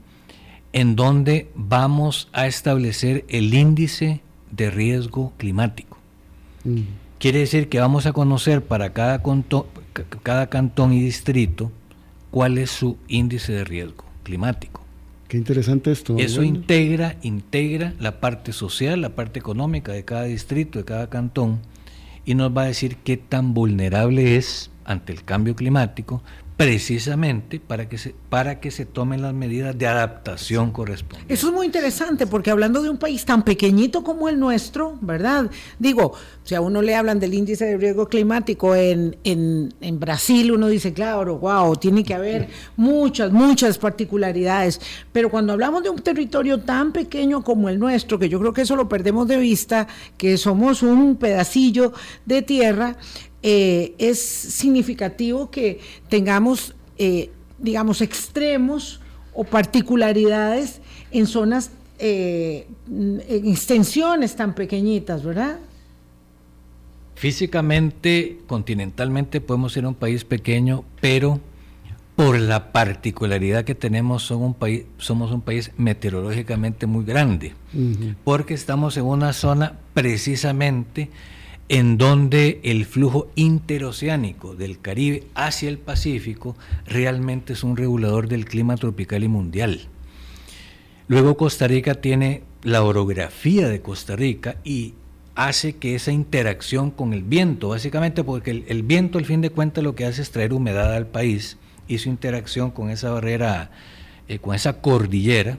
en 0.73 0.95
donde 0.95 1.49
vamos 1.55 2.29
a 2.33 2.47
establecer 2.47 3.25
el 3.29 3.53
índice 3.53 4.21
de 4.51 4.69
riesgo 4.69 5.33
climático. 5.37 5.97
Mm. 6.63 6.81
Quiere 7.19 7.39
decir 7.39 7.69
que 7.69 7.79
vamos 7.79 8.05
a 8.05 8.13
conocer 8.13 8.63
para 8.63 8.93
cada, 8.93 9.23
cada 10.23 10.49
cantón 10.49 10.93
y 10.93 11.01
distrito 11.01 11.71
cuál 12.29 12.57
es 12.57 12.69
su 12.69 12.97
índice 13.07 13.53
de 13.53 13.63
riesgo 13.63 14.06
climático. 14.27 14.81
Qué 15.29 15.37
interesante 15.37 15.89
esto. 15.89 16.17
Eso 16.17 16.43
integra, 16.43 17.15
integra 17.21 17.93
la 17.97 18.19
parte 18.19 18.51
social, 18.51 18.99
la 19.01 19.15
parte 19.15 19.39
económica 19.39 19.93
de 19.93 20.03
cada 20.03 20.23
distrito, 20.23 20.79
de 20.79 20.85
cada 20.85 21.09
cantón, 21.09 21.59
y 22.25 22.35
nos 22.35 22.55
va 22.55 22.63
a 22.63 22.65
decir 22.65 22.97
qué 22.97 23.15
tan 23.15 23.53
vulnerable 23.53 24.35
es 24.35 24.69
ante 24.83 25.13
el 25.13 25.23
cambio 25.23 25.55
climático, 25.55 26.21
precisamente 26.57 27.59
para 27.59 27.87
que 27.87 27.99
se 27.99 28.15
para 28.29 28.59
que 28.59 28.71
se 28.71 28.85
tomen 28.85 29.21
las 29.21 29.33
medidas 29.33 29.77
de 29.77 29.85
adaptación 29.85 30.71
correspondientes. 30.71 31.37
Eso 31.37 31.47
es 31.47 31.53
muy 31.53 31.67
interesante 31.67 32.25
porque 32.25 32.49
hablando 32.49 32.81
de 32.81 32.89
un 32.89 32.97
país 32.97 33.23
tan 33.25 33.43
pequeñito 33.43 34.03
como 34.03 34.27
el 34.27 34.39
nuestro, 34.39 34.97
¿verdad? 35.01 35.51
Digo, 35.77 36.13
si 36.43 36.55
a 36.55 36.61
uno 36.61 36.81
le 36.81 36.95
hablan 36.95 37.19
del 37.19 37.35
índice 37.35 37.65
de 37.65 37.77
riesgo 37.77 38.07
climático 38.07 38.73
en, 38.75 39.17
en, 39.23 39.71
en 39.81 39.99
Brasil, 39.99 40.51
uno 40.51 40.67
dice, 40.67 40.93
claro, 40.93 41.37
wow, 41.37 41.75
tiene 41.75 42.03
que 42.03 42.15
haber 42.15 42.49
muchas, 42.75 43.31
muchas 43.31 43.77
particularidades, 43.77 44.81
pero 45.11 45.29
cuando 45.29 45.53
hablamos 45.53 45.83
de 45.83 45.89
un 45.89 45.99
territorio 45.99 46.59
tan 46.59 46.91
pequeño 46.91 47.43
como 47.43 47.69
el 47.69 47.77
nuestro, 47.77 48.17
que 48.17 48.29
yo 48.29 48.39
creo 48.39 48.53
que 48.53 48.61
eso 48.61 48.75
lo 48.75 48.89
perdemos 48.89 49.27
de 49.27 49.37
vista, 49.37 49.87
que 50.17 50.37
somos 50.37 50.81
un 50.81 51.17
pedacillo 51.17 51.93
de 52.25 52.41
tierra, 52.41 52.95
eh, 53.49 53.95
es 53.97 54.19
significativo 54.19 55.49
que 55.49 55.79
tengamos, 56.09 56.75
eh, 56.97 57.29
digamos, 57.57 58.01
extremos 58.01 58.99
o 59.33 59.45
particularidades 59.45 60.81
en 61.11 61.27
zonas, 61.27 61.71
eh, 61.97 62.67
en 62.89 63.47
extensiones 63.47 64.35
tan 64.35 64.53
pequeñitas, 64.53 65.23
¿verdad? 65.23 65.59
Físicamente, 67.15 68.39
continentalmente, 68.47 69.39
podemos 69.39 69.71
ser 69.71 69.85
un 69.85 69.95
país 69.95 70.25
pequeño, 70.25 70.83
pero 70.99 71.39
por 72.17 72.37
la 72.37 72.73
particularidad 72.73 73.63
que 73.63 73.75
tenemos, 73.75 74.29
un 74.29 74.55
país, 74.55 74.83
somos 74.97 75.31
un 75.31 75.39
país 75.39 75.71
meteorológicamente 75.77 76.85
muy 76.85 77.05
grande, 77.05 77.53
porque 78.25 78.55
estamos 78.55 78.97
en 78.97 79.05
una 79.05 79.31
zona 79.31 79.79
precisamente 79.93 81.09
en 81.69 81.97
donde 81.97 82.61
el 82.63 82.85
flujo 82.85 83.29
interoceánico 83.35 84.55
del 84.55 84.79
Caribe 84.79 85.25
hacia 85.35 85.67
el 85.67 85.77
Pacífico 85.77 86.55
realmente 86.85 87.53
es 87.53 87.63
un 87.63 87.75
regulador 87.75 88.29
del 88.29 88.45
clima 88.45 88.75
tropical 88.77 89.23
y 89.23 89.27
mundial. 89.27 89.81
Luego 91.09 91.35
Costa 91.35 91.67
Rica 91.67 91.95
tiene 91.95 92.43
la 92.63 92.83
orografía 92.83 93.67
de 93.67 93.81
Costa 93.81 94.15
Rica 94.15 94.57
y 94.63 94.93
hace 95.35 95.75
que 95.75 95.95
esa 95.95 96.11
interacción 96.11 96.89
con 96.89 97.13
el 97.13 97.23
viento, 97.23 97.69
básicamente 97.69 98.23
porque 98.23 98.63
el, 98.67 98.83
viento 98.83 99.17
al 99.17 99.25
fin 99.25 99.41
de 99.41 99.49
cuentas 99.49 99.83
lo 99.83 99.93
que 99.93 100.05
hace 100.05 100.21
es 100.21 100.31
traer 100.31 100.53
humedad 100.53 100.93
al 100.93 101.05
país 101.05 101.57
y 101.87 101.97
su 101.99 102.09
interacción 102.09 102.71
con 102.71 102.89
esa 102.89 103.11
barrera, 103.11 103.71
eh, 104.27 104.39
con 104.39 104.55
esa 104.55 104.81
cordillera, 104.81 105.57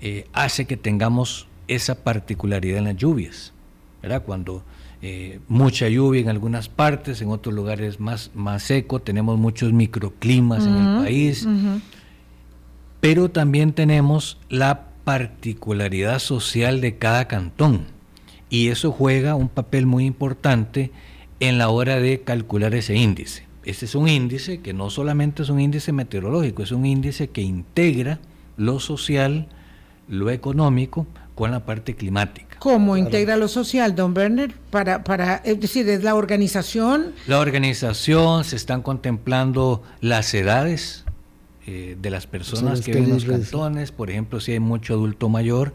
eh, 0.00 0.26
hace 0.32 0.66
que 0.66 0.76
tengamos 0.76 1.48
esa 1.68 2.04
particularidad 2.04 2.78
en 2.78 2.84
las 2.84 2.96
lluvias. 2.96 3.52
¿verdad? 4.02 4.22
Cuando 4.22 4.62
eh, 5.02 5.40
mucha 5.48 5.88
lluvia 5.88 6.22
en 6.22 6.28
algunas 6.28 6.68
partes, 6.68 7.20
en 7.20 7.28
otros 7.28 7.54
lugares 7.54 8.00
más, 8.00 8.30
más 8.34 8.62
seco, 8.62 9.00
tenemos 9.00 9.38
muchos 9.38 9.72
microclimas 9.72 10.66
en 10.66 10.74
el 10.74 11.04
país, 11.04 11.46
pero 13.00 13.30
también 13.30 13.72
tenemos 13.72 14.38
la 14.48 14.88
particularidad 15.04 16.18
social 16.18 16.80
de 16.80 16.96
cada 16.96 17.28
cantón. 17.28 17.84
Y 18.48 18.68
eso 18.68 18.90
juega 18.90 19.34
un 19.34 19.48
papel 19.48 19.86
muy 19.86 20.06
importante 20.06 20.92
en 21.40 21.58
la 21.58 21.68
hora 21.68 22.00
de 22.00 22.22
calcular 22.22 22.74
ese 22.74 22.96
índice. 22.96 23.44
Este 23.64 23.84
es 23.84 23.94
un 23.94 24.08
índice 24.08 24.60
que 24.60 24.72
no 24.72 24.90
solamente 24.90 25.42
es 25.42 25.50
un 25.50 25.60
índice 25.60 25.92
meteorológico, 25.92 26.62
es 26.62 26.72
un 26.72 26.86
índice 26.86 27.28
que 27.28 27.42
integra 27.42 28.20
lo 28.56 28.80
social, 28.80 29.48
lo 30.08 30.30
económico 30.30 31.06
con 31.36 31.50
la 31.50 31.64
parte 31.64 31.94
climática. 31.94 32.56
¿Cómo 32.58 32.96
integra 32.96 33.36
lo 33.36 33.46
social, 33.46 33.94
don 33.94 34.16
Werner? 34.16 34.54
Para, 34.70 35.04
para, 35.04 35.36
es 35.44 35.60
decir, 35.60 35.86
es 35.88 36.02
la 36.02 36.14
organización. 36.14 37.12
La 37.26 37.38
organización, 37.38 38.42
se 38.42 38.56
están 38.56 38.80
contemplando 38.80 39.82
las 40.00 40.32
edades 40.32 41.04
eh, 41.66 41.94
de 42.00 42.10
las 42.10 42.26
personas 42.26 42.80
que, 42.80 42.92
viven 42.92 43.10
en 43.10 43.14
los 43.16 43.24
cantones. 43.26 43.92
Por 43.92 44.08
ejemplo, 44.08 44.40
si 44.40 44.52
hay 44.52 44.60
mucho 44.60 44.94
adulto 44.94 45.28
mayor, 45.28 45.74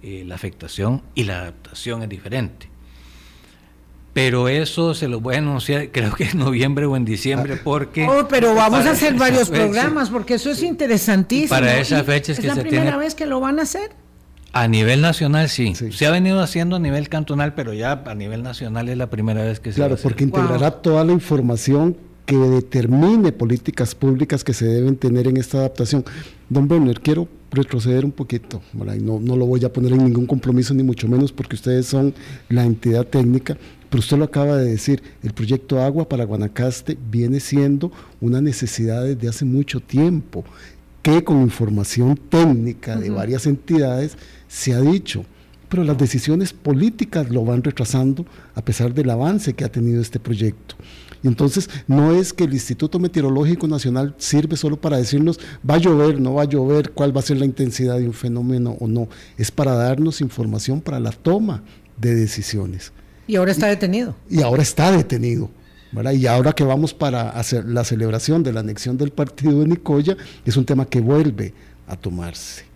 eh, 0.00 0.22
la 0.24 0.36
afectación 0.36 1.02
y 1.16 1.24
la 1.24 1.40
adaptación 1.40 2.04
es 2.04 2.08
diferente. 2.08 2.68
Pero 4.12 4.48
eso 4.48 4.94
se 4.94 5.08
lo 5.08 5.20
voy 5.20 5.34
a 5.34 5.38
anunciar, 5.38 5.90
creo 5.90 6.14
que 6.14 6.24
en 6.24 6.38
noviembre 6.38 6.86
o 6.86 6.96
en 6.96 7.04
diciembre, 7.04 7.54
ah. 7.56 7.60
porque. 7.64 8.06
Oh, 8.08 8.28
pero 8.28 8.54
vamos 8.54 8.86
a 8.86 8.92
hacer 8.92 9.14
varios 9.14 9.50
programas, 9.50 10.08
porque 10.08 10.34
eso 10.34 10.50
es 10.50 10.62
interesantísimo. 10.62 11.50
Para 11.50 11.78
esa 11.78 12.04
fecha 12.04 12.30
es, 12.30 12.38
que 12.38 12.46
se 12.46 12.52
tiene. 12.52 12.60
¿Es 12.60 12.64
la 12.64 12.70
primera 12.70 12.96
vez 12.96 13.16
que 13.16 13.26
lo 13.26 13.40
van 13.40 13.58
a 13.58 13.62
hacer? 13.62 13.90
A 14.52 14.66
nivel 14.66 15.00
nacional 15.00 15.48
sí. 15.48 15.74
Se 15.74 16.06
ha 16.06 16.10
venido 16.10 16.40
haciendo 16.40 16.76
a 16.76 16.78
nivel 16.78 17.08
cantonal, 17.08 17.54
pero 17.54 17.72
ya 17.72 18.02
a 18.04 18.14
nivel 18.14 18.42
nacional 18.42 18.88
es 18.88 18.98
la 18.98 19.08
primera 19.08 19.44
vez 19.44 19.60
que 19.60 19.70
se 19.70 19.76
Claro, 19.76 19.96
porque 20.02 20.24
integrará 20.24 20.70
toda 20.70 21.04
la 21.04 21.12
información 21.12 21.96
que 22.26 22.36
determine 22.36 23.32
políticas 23.32 23.94
públicas 23.94 24.44
que 24.44 24.52
se 24.52 24.66
deben 24.66 24.96
tener 24.96 25.26
en 25.26 25.36
esta 25.36 25.58
adaptación. 25.58 26.04
Don 26.48 26.70
Werner, 26.70 27.00
quiero 27.00 27.28
retroceder 27.50 28.04
un 28.04 28.12
poquito, 28.12 28.62
no, 28.72 29.18
no 29.18 29.36
lo 29.36 29.46
voy 29.46 29.64
a 29.64 29.72
poner 29.72 29.92
en 29.92 30.04
ningún 30.04 30.26
compromiso, 30.26 30.72
ni 30.72 30.84
mucho 30.84 31.08
menos 31.08 31.32
porque 31.32 31.56
ustedes 31.56 31.86
son 31.86 32.14
la 32.48 32.64
entidad 32.64 33.04
técnica, 33.04 33.56
pero 33.88 33.98
usted 33.98 34.16
lo 34.16 34.24
acaba 34.24 34.56
de 34.56 34.70
decir, 34.70 35.02
el 35.24 35.32
proyecto 35.32 35.82
Agua 35.82 36.08
para 36.08 36.24
Guanacaste 36.24 36.96
viene 37.10 37.40
siendo 37.40 37.90
una 38.20 38.40
necesidad 38.40 39.04
desde 39.04 39.28
hace 39.28 39.44
mucho 39.44 39.80
tiempo, 39.80 40.44
que 41.02 41.24
con 41.24 41.40
información 41.40 42.16
técnica 42.16 42.94
de 42.96 43.10
varias 43.10 43.46
entidades 43.46 44.16
se 44.50 44.74
ha 44.74 44.80
dicho, 44.80 45.24
pero 45.68 45.84
las 45.84 45.96
decisiones 45.96 46.52
políticas 46.52 47.30
lo 47.30 47.44
van 47.44 47.62
retrasando 47.62 48.26
a 48.56 48.64
pesar 48.64 48.92
del 48.92 49.08
avance 49.08 49.54
que 49.54 49.64
ha 49.64 49.70
tenido 49.70 50.02
este 50.02 50.18
proyecto. 50.18 50.74
Y 51.22 51.28
entonces 51.28 51.70
no 51.86 52.12
es 52.12 52.32
que 52.32 52.44
el 52.44 52.52
Instituto 52.52 52.98
Meteorológico 52.98 53.68
Nacional 53.68 54.14
sirve 54.18 54.56
solo 54.56 54.80
para 54.80 54.96
decirnos 54.96 55.38
va 55.68 55.76
a 55.76 55.78
llover, 55.78 56.20
no 56.20 56.34
va 56.34 56.42
a 56.42 56.46
llover, 56.46 56.90
cuál 56.90 57.14
va 57.14 57.20
a 57.20 57.22
ser 57.22 57.36
la 57.38 57.44
intensidad 57.44 57.98
de 57.98 58.06
un 58.06 58.12
fenómeno 58.12 58.76
o 58.80 58.88
no, 58.88 59.08
es 59.38 59.52
para 59.52 59.74
darnos 59.74 60.20
información 60.20 60.80
para 60.80 60.98
la 60.98 61.12
toma 61.12 61.62
de 61.96 62.16
decisiones. 62.16 62.92
Y 63.28 63.36
ahora 63.36 63.52
está 63.52 63.68
detenido. 63.68 64.16
Y 64.28 64.42
ahora 64.42 64.62
está 64.62 64.90
detenido. 64.90 65.48
Y 66.12 66.26
ahora 66.26 66.52
que 66.54 66.64
vamos 66.64 66.92
para 66.92 67.30
hacer 67.30 67.66
la 67.66 67.84
celebración 67.84 68.42
de 68.42 68.52
la 68.52 68.60
anexión 68.60 68.98
del 68.98 69.12
partido 69.12 69.60
de 69.60 69.66
Nicoya, 69.68 70.16
es 70.44 70.56
un 70.56 70.64
tema 70.64 70.86
que 70.86 71.00
vuelve 71.00 71.54
a 71.86 71.94
tomarse. 71.94 72.69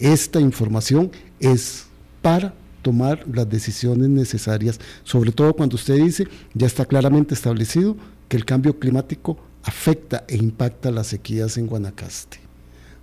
Esta 0.00 0.40
información 0.40 1.10
es 1.40 1.86
para 2.22 2.54
tomar 2.82 3.24
las 3.32 3.48
decisiones 3.48 4.08
necesarias, 4.08 4.78
sobre 5.02 5.32
todo 5.32 5.54
cuando 5.54 5.76
usted 5.76 5.96
dice, 5.96 6.28
ya 6.54 6.66
está 6.66 6.84
claramente 6.84 7.34
establecido 7.34 7.96
que 8.28 8.36
el 8.36 8.44
cambio 8.44 8.78
climático 8.78 9.38
afecta 9.64 10.24
e 10.28 10.36
impacta 10.36 10.90
las 10.90 11.08
sequías 11.08 11.56
en 11.58 11.66
Guanacaste. 11.66 12.38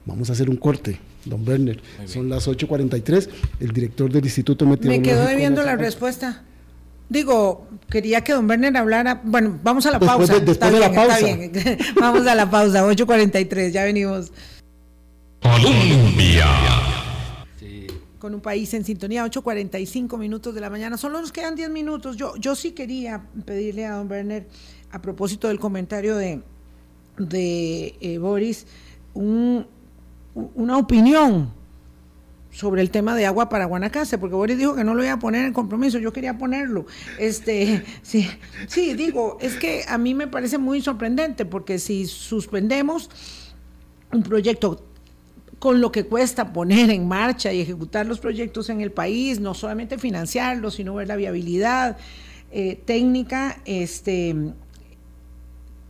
Vamos 0.05 0.29
a 0.29 0.33
hacer 0.33 0.49
un 0.49 0.57
corte, 0.57 0.99
don 1.25 1.47
Werner. 1.47 1.81
Son 2.05 2.29
las 2.29 2.47
8.43. 2.47 3.27
El 3.59 3.71
director 3.71 4.11
del 4.11 4.23
Instituto 4.23 4.65
Meteorológico. 4.65 5.01
Me 5.01 5.15
quedó 5.15 5.27
debiendo 5.27 5.63
la 5.63 5.75
respuesta. 5.75 6.43
Digo, 7.09 7.67
quería 7.89 8.21
que 8.21 8.33
don 8.33 8.47
Werner 8.47 8.75
hablara. 8.77 9.21
Bueno, 9.23 9.59
vamos 9.63 9.85
a 9.85 9.91
la 9.91 9.99
pausa. 9.99 10.39
después 10.39 10.71
de 10.71 10.79
la 10.79 10.91
pausa. 10.91 11.27
vamos 11.99 12.27
a 12.27 12.35
la 12.35 12.49
pausa, 12.49 12.85
8.43, 12.85 13.71
ya 13.71 13.83
venimos. 13.83 14.31
Colombia. 15.45 16.47
Con 18.17 18.33
un 18.33 18.41
país 18.41 18.73
en 18.73 18.83
sintonía, 18.83 19.23
8.45 19.23 20.17
minutos 20.17 20.55
de 20.55 20.59
la 20.59 20.71
mañana. 20.71 20.97
Solo 20.97 21.21
nos 21.21 21.31
quedan 21.31 21.55
10 21.55 21.69
minutos. 21.69 22.17
Yo, 22.17 22.35
yo 22.37 22.55
sí 22.55 22.71
quería 22.71 23.27
pedirle 23.45 23.85
a 23.85 23.97
don 23.97 24.09
Werner, 24.09 24.47
a 24.89 24.99
propósito 25.03 25.47
del 25.47 25.59
comentario 25.59 26.15
de, 26.15 26.41
de 27.19 27.95
eh, 28.01 28.17
Boris, 28.17 28.65
un, 29.13 29.67
una 30.33 30.79
opinión 30.79 31.53
sobre 32.49 32.81
el 32.81 32.89
tema 32.89 33.15
de 33.15 33.27
agua 33.27 33.47
para 33.47 33.65
Guanacaste, 33.65 34.17
porque 34.17 34.33
Boris 34.33 34.57
dijo 34.57 34.73
que 34.73 34.83
no 34.83 34.95
lo 34.95 35.03
iba 35.03 35.13
a 35.13 35.19
poner 35.19 35.45
en 35.45 35.53
compromiso, 35.53 35.99
yo 35.99 36.11
quería 36.11 36.39
ponerlo. 36.39 36.87
Este, 37.19 37.85
sí, 38.01 38.27
sí, 38.65 38.95
digo, 38.95 39.37
es 39.39 39.57
que 39.57 39.83
a 39.87 39.99
mí 39.99 40.15
me 40.15 40.25
parece 40.25 40.57
muy 40.57 40.81
sorprendente, 40.81 41.45
porque 41.45 41.77
si 41.77 42.07
suspendemos 42.07 43.11
un 44.11 44.23
proyecto 44.23 44.94
con 45.66 45.82
lo 45.82 45.91
que 45.91 46.05
cuesta 46.05 46.53
poner 46.53 46.91
en 46.91 47.07
marcha 47.07 47.51
y 47.51 47.59
ejecutar 47.59 48.05
los 48.05 48.20
proyectos 48.20 48.70
en 48.70 48.82
el 48.82 48.91
país, 48.91 49.39
no 49.39 49.55
solamente 49.55 49.97
financiarlos, 49.97 50.76
sino 50.76 50.93
ver 50.93 51.07
la 51.07 51.16
viabilidad 51.16 51.97
eh, 52.51 52.80
técnica, 52.86 53.57
este, 53.66 54.36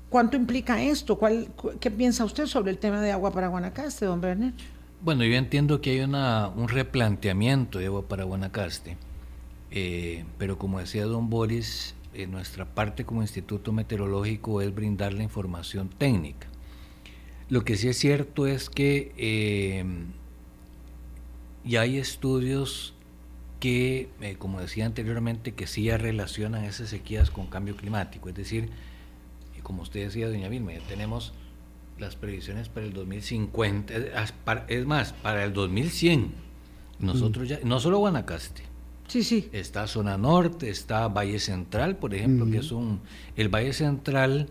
¿cuánto 0.10 0.38
implica 0.38 0.82
esto? 0.82 1.18
¿Cuál, 1.18 1.50
¿Qué 1.82 1.92
piensa 1.92 2.24
usted 2.24 2.46
sobre 2.46 2.72
el 2.72 2.78
tema 2.78 3.02
de 3.02 3.12
agua 3.12 3.34
para 3.34 3.50
Guanacaste, 3.50 4.06
don 4.06 4.24
Werner? 4.24 4.54
Bueno, 5.02 5.26
yo 5.26 5.36
entiendo 5.36 5.82
que 5.82 5.90
hay 5.90 6.00
una, 6.00 6.48
un 6.56 6.70
replanteamiento 6.70 7.80
de 7.80 7.88
agua 7.88 8.04
para 8.04 8.24
Guanacaste, 8.24 8.96
eh, 9.72 10.24
pero 10.38 10.58
como 10.58 10.80
decía 10.80 11.04
don 11.04 11.30
Boris, 11.30 11.96
eh, 12.14 12.28
nuestra 12.28 12.64
parte 12.64 13.04
como 13.04 13.24
Instituto 13.24 13.74
Meteorológico 13.74 14.62
es 14.62 14.74
brindar 14.74 15.12
la 15.12 15.24
información 15.24 15.90
técnica. 15.90 16.48
Lo 17.50 17.64
que 17.64 17.78
sí 17.78 17.88
es 17.88 17.98
cierto 17.98 18.48
es 18.48 18.70
que 18.70 19.14
eh, 19.18 19.86
ya 21.64 21.82
hay 21.82 21.98
estudios 21.98 22.94
que, 23.60 24.10
como 24.40 24.62
decía 24.62 24.86
anteriormente, 24.86 25.54
que 25.54 25.68
sí 25.68 25.84
ya 25.84 25.98
relacionan 25.98 26.64
esas 26.64 26.90
sequías 26.90 27.30
con 27.30 27.48
cambio 27.48 27.76
climático. 27.76 28.30
Es 28.30 28.36
decir, 28.36 28.70
como 29.66 29.82
usted 29.82 30.02
decía, 30.06 30.28
doña 30.28 30.48
Vilma, 30.48 30.74
ya 30.74 30.82
tenemos 30.82 31.34
las 31.98 32.16
previsiones 32.16 32.70
para 32.70 32.86
el 32.86 32.94
2050, 32.94 33.94
es 34.68 34.86
más, 34.86 35.14
para 35.14 35.44
el 35.44 35.54
2100, 35.54 36.32
nosotros 37.00 37.50
ya, 37.50 37.60
no 37.64 37.80
solo 37.80 37.98
Guanacaste, 37.98 38.62
sí, 39.08 39.24
sí. 39.24 39.50
está 39.54 39.88
zona 39.88 40.18
norte, 40.18 40.70
está 40.70 41.08
Valle 41.08 41.40
Central, 41.40 41.98
por 41.98 42.14
ejemplo, 42.14 42.46
que 42.50 42.58
es 42.58 42.72
un, 42.72 43.02
el 43.36 43.50
Valle 43.50 43.74
Central 43.74 44.50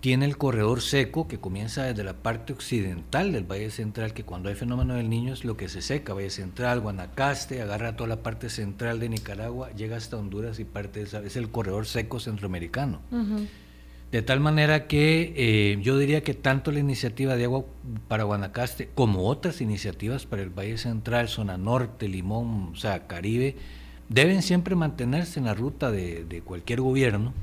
tiene 0.00 0.26
el 0.26 0.36
corredor 0.36 0.80
seco 0.80 1.28
que 1.28 1.38
comienza 1.38 1.84
desde 1.84 2.04
la 2.04 2.14
parte 2.14 2.52
occidental 2.52 3.32
del 3.32 3.44
Valle 3.44 3.70
Central, 3.70 4.12
que 4.12 4.24
cuando 4.24 4.48
hay 4.48 4.54
fenómeno 4.54 4.94
del 4.94 5.08
niño 5.08 5.32
es 5.32 5.44
lo 5.44 5.56
que 5.56 5.68
se 5.68 5.82
seca, 5.82 6.14
Valle 6.14 6.30
Central, 6.30 6.80
Guanacaste, 6.80 7.60
agarra 7.62 7.96
toda 7.96 8.08
la 8.08 8.22
parte 8.22 8.48
central 8.50 9.00
de 9.00 9.08
Nicaragua, 9.08 9.70
llega 9.72 9.96
hasta 9.96 10.16
Honduras 10.16 10.58
y 10.60 10.64
parte 10.64 11.00
de 11.00 11.06
esa, 11.06 11.20
es 11.20 11.36
el 11.36 11.50
corredor 11.50 11.86
seco 11.86 12.20
centroamericano. 12.20 13.00
De 14.10 14.22
tal 14.22 14.40
manera 14.40 14.86
que 14.86 15.34
eh, 15.36 15.78
yo 15.82 15.98
diría 15.98 16.22
que 16.22 16.32
tanto 16.32 16.72
la 16.72 16.78
iniciativa 16.78 17.36
de 17.36 17.44
agua 17.44 17.64
para 18.08 18.24
Guanacaste 18.24 18.88
como 18.94 19.28
otras 19.28 19.60
iniciativas 19.60 20.24
para 20.24 20.42
el 20.42 20.48
Valle 20.48 20.78
Central, 20.78 21.28
zona 21.28 21.58
norte, 21.58 22.08
Limón, 22.08 22.70
o 22.72 22.76
sea, 22.76 23.06
Caribe, 23.06 23.56
deben 24.08 24.40
siempre 24.42 24.74
mantenerse 24.74 25.38
en 25.38 25.44
la 25.44 25.54
ruta 25.54 25.90
de, 25.90 26.42
cualquier 26.44 26.80
gobierno, 26.80 27.34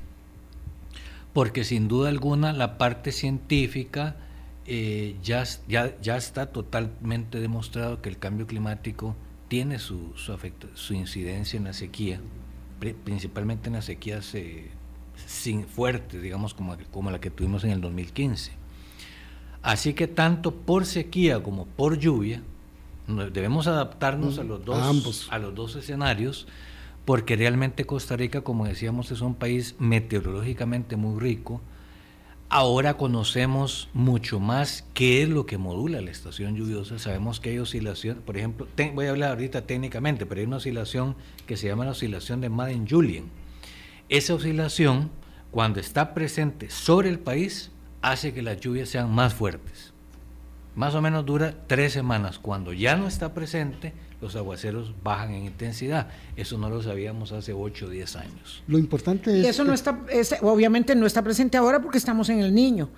porque 1.35 1.65
sin 1.65 1.89
duda 1.89 2.07
alguna 2.07 2.53
la 2.53 2.77
parte 2.77 3.11
científica 3.11 4.15
eh, 4.65 5.17
ya, 5.21 5.43
ya, 5.67 5.99
ya, 6.01 6.15
está 6.15 6.45
totalmente 6.45 7.41
demostrado 7.41 8.01
que 8.01 8.07
el 8.07 8.17
cambio 8.17 8.47
climático 8.47 9.17
tiene 9.49 9.77
su, 9.77 10.13
su, 10.15 10.33
su 10.75 10.93
incidencia 10.93 11.57
en 11.57 11.65
la 11.65 11.73
sequía, 11.73 12.21
principalmente 13.03 13.67
en 13.67 13.73
las 13.73 13.83
sequías 13.83 14.33
eh, 14.33 14.71
sin 15.27 15.67
fuerte, 15.67 16.21
digamos, 16.21 16.53
como, 16.53 16.77
como 16.89 17.11
la 17.11 17.19
que 17.19 17.31
tuvimos 17.31 17.65
en 17.65 17.71
el 17.71 17.81
2015. 17.81 18.53
Así 19.61 19.93
que 19.93 20.07
tanto 20.07 20.55
por 20.55 20.85
sequía 20.85 21.43
como 21.43 21.65
por 21.65 21.99
lluvia, 21.99 22.43
debemos 23.33 23.67
adaptarnos 23.67 24.39
a, 24.39 24.43
los 24.45 24.63
dos, 24.63 25.27
a 25.29 25.37
los 25.37 25.53
dos 25.53 25.75
escenarios, 25.75 26.47
porque 27.05 27.35
realmente 27.35 27.85
Costa 27.85 28.17
Rica, 28.17 28.41
como 28.41 28.65
decíamos, 28.65 29.11
es 29.11 29.21
un 29.21 29.35
país 29.35 29.75
meteorológicamente 29.79 30.95
muy 30.95 31.19
rico. 31.19 31.61
Ahora 32.49 32.95
conocemos 32.97 33.89
mucho 33.93 34.39
más 34.39 34.85
qué 34.93 35.23
es 35.23 35.29
lo 35.29 35.45
que 35.45 35.57
modula 35.57 36.01
la 36.01 36.11
estación 36.11 36.55
lluviosa. 36.55 36.99
Sabemos 36.99 37.39
que 37.39 37.51
hay 37.51 37.59
oscilación, 37.59 38.21
por 38.25 38.37
ejemplo, 38.37 38.67
voy 38.93 39.05
a 39.05 39.11
hablar 39.11 39.31
ahorita 39.31 39.65
técnicamente, 39.65 40.25
pero 40.25 40.41
hay 40.41 40.47
una 40.47 40.57
oscilación 40.57 41.15
que 41.47 41.57
se 41.57 41.67
llama 41.67 41.85
la 41.85 41.91
oscilación 41.91 42.41
de 42.41 42.49
Madden-Julien 42.49 43.45
esa 44.09 44.35
oscilación, 44.35 45.09
cuando 45.49 45.79
está 45.79 46.13
presente 46.13 46.69
sobre 46.69 47.09
el 47.09 47.19
país, 47.19 47.71
hace 48.01 48.33
que 48.33 48.43
las 48.43 48.59
lluvias 48.59 48.89
sean 48.89 49.11
más 49.11 49.33
fuertes. 49.33 49.93
Más 50.75 50.93
o 50.93 51.01
menos 51.01 51.25
dura 51.25 51.55
tres 51.67 51.93
semanas. 51.93 52.37
Cuando 52.37 52.71
ya 52.71 52.95
no 52.97 53.07
está 53.07 53.33
presente, 53.33 53.93
los 54.21 54.35
aguaceros 54.35 54.93
bajan 55.03 55.33
en 55.33 55.45
intensidad. 55.45 56.07
Eso 56.35 56.57
no 56.57 56.69
lo 56.69 56.81
sabíamos 56.81 57.31
hace 57.31 57.53
8 57.53 57.85
o 57.85 57.89
10 57.89 58.15
años. 58.15 58.63
Lo 58.67 58.77
importante 58.77 59.39
es... 59.39 59.45
Y 59.45 59.47
eso 59.47 59.63
no 59.63 59.73
está, 59.73 59.99
obviamente 60.41 60.95
no 60.95 61.05
está 61.05 61.21
presente 61.23 61.57
ahora 61.57 61.81
porque 61.81 61.97
estamos 61.97 62.29
en 62.29 62.39
el 62.39 62.53
niño. 62.53 62.89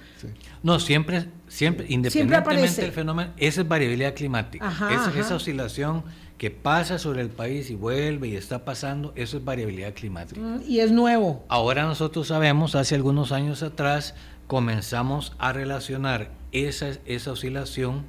No, 0.64 0.80
siempre, 0.80 1.26
siempre, 1.48 1.86
independientemente 1.90 2.82
del 2.82 2.92
fenómeno, 2.92 3.32
esa 3.38 3.62
es 3.62 3.68
variabilidad 3.68 4.14
climática. 4.14 4.72
esa 5.16 5.36
oscilación 5.36 6.04
que 6.38 6.52
pasa 6.52 7.00
sobre 7.00 7.22
el 7.22 7.30
país 7.30 7.70
y 7.72 7.76
vuelve 7.76 8.28
y 8.28 8.36
está 8.36 8.64
pasando, 8.64 9.12
eso 9.16 9.38
es 9.38 9.46
variabilidad 9.46 9.94
climática. 9.94 10.40
Mm, 10.40 10.62
y 10.68 10.80
es 10.80 10.92
nuevo. 10.92 11.44
Ahora 11.50 11.84
nosotros 11.84 12.28
sabemos, 12.28 12.76
hace 12.76 12.96
algunos 12.96 13.32
años 13.32 13.64
atrás, 13.64 14.14
comenzamos 14.46 15.34
a 15.40 15.52
relacionar 15.52 16.32
esa, 16.52 16.92
esa 17.06 17.32
oscilación, 17.32 18.06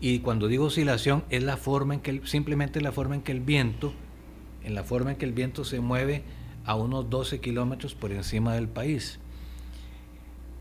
y 0.00 0.20
cuando 0.20 0.48
digo 0.48 0.66
oscilación, 0.66 1.24
es 1.30 1.42
la 1.42 1.56
forma 1.56 1.94
en 1.94 2.00
que, 2.00 2.22
simplemente 2.24 2.80
la 2.80 2.92
forma 2.92 3.14
en 3.14 3.22
que 3.22 3.32
el 3.32 3.40
viento, 3.40 3.92
en 4.64 4.74
la 4.74 4.82
forma 4.84 5.12
en 5.12 5.16
que 5.16 5.26
el 5.26 5.32
viento 5.32 5.64
se 5.64 5.80
mueve 5.80 6.22
a 6.64 6.74
unos 6.74 7.10
12 7.10 7.40
kilómetros 7.40 7.94
por 7.94 8.12
encima 8.12 8.54
del 8.54 8.68
país. 8.68 9.18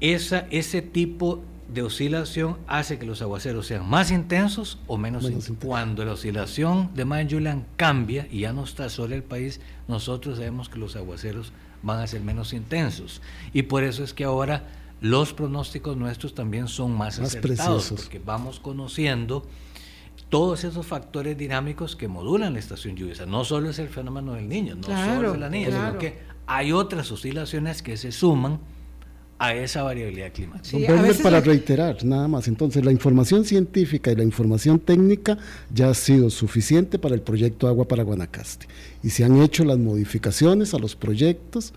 Esa, 0.01 0.47
ese 0.49 0.81
tipo 0.81 1.41
de 1.73 1.83
oscilación 1.83 2.57
hace 2.67 2.97
que 2.97 3.05
los 3.05 3.21
aguaceros 3.21 3.67
sean 3.67 3.87
más 3.87 4.11
intensos 4.11 4.79
o 4.87 4.97
menos, 4.97 5.23
intensos. 5.25 5.57
Cuando 5.63 6.03
la 6.03 6.13
oscilación 6.13 6.93
de 6.95 7.05
Mayen 7.05 7.29
Julian 7.29 7.65
cambia 7.77 8.27
y 8.31 8.41
ya 8.41 8.53
no 8.53 8.63
está 8.63 8.89
sobre 8.89 9.15
el 9.15 9.23
país, 9.23 9.61
nosotros 9.87 10.37
sabemos 10.37 10.67
que 10.67 10.79
los 10.79 10.95
aguaceros 10.95 11.53
van 11.83 11.99
a 11.99 12.07
ser 12.07 12.21
menos 12.21 12.53
intensos. 12.53 13.21
Y 13.53 13.63
por 13.63 13.83
eso 13.83 14.03
es 14.03 14.13
que 14.13 14.23
ahora 14.23 14.67
los 15.01 15.33
pronósticos 15.33 15.95
nuestros 15.95 16.33
también 16.33 16.67
son 16.67 16.91
más, 16.91 17.19
más 17.19 17.35
acertados, 17.35 17.93
porque 17.95 18.19
vamos 18.19 18.59
conociendo 18.59 19.45
todos 20.29 20.63
esos 20.63 20.85
factores 20.85 21.37
dinámicos 21.37 21.95
que 21.95 22.07
modulan 22.07 22.53
la 22.53 22.59
estación 22.59 22.95
lluviosa. 22.95 23.25
No 23.25 23.43
solo 23.45 23.69
es 23.69 23.79
el 23.79 23.89
fenómeno 23.89 24.33
del 24.33 24.47
niño, 24.47 24.75
no 24.75 24.87
solo 24.87 25.33
es 25.33 25.39
la 25.39 25.49
niña, 25.49 25.67
sino 25.67 25.97
que 25.97 26.19
hay 26.45 26.71
otras 26.71 27.11
oscilaciones 27.11 27.81
que 27.81 27.97
se 27.97 28.11
suman 28.11 28.59
a 29.39 29.55
esa 29.55 29.83
variabilidad 29.83 30.33
climática. 30.33 30.77
para 31.23 31.39
reiterar, 31.39 32.03
nada 32.03 32.27
más. 32.27 32.49
Entonces, 32.49 32.83
la 32.83 32.91
información 32.91 33.45
científica 33.45 34.11
y 34.11 34.15
la 34.15 34.23
información 34.23 34.79
técnica 34.79 35.37
ya 35.73 35.89
ha 35.89 35.93
sido 35.93 36.29
suficiente 36.29 36.99
para 36.99 37.15
el 37.15 37.21
proyecto 37.21 37.67
Agua 37.67 37.87
para 37.87 38.03
Guanacaste. 38.03 38.67
Y 39.01 39.11
se 39.11 39.23
han 39.23 39.41
hecho 39.41 39.63
las 39.63 39.77
modificaciones 39.77 40.73
a 40.73 40.77
los 40.77 40.97
proyectos 40.97 41.73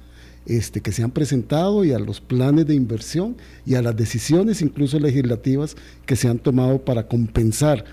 este, 0.47 0.81
que 0.81 0.93
se 0.93 1.03
han 1.03 1.11
presentado 1.11 1.85
y 1.85 1.93
a 1.93 1.99
los 1.99 2.21
planes 2.21 2.67
de 2.67 2.75
inversión 2.75 3.37
y 3.67 3.75
a 3.75 3.83
las 3.83 3.97
decisiones, 3.97 4.63
incluso 4.63 4.99
legislativas, 4.99 5.77
que 6.07 6.17
se 6.17 6.29
han 6.29 6.39
tomado 6.39 6.85
para 6.85 7.07
compensar 7.07 7.85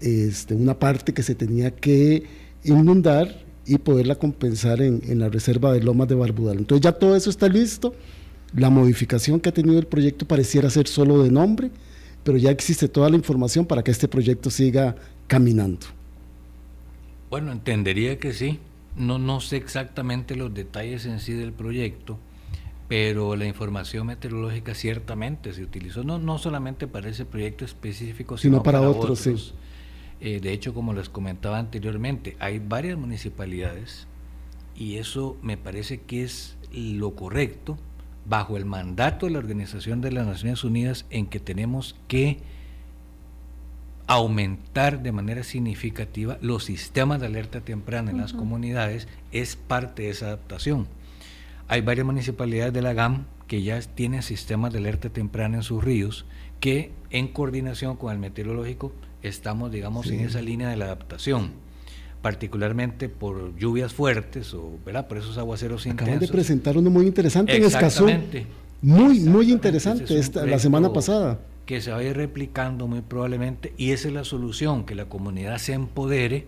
este, 0.00 0.54
una 0.54 0.78
parte 0.78 1.14
que 1.14 1.22
se 1.22 1.34
tenía 1.34 1.70
que 1.70 2.24
inundar 2.64 3.42
y 3.66 3.78
poderla 3.78 4.16
compensar 4.16 4.82
en, 4.82 5.00
en 5.06 5.18
la 5.18 5.28
reserva 5.28 5.72
de 5.72 5.82
Lomas 5.82 6.08
de 6.08 6.14
Barbudal. 6.14 6.58
Entonces, 6.58 6.82
ya 6.82 6.92
todo 6.92 7.16
eso 7.16 7.30
está 7.30 7.48
listo 7.48 7.94
la 8.56 8.70
modificación 8.70 9.40
que 9.40 9.48
ha 9.48 9.52
tenido 9.52 9.78
el 9.78 9.86
proyecto 9.86 10.26
pareciera 10.26 10.70
ser 10.70 10.86
solo 10.86 11.22
de 11.22 11.30
nombre, 11.30 11.70
pero 12.22 12.38
ya 12.38 12.50
existe 12.50 12.88
toda 12.88 13.10
la 13.10 13.16
información 13.16 13.66
para 13.66 13.82
que 13.82 13.90
este 13.90 14.06
proyecto 14.06 14.48
siga 14.50 14.94
caminando. 15.26 15.86
Bueno, 17.30 17.50
entendería 17.50 18.18
que 18.18 18.32
sí. 18.32 18.60
No, 18.96 19.18
no 19.18 19.40
sé 19.40 19.56
exactamente 19.56 20.36
los 20.36 20.54
detalles 20.54 21.06
en 21.06 21.20
sí 21.20 21.32
del 21.32 21.52
proyecto, 21.52 22.18
pero 22.88 23.34
la 23.36 23.46
información 23.46 24.06
meteorológica 24.06 24.74
ciertamente 24.74 25.52
se 25.52 25.62
utilizó, 25.62 26.04
no, 26.04 26.18
no 26.18 26.38
solamente 26.38 26.86
para 26.86 27.08
ese 27.08 27.24
proyecto 27.24 27.64
específico, 27.64 28.36
sino, 28.36 28.62
para, 28.62 28.80
otros. 28.82 29.18
Sí. 29.18 29.34
Eh, 30.20 30.40
de 30.40 30.52
hecho, 30.52 30.74
como 30.74 30.92
les 30.92 31.08
comentaba 31.08 31.58
anteriormente, 31.58 32.36
hay 32.38 32.58
varias 32.58 32.96
municipalidades 32.98 34.06
y 34.76 34.96
eso 34.96 35.36
me 35.42 35.56
parece 35.56 36.00
que 36.00 36.22
es 36.24 36.56
lo 36.72 37.14
correcto 37.14 37.78
bajo 38.26 38.56
el 38.56 38.64
mandato 38.64 39.26
de 39.26 39.32
la 39.32 39.38
Organización 39.38 40.00
de 40.00 40.12
las 40.12 40.26
Naciones 40.26 40.64
Unidas 40.64 41.04
en 41.10 41.26
que 41.26 41.40
tenemos 41.40 41.96
que 42.08 42.38
aumentar 44.06 45.02
de 45.02 45.12
manera 45.12 45.44
significativa 45.44 46.38
los 46.40 46.64
sistemas 46.64 47.20
de 47.20 47.26
alerta 47.26 47.60
temprana 47.60 48.10
en 48.10 48.18
las 48.18 48.32
comunidades 48.32 49.08
es 49.32 49.56
parte 49.56 50.02
de 50.02 50.10
esa 50.10 50.26
adaptación. 50.26 50.86
Hay 51.68 51.80
varias 51.80 52.04
municipalidades 52.04 52.72
de 52.72 52.82
la 52.82 52.92
GAM 52.92 53.24
que 53.46 53.62
ya 53.62 53.80
tienen 53.80 54.22
sistemas 54.22 54.72
de 54.72 54.78
alerta 54.78 55.08
temprana 55.08 55.56
en 55.56 55.62
sus 55.62 55.82
ríos 55.82 56.26
que 56.60 56.92
en 57.10 57.28
coordinación 57.28 57.96
con 57.96 58.12
el 58.12 58.18
meteorológico 58.18 58.92
estamos, 59.22 59.72
digamos, 59.72 60.06
en 60.08 60.20
esa 60.20 60.42
línea 60.42 60.68
de 60.68 60.76
la 60.76 60.86
adaptación, 60.86 61.52
particularmente 62.20 63.08
por 63.08 63.56
lluvias 63.56 63.94
fuertes 63.94 64.52
o, 64.52 64.78
¿verdad? 64.84 65.08
Por 65.08 65.18
esos 65.18 65.38
aguaceros 65.38 65.86
Acaban 65.86 66.18
de 66.18 66.28
presentar 66.28 66.76
uno 66.76 66.90
muy 66.90 67.06
interesante 67.06 67.56
en 67.56 67.64
Escazú. 67.64 68.06
Muy, 68.82 69.20
muy 69.20 69.50
interesante 69.50 70.18
esta, 70.18 70.44
la 70.44 70.58
semana 70.58 70.92
pasada 70.92 71.38
que 71.66 71.80
se 71.80 71.90
va 71.90 71.98
a 71.98 72.02
ir 72.02 72.16
replicando 72.16 72.86
muy 72.86 73.00
probablemente 73.00 73.72
y 73.76 73.92
esa 73.92 74.08
es 74.08 74.14
la 74.14 74.24
solución, 74.24 74.84
que 74.84 74.94
la 74.94 75.06
comunidad 75.06 75.58
se 75.58 75.72
empodere, 75.72 76.46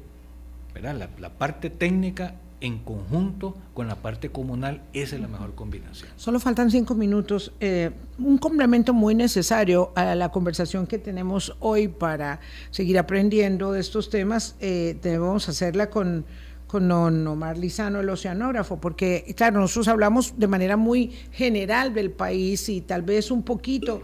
¿verdad? 0.74 1.08
La, 1.18 1.30
parte 1.30 1.70
técnica 1.70 2.34
en 2.60 2.78
conjunto 2.78 3.56
con 3.74 3.86
la 3.86 3.96
parte 3.96 4.30
comunal, 4.30 4.82
esa 4.92 5.16
es 5.16 5.22
la 5.22 5.28
mejor 5.28 5.54
combinación. 5.54 6.10
Solo 6.16 6.40
faltan 6.40 6.70
cinco 6.70 6.94
minutos. 6.94 7.52
Eh, 7.60 7.90
un 8.18 8.38
complemento 8.38 8.94
muy 8.94 9.14
necesario 9.14 9.92
a 9.94 10.14
la 10.14 10.30
conversación 10.30 10.86
que 10.86 10.98
tenemos 10.98 11.54
hoy 11.60 11.88
para 11.88 12.40
seguir 12.70 12.98
aprendiendo 12.98 13.72
de 13.72 13.80
estos 13.80 14.10
temas, 14.10 14.56
eh, 14.60 14.98
debemos 15.02 15.48
hacerla 15.48 15.90
con, 15.90 16.24
con 16.66 16.90
Omar 16.90 17.58
Lizano, 17.58 18.00
el 18.00 18.08
oceanógrafo, 18.08 18.80
porque, 18.80 19.34
claro, 19.36 19.60
nosotros 19.60 19.88
hablamos 19.88 20.38
de 20.38 20.46
manera 20.46 20.76
muy 20.76 21.12
general 21.32 21.94
del 21.94 22.10
país 22.10 22.68
y 22.68 22.80
tal 22.80 23.02
vez 23.02 23.30
un 23.30 23.42
poquito 23.42 24.02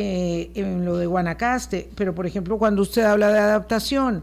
eh, 0.00 0.52
en 0.54 0.84
lo 0.84 0.96
de 0.96 1.06
Guanacaste, 1.06 1.90
pero 1.96 2.14
por 2.14 2.24
ejemplo 2.24 2.56
cuando 2.56 2.82
usted 2.82 3.02
habla 3.02 3.32
de 3.32 3.40
adaptación 3.40 4.22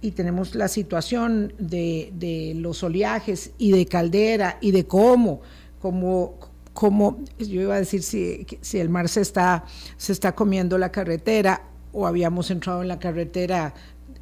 y 0.00 0.12
tenemos 0.12 0.54
la 0.54 0.66
situación 0.66 1.52
de, 1.58 2.54
los 2.56 2.82
oleajes 2.82 3.50
y 3.58 3.70
de 3.72 3.84
caldera 3.84 4.56
y 4.62 4.70
de 4.70 4.86
cómo, 4.86 5.42
cómo, 5.78 6.38
cómo 6.72 7.22
yo 7.38 7.60
iba 7.60 7.74
a 7.74 7.80
decir 7.80 8.02
si, 8.02 8.46
si 8.62 8.78
el 8.78 8.88
mar 8.88 9.10
se 9.10 9.20
está, 9.20 9.66
se 9.98 10.12
está 10.12 10.34
comiendo 10.34 10.78
la 10.78 10.90
carretera 10.90 11.64
o 11.92 12.06
habíamos 12.06 12.50
entrado 12.50 12.80
en 12.80 12.88
la 12.88 12.98
carretera 12.98 13.74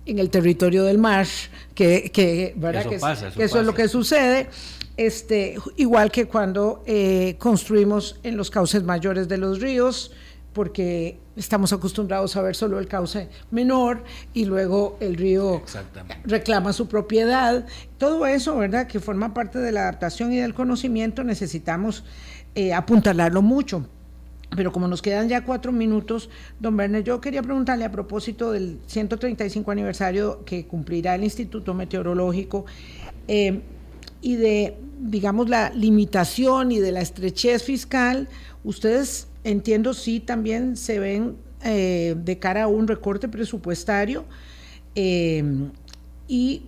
en 0.05 0.19
el 0.19 0.31
territorio 0.31 0.83
del 0.83 0.99
mar, 0.99 1.29
que, 1.77 2.11
que, 2.13 2.55
¿verdad? 2.57 2.87
que, 2.87 2.97
eso, 3.45 3.61
es 3.61 3.65
lo 3.65 3.73
que 3.73 3.87
sucede. 3.87 4.49
Este, 4.97 5.57
igual 5.77 6.11
que 6.11 6.27
cuando 6.27 6.83
eh, 6.87 7.37
construimos 7.39 8.19
en 8.25 8.37
los 8.37 8.51
cauces 8.51 8.83
mayores 8.83 9.29
de 9.29 9.39
los 9.39 9.61
ríos, 9.61 10.11
porque 10.59 11.21
estamos 11.37 11.73
acostumbrados 11.73 12.35
a 12.35 12.43
ver 12.43 12.57
solo 12.57 12.81
el 12.81 12.89
cauce 12.89 13.29
menor 13.53 14.03
y 14.35 14.45
luego 14.45 14.97
el 14.99 15.15
río 15.15 15.63
reclama 16.25 16.73
su 16.73 16.89
propiedad. 16.89 17.65
Todo 17.97 18.27
eso, 18.27 18.57
¿verdad? 18.57 18.89
Que 18.89 18.99
forma 18.99 19.33
parte 19.33 19.61
de 19.61 19.71
la 19.71 19.83
adaptación 19.83 20.33
y 20.33 20.39
del 20.39 20.55
conocimiento, 20.55 21.23
necesitamos 21.23 22.03
eh, 22.57 22.75
apuntalarlo 22.75 23.41
mucho. 23.41 23.87
Pero 24.57 24.73
como 24.73 24.89
nos 24.89 25.01
quedan 25.01 25.29
ya 25.29 25.45
cuatro 25.45 25.71
minutos, 25.71 26.29
don 26.59 26.77
Werner, 26.77 27.05
yo 27.05 27.21
quería 27.21 27.45
preguntarle 27.45 27.85
a 27.85 27.93
propósito 27.93 28.51
del 28.51 28.81
135 28.89 29.71
aniversario 29.71 30.45
que 30.45 30.67
cumplirá 30.67 31.15
el 31.15 31.23
Instituto 31.23 31.73
Meteorológico 31.73 32.67
eh, 33.29 33.61
y 34.21 34.35
de, 34.35 34.77
digamos, 34.99 35.49
la 35.49 35.71
limitación 35.71 36.73
y 36.73 36.81
de 36.81 36.91
la 36.91 37.01
estrechez 37.01 37.63
fiscal, 37.63 38.29
ustedes 38.65 39.29
entiendo 39.45 39.95
sí 39.95 40.21
también 40.21 40.77
se 40.77 40.99
ven 40.99 41.37
eh, 41.65 42.15
de 42.17 42.39
cara 42.39 42.65
a 42.65 42.67
un 42.69 42.87
recorte 42.87 43.29
presupuestario 43.29 44.25
eh, 44.95 45.43
y 46.27 46.63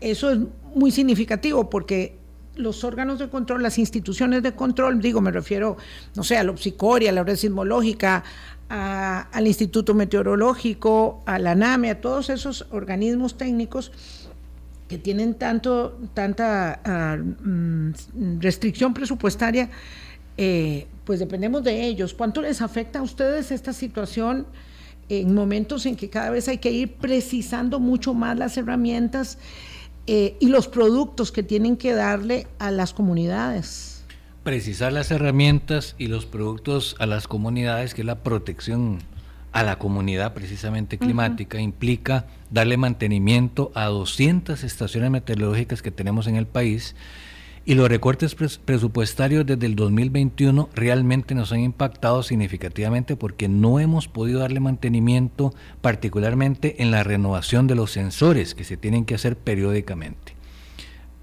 eso 0.00 0.30
es 0.30 0.38
muy 0.74 0.90
significativo 0.90 1.68
porque 1.70 2.18
los 2.56 2.84
órganos 2.84 3.18
de 3.18 3.28
control, 3.28 3.62
las 3.62 3.78
instituciones 3.78 4.42
de 4.42 4.52
control, 4.52 5.00
digo, 5.00 5.20
me 5.20 5.30
refiero, 5.30 5.76
no 6.14 6.22
sé, 6.22 6.36
a 6.36 6.44
la 6.44 6.56
psicoria, 6.56 7.10
a 7.10 7.12
la 7.12 7.24
red 7.24 7.36
sismológica, 7.36 8.22
al 8.68 9.46
Instituto 9.46 9.94
Meteorológico, 9.94 11.22
a 11.26 11.38
la 11.38 11.54
NAME, 11.56 11.90
a 11.90 12.00
todos 12.00 12.30
esos 12.30 12.66
organismos 12.70 13.36
técnicos 13.36 13.90
que 14.86 14.96
tienen 14.98 15.34
tanto, 15.34 15.98
tanta 16.14 16.80
ah, 16.84 17.16
mm, 17.16 17.92
restricción 18.40 18.94
presupuestaria, 18.94 19.70
eh, 20.36 20.86
pues 21.04 21.18
dependemos 21.18 21.62
de 21.64 21.86
ellos. 21.86 22.14
¿Cuánto 22.14 22.42
les 22.42 22.60
afecta 22.60 23.00
a 23.00 23.02
ustedes 23.02 23.50
esta 23.50 23.72
situación 23.72 24.46
en 25.08 25.34
momentos 25.34 25.86
en 25.86 25.96
que 25.96 26.08
cada 26.08 26.30
vez 26.30 26.48
hay 26.48 26.58
que 26.58 26.70
ir 26.70 26.94
precisando 26.94 27.80
mucho 27.80 28.14
más 28.14 28.38
las 28.38 28.56
herramientas 28.56 29.38
eh, 30.06 30.36
y 30.40 30.48
los 30.48 30.68
productos 30.68 31.32
que 31.32 31.42
tienen 31.42 31.76
que 31.76 31.92
darle 31.92 32.46
a 32.58 32.70
las 32.70 32.92
comunidades? 32.92 34.04
Precisar 34.42 34.92
las 34.92 35.10
herramientas 35.10 35.94
y 35.98 36.06
los 36.06 36.26
productos 36.26 36.96
a 36.98 37.06
las 37.06 37.28
comunidades, 37.28 37.92
que 37.92 38.02
es 38.02 38.06
la 38.06 38.16
protección 38.16 38.98
a 39.52 39.64
la 39.64 39.78
comunidad 39.78 40.32
precisamente 40.32 40.96
climática, 40.96 41.60
implica 41.60 42.26
darle 42.50 42.76
mantenimiento 42.76 43.72
a 43.74 43.86
200 43.86 44.62
estaciones 44.62 45.10
meteorológicas 45.10 45.82
que 45.82 45.90
tenemos 45.90 46.26
en 46.26 46.36
el 46.36 46.46
país 46.46 46.94
y 47.66 47.74
los 47.74 47.88
recortes 47.88 48.34
presupuestarios 48.34 49.44
desde 49.44 49.66
el 49.66 49.76
2021 49.76 50.70
realmente 50.74 51.34
nos 51.34 51.52
han 51.52 51.60
impactado 51.60 52.22
significativamente 52.22 53.16
porque 53.16 53.48
no 53.48 53.78
hemos 53.80 54.08
podido 54.08 54.40
darle 54.40 54.60
mantenimiento 54.60 55.54
particularmente 55.82 56.82
en 56.82 56.90
la 56.90 57.04
renovación 57.04 57.66
de 57.66 57.74
los 57.74 57.92
sensores 57.92 58.54
que 58.54 58.64
se 58.64 58.78
tienen 58.78 59.04
que 59.04 59.14
hacer 59.14 59.36
periódicamente. 59.36 60.34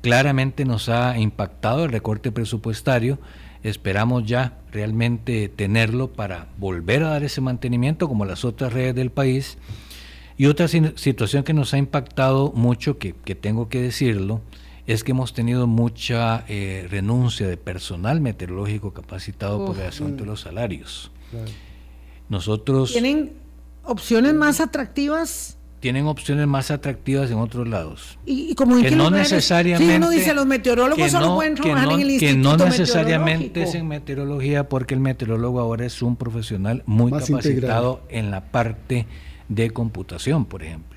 Claramente 0.02 0.64
nos 0.64 0.90
ha 0.90 1.18
impactado 1.18 1.86
el 1.86 1.92
recorte 1.92 2.32
presupuestario, 2.32 3.18
esperamos 3.64 4.26
ya 4.26 4.60
realmente 4.72 5.50
tenerlo 5.50 6.14
para 6.14 6.50
volver 6.58 7.04
a 7.04 7.10
dar 7.10 7.24
ese 7.24 7.42
mantenimiento 7.42 8.08
como 8.08 8.26
las 8.26 8.46
otras 8.46 8.74
redes 8.74 8.94
del 8.94 9.10
país. 9.10 9.58
Y 10.38 10.46
otra 10.46 10.68
situación 10.68 11.44
que 11.44 11.54
nos 11.54 11.74
ha 11.74 11.80
impactado 11.80 12.52
mucho, 12.54 13.00
que, 13.00 13.16
que 13.26 13.34
tengo 13.34 13.70
que 13.70 13.82
decirlo, 13.82 14.42
es 14.88 15.04
que 15.04 15.12
hemos 15.12 15.34
tenido 15.34 15.68
mucha 15.68 16.46
eh, 16.48 16.88
renuncia 16.90 17.46
de 17.46 17.58
personal 17.58 18.22
meteorológico 18.22 18.94
capacitado 18.94 19.66
por 19.66 19.78
el 19.78 19.88
asunto 19.88 20.24
de 20.24 20.30
los 20.30 20.42
salarios. 20.42 21.12
Nosotros... 22.30 22.94
¿Tienen 22.94 23.34
opciones 23.84 24.34
más 24.34 24.62
atractivas? 24.62 25.58
Tienen 25.82 26.08
opciones 26.08 26.48
más 26.48 26.72
atractivas 26.72 27.30
en 27.30 27.38
otros 27.38 27.68
lados. 27.68 28.18
Y, 28.26 28.56
como 28.56 28.82
que 28.82 28.92
no 28.92 29.12
necesariamente. 29.12 29.94
Sí, 29.94 29.98
uno 29.98 30.10
dice 30.10 30.34
los 30.34 30.46
meteorólogos 30.46 31.12
solo 31.12 31.36
pueden 31.36 31.56
trabajar 31.56 31.92
en 31.92 32.02
el 32.02 32.12
instituto 32.12 32.58
Que 32.58 32.58
no 32.58 32.66
necesariamente 32.66 33.64
es 33.64 33.76
en 33.76 33.88
meteorología, 33.88 34.70
porque 34.70 34.94
el 34.94 35.02
meteorólogo 35.02 35.60
ahora 35.60 35.86
es 35.86 36.02
un 36.02 36.16
profesional 36.16 36.82
muy 36.86 37.12
capacitado 37.12 38.02
en 38.10 38.32
la 38.32 38.46
parte 38.52 39.06
de 39.50 39.70
computación, 39.70 40.46
por 40.46 40.64
ejemplo 40.64 40.97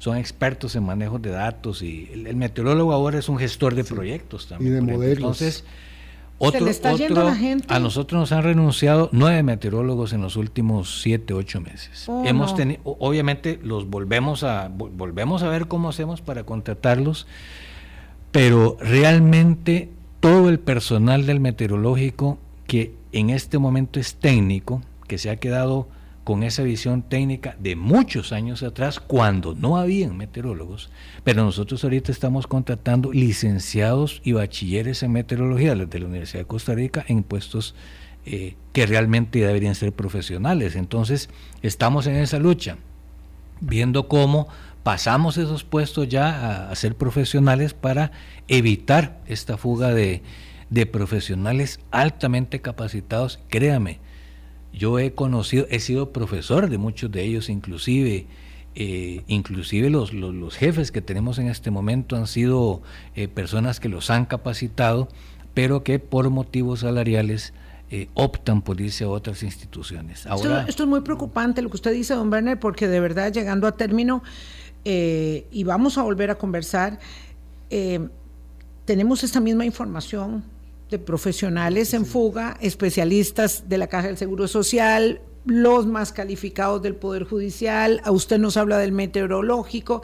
son 0.00 0.16
expertos 0.16 0.74
en 0.76 0.82
manejo 0.82 1.18
de 1.18 1.28
datos 1.28 1.82
y 1.82 2.08
el, 2.12 2.34
meteorólogo 2.34 2.94
ahora 2.94 3.18
es 3.18 3.28
un 3.28 3.36
gestor 3.36 3.74
de 3.74 3.84
proyectos 3.84 4.48
también. 4.48 4.72
Y 4.72 4.74
de 4.74 4.80
modelos. 4.80 5.18
Entonces, 5.18 5.64
otro, 6.38 6.66
a, 7.68 7.78
nosotros 7.80 8.18
nos 8.18 8.32
han 8.32 8.42
renunciado 8.42 9.10
nueve 9.12 9.42
meteorólogos 9.42 10.14
en 10.14 10.22
los 10.22 10.36
últimos 10.36 11.02
siete, 11.02 11.34
ocho 11.34 11.60
meses. 11.60 12.08
Oh, 12.08 12.24
Hemos 12.24 12.56
tenido, 12.56 12.80
obviamente 12.84 13.60
los 13.62 13.90
volvemos 13.90 14.42
a, 14.42 14.68
volvemos 14.68 15.42
a 15.42 15.48
ver 15.50 15.68
cómo 15.68 15.90
hacemos 15.90 16.22
para 16.22 16.44
contratarlos, 16.44 17.26
pero 18.32 18.78
realmente 18.80 19.90
todo 20.20 20.48
el 20.48 20.60
personal 20.60 21.26
del 21.26 21.40
meteorológico 21.40 22.38
que 22.66 22.94
en 23.12 23.28
este 23.28 23.58
momento 23.58 24.00
es 24.00 24.14
técnico, 24.14 24.80
que 25.06 25.18
se 25.18 25.28
ha 25.28 25.36
quedado 25.36 25.88
con 26.24 26.42
esa 26.42 26.62
visión 26.62 27.02
técnica 27.02 27.56
de 27.58 27.76
muchos 27.76 28.32
años 28.32 28.62
atrás, 28.62 29.00
cuando 29.00 29.54
no 29.54 29.76
habían 29.76 30.16
meteorólogos, 30.16 30.90
pero 31.24 31.44
nosotros 31.44 31.82
ahorita 31.82 32.12
estamos 32.12 32.46
contratando 32.46 33.12
licenciados 33.12 34.20
y 34.24 34.32
bachilleres 34.32 35.02
en 35.02 35.12
meteorología 35.12 35.74
de 35.74 35.98
la 35.98 36.06
Universidad 36.06 36.40
de 36.40 36.46
Costa 36.46 36.74
Rica 36.74 37.04
en 37.08 37.22
puestos 37.22 37.74
eh, 38.26 38.54
que 38.74 38.84
realmente 38.84 39.38
deberían 39.38 39.74
ser 39.74 39.92
profesionales. 39.92 40.76
Entonces, 40.76 41.30
estamos 41.62 42.06
en 42.06 42.16
esa 42.16 42.38
lucha, 42.38 42.76
viendo 43.60 44.08
cómo 44.08 44.48
pasamos 44.82 45.38
esos 45.38 45.64
puestos 45.64 46.08
ya 46.08 46.70
a, 46.70 46.74
ser 46.74 46.96
profesionales 46.96 47.74
para 47.74 48.12
evitar 48.46 49.18
esta 49.26 49.56
fuga 49.56 49.94
de, 49.94 50.22
profesionales 50.92 51.80
altamente 51.90 52.60
capacitados. 52.60 53.40
Créame, 53.48 54.00
yo 54.72 54.98
he 54.98 55.12
conocido, 55.12 55.66
he 55.70 55.80
sido 55.80 56.12
profesor 56.12 56.68
de 56.68 56.78
muchos 56.78 57.10
de 57.10 57.22
ellos, 57.22 57.48
inclusive, 57.48 58.26
eh, 58.74 59.22
inclusive 59.26 59.90
los, 59.90 60.12
los, 60.12 60.56
jefes 60.56 60.92
que 60.92 61.02
tenemos 61.02 61.38
en 61.38 61.48
este 61.48 61.70
momento 61.70 62.16
han 62.16 62.26
sido 62.26 62.82
eh, 63.14 63.28
personas 63.28 63.80
que 63.80 63.88
los 63.88 64.10
han 64.10 64.26
capacitado, 64.26 65.08
pero 65.54 65.82
que 65.82 65.98
por 65.98 66.30
motivos 66.30 66.80
salariales 66.80 67.52
eh, 67.92 68.08
optan 68.14 68.62
por 68.62 68.80
irse 68.80 69.02
a 69.02 69.08
otras 69.08 69.42
instituciones. 69.42 70.24
Ahora, 70.24 70.64
esto, 70.68 70.84
es 70.84 70.88
muy 70.88 71.00
preocupante 71.00 71.60
lo 71.60 71.70
que 71.70 71.74
usted 71.74 71.92
dice, 71.92 72.14
don 72.14 72.30
Werner, 72.30 72.56
porque 72.56 72.86
de 72.86 73.00
verdad 73.00 73.32
llegando 73.32 73.66
a 73.66 73.72
término, 73.72 74.22
eh, 74.84 75.48
y 75.50 75.64
vamos 75.64 75.98
a 75.98 76.02
volver 76.02 76.30
a 76.30 76.36
conversar, 76.36 77.00
eh, 77.68 78.08
tenemos 78.84 79.24
esta 79.24 79.40
misma 79.40 79.64
información 79.64 80.44
de 80.90 80.98
profesionales 80.98 81.94
en 81.94 82.04
fuga, 82.04 82.56
especialistas 82.60 83.68
de 83.68 83.78
la 83.78 83.86
Caja 83.86 84.08
del 84.08 84.16
Seguro 84.16 84.48
Social, 84.48 85.20
los 85.44 85.86
más 85.86 86.12
calificados 86.12 86.82
del 86.82 86.96
Poder 86.96 87.24
Judicial, 87.24 88.00
a 88.04 88.10
usted 88.10 88.38
nos 88.38 88.56
habla 88.56 88.78
del 88.78 88.92
meteorológico. 88.92 90.02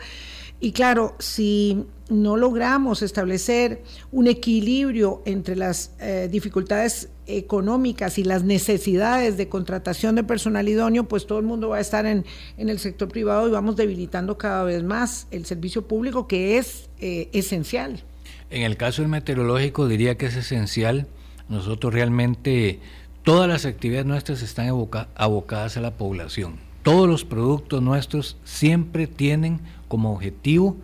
Y 0.58 0.72
claro, 0.72 1.14
si 1.18 1.84
no 2.08 2.36
logramos 2.36 3.02
establecer 3.02 3.82
un 4.12 4.26
equilibrio 4.26 5.22
entre 5.26 5.56
las 5.56 5.92
eh, 6.00 6.28
dificultades 6.30 7.10
económicas 7.26 8.18
y 8.18 8.24
las 8.24 8.44
necesidades 8.44 9.36
de 9.36 9.48
contratación 9.48 10.14
de 10.14 10.24
personal 10.24 10.68
idóneo, 10.68 11.04
pues 11.04 11.26
todo 11.26 11.40
el 11.40 11.44
mundo 11.44 11.70
va 11.70 11.76
a 11.76 11.80
estar 11.80 12.06
en, 12.06 12.24
el 12.56 12.78
sector 12.78 13.08
privado 13.08 13.48
y 13.48 13.50
vamos 13.50 13.76
debilitando 13.76 14.38
cada 14.38 14.64
vez 14.64 14.82
más 14.82 15.26
el 15.30 15.44
servicio 15.44 15.86
público 15.86 16.26
que 16.26 16.56
es 16.56 16.88
eh, 17.00 17.28
esencial. 17.32 18.02
En 18.50 18.62
el 18.62 18.76
caso 18.76 19.02
del 19.02 19.10
meteorológico 19.10 19.88
diría 19.88 20.16
que 20.16 20.26
es 20.26 20.36
esencial. 20.36 21.06
Nosotros 21.48 21.92
realmente, 21.92 22.80
todas 23.22 23.48
las 23.48 23.64
actividades 23.64 24.06
nuestras 24.06 24.42
están 24.42 24.68
abocadas 24.68 25.76
a 25.76 25.80
la 25.80 25.92
población. 25.92 26.56
Todos 26.82 27.08
los 27.08 27.24
productos 27.24 27.82
nuestros 27.82 28.36
siempre 28.44 29.06
tienen 29.06 29.60
como 29.88 30.12
objetivo 30.12 30.76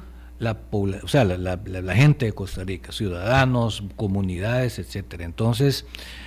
la, 0.42 0.58
o 0.72 1.08
sea, 1.08 1.24
la, 1.24 1.94
gente 1.94 2.26
de 2.26 2.32
Costa 2.32 2.64
Rica, 2.64 2.90
ciudadanos, 2.90 3.84
comunidades, 3.94 4.80
etcétera. 4.80 5.24
Entonces, 5.24 5.86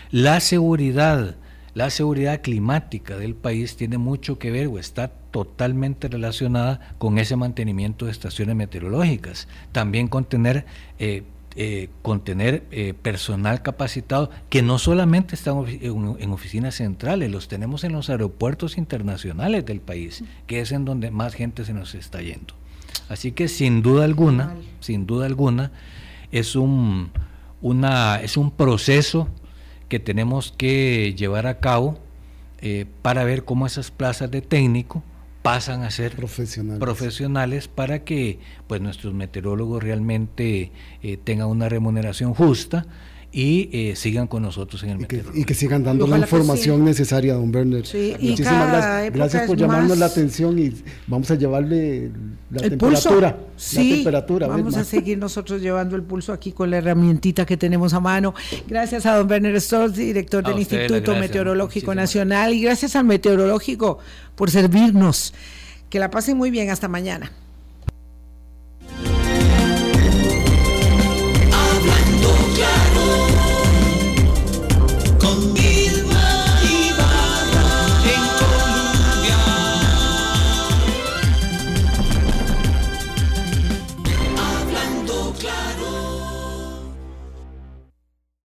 la 0.09 0.39
seguridad, 0.39 1.35
la 1.73 1.89
seguridad 1.89 2.41
climática 2.41 3.17
del 3.17 3.35
país 3.35 3.75
tiene 3.75 3.97
mucho 3.97 4.39
que 4.39 4.51
ver 4.51 4.67
o 4.67 4.79
está 4.79 5.11
totalmente 5.35 6.07
relacionada 6.07 6.95
con 6.97 7.17
ese 7.17 7.35
mantenimiento 7.35 8.05
de 8.05 8.13
estaciones 8.13 8.55
meteorológicas. 8.55 9.49
También 9.73 10.07
con 10.07 10.23
tener, 10.23 10.65
eh, 10.97 11.23
eh, 11.57 11.89
eh, 12.07 12.93
personal 13.01 13.61
capacitado 13.61 14.29
que 14.49 14.61
no 14.61 14.79
solamente 14.79 15.35
está 15.35 15.51
en 15.51 16.31
oficinas 16.31 16.75
centrales, 16.75 17.29
los 17.29 17.49
tenemos 17.49 17.83
en 17.83 17.91
los 17.91 18.09
aeropuertos 18.09 18.77
internacionales 18.77 19.65
del 19.65 19.81
país, 19.81 20.23
que 20.47 20.61
es 20.61 20.71
en 20.71 20.85
donde 20.85 21.11
más 21.11 21.33
gente 21.33 21.65
se 21.65 21.73
nos 21.73 21.95
está 21.95 22.21
yendo. 22.21 22.53
Así 23.09 23.33
que 23.33 23.49
sin 23.49 23.81
duda 23.81 24.05
alguna, 24.05 24.55
sin 24.79 25.05
duda 25.05 25.25
alguna, 25.25 25.73
es 26.31 26.55
un, 26.55 27.11
una, 27.61 28.21
es 28.21 28.37
un 28.37 28.51
proceso 28.51 29.27
que 29.89 29.99
tenemos 29.99 30.53
que 30.57 31.13
llevar 31.13 31.45
a 31.45 31.59
cabo 31.59 31.99
para 33.01 33.25
ver 33.25 33.43
cómo 33.43 33.67
esas 33.67 33.91
plazas 33.91 34.31
de 34.31 34.41
técnico 34.41 35.03
pasan 35.45 35.83
a 35.83 35.91
ser 35.91 36.15
profesionales, 36.15 36.79
profesionales 36.79 37.67
para 37.67 38.03
que 38.03 38.39
pues 38.65 38.81
nuestros 38.81 39.13
meteorólogos 39.13 39.83
realmente 39.83 40.71
eh, 41.03 41.17
tengan 41.23 41.49
una 41.49 41.69
remuneración 41.69 42.33
justa 42.33 42.87
y 43.37 43.69
eh, 43.73 43.97
sigan 43.97 44.27
con 44.27 44.43
nosotros 44.43 44.81
en 44.83 44.91
el 44.91 45.01
y 45.01 45.05
que, 45.07 45.21
y 45.33 45.43
que 45.43 45.53
sigan 45.53 45.83
dando 45.83 46.07
la 46.07 46.19
información 46.19 46.85
necesaria, 46.85 47.33
don 47.33 47.53
Werner. 47.53 47.79
Muchísimas 47.81 48.69
gracias, 48.69 49.13
gracias 49.13 49.43
por 49.45 49.57
llamarnos 49.57 49.97
la 49.97 50.05
atención 50.05 50.57
y 50.57 50.71
vamos 51.05 51.29
a 51.31 51.35
llevarle 51.35 52.11
la 52.49 52.61
temperatura. 52.61 53.37
Sí, 53.57 53.89
la 53.89 53.95
temperatura. 53.95 54.47
Vamos 54.47 54.77
a 54.77 54.85
seguir 54.85 55.17
nosotros 55.17 55.61
llevando 55.61 55.97
el 55.97 56.03
pulso 56.03 56.31
aquí 56.31 56.53
con 56.53 56.71
la 56.71 56.77
herramientita 56.77 57.45
que 57.45 57.57
tenemos 57.57 57.93
a 57.93 57.99
mano. 57.99 58.33
Gracias 58.69 59.05
a 59.05 59.17
don 59.17 59.29
Werner 59.29 59.59
Stolz, 59.59 59.97
director 59.97 60.41
del 60.41 60.57
Instituto 60.57 61.13
Meteorológico 61.15 61.93
Nacional, 61.93 62.53
y 62.53 62.61
gracias 62.61 62.95
al 62.95 63.03
Meteorológico 63.03 63.99
por 64.35 64.49
servirnos. 64.49 65.33
Que 65.89 65.99
la 65.99 66.09
pasen 66.09 66.37
muy 66.37 66.51
bien. 66.51 66.69
Hasta 66.69 66.87
mañana. 66.87 67.33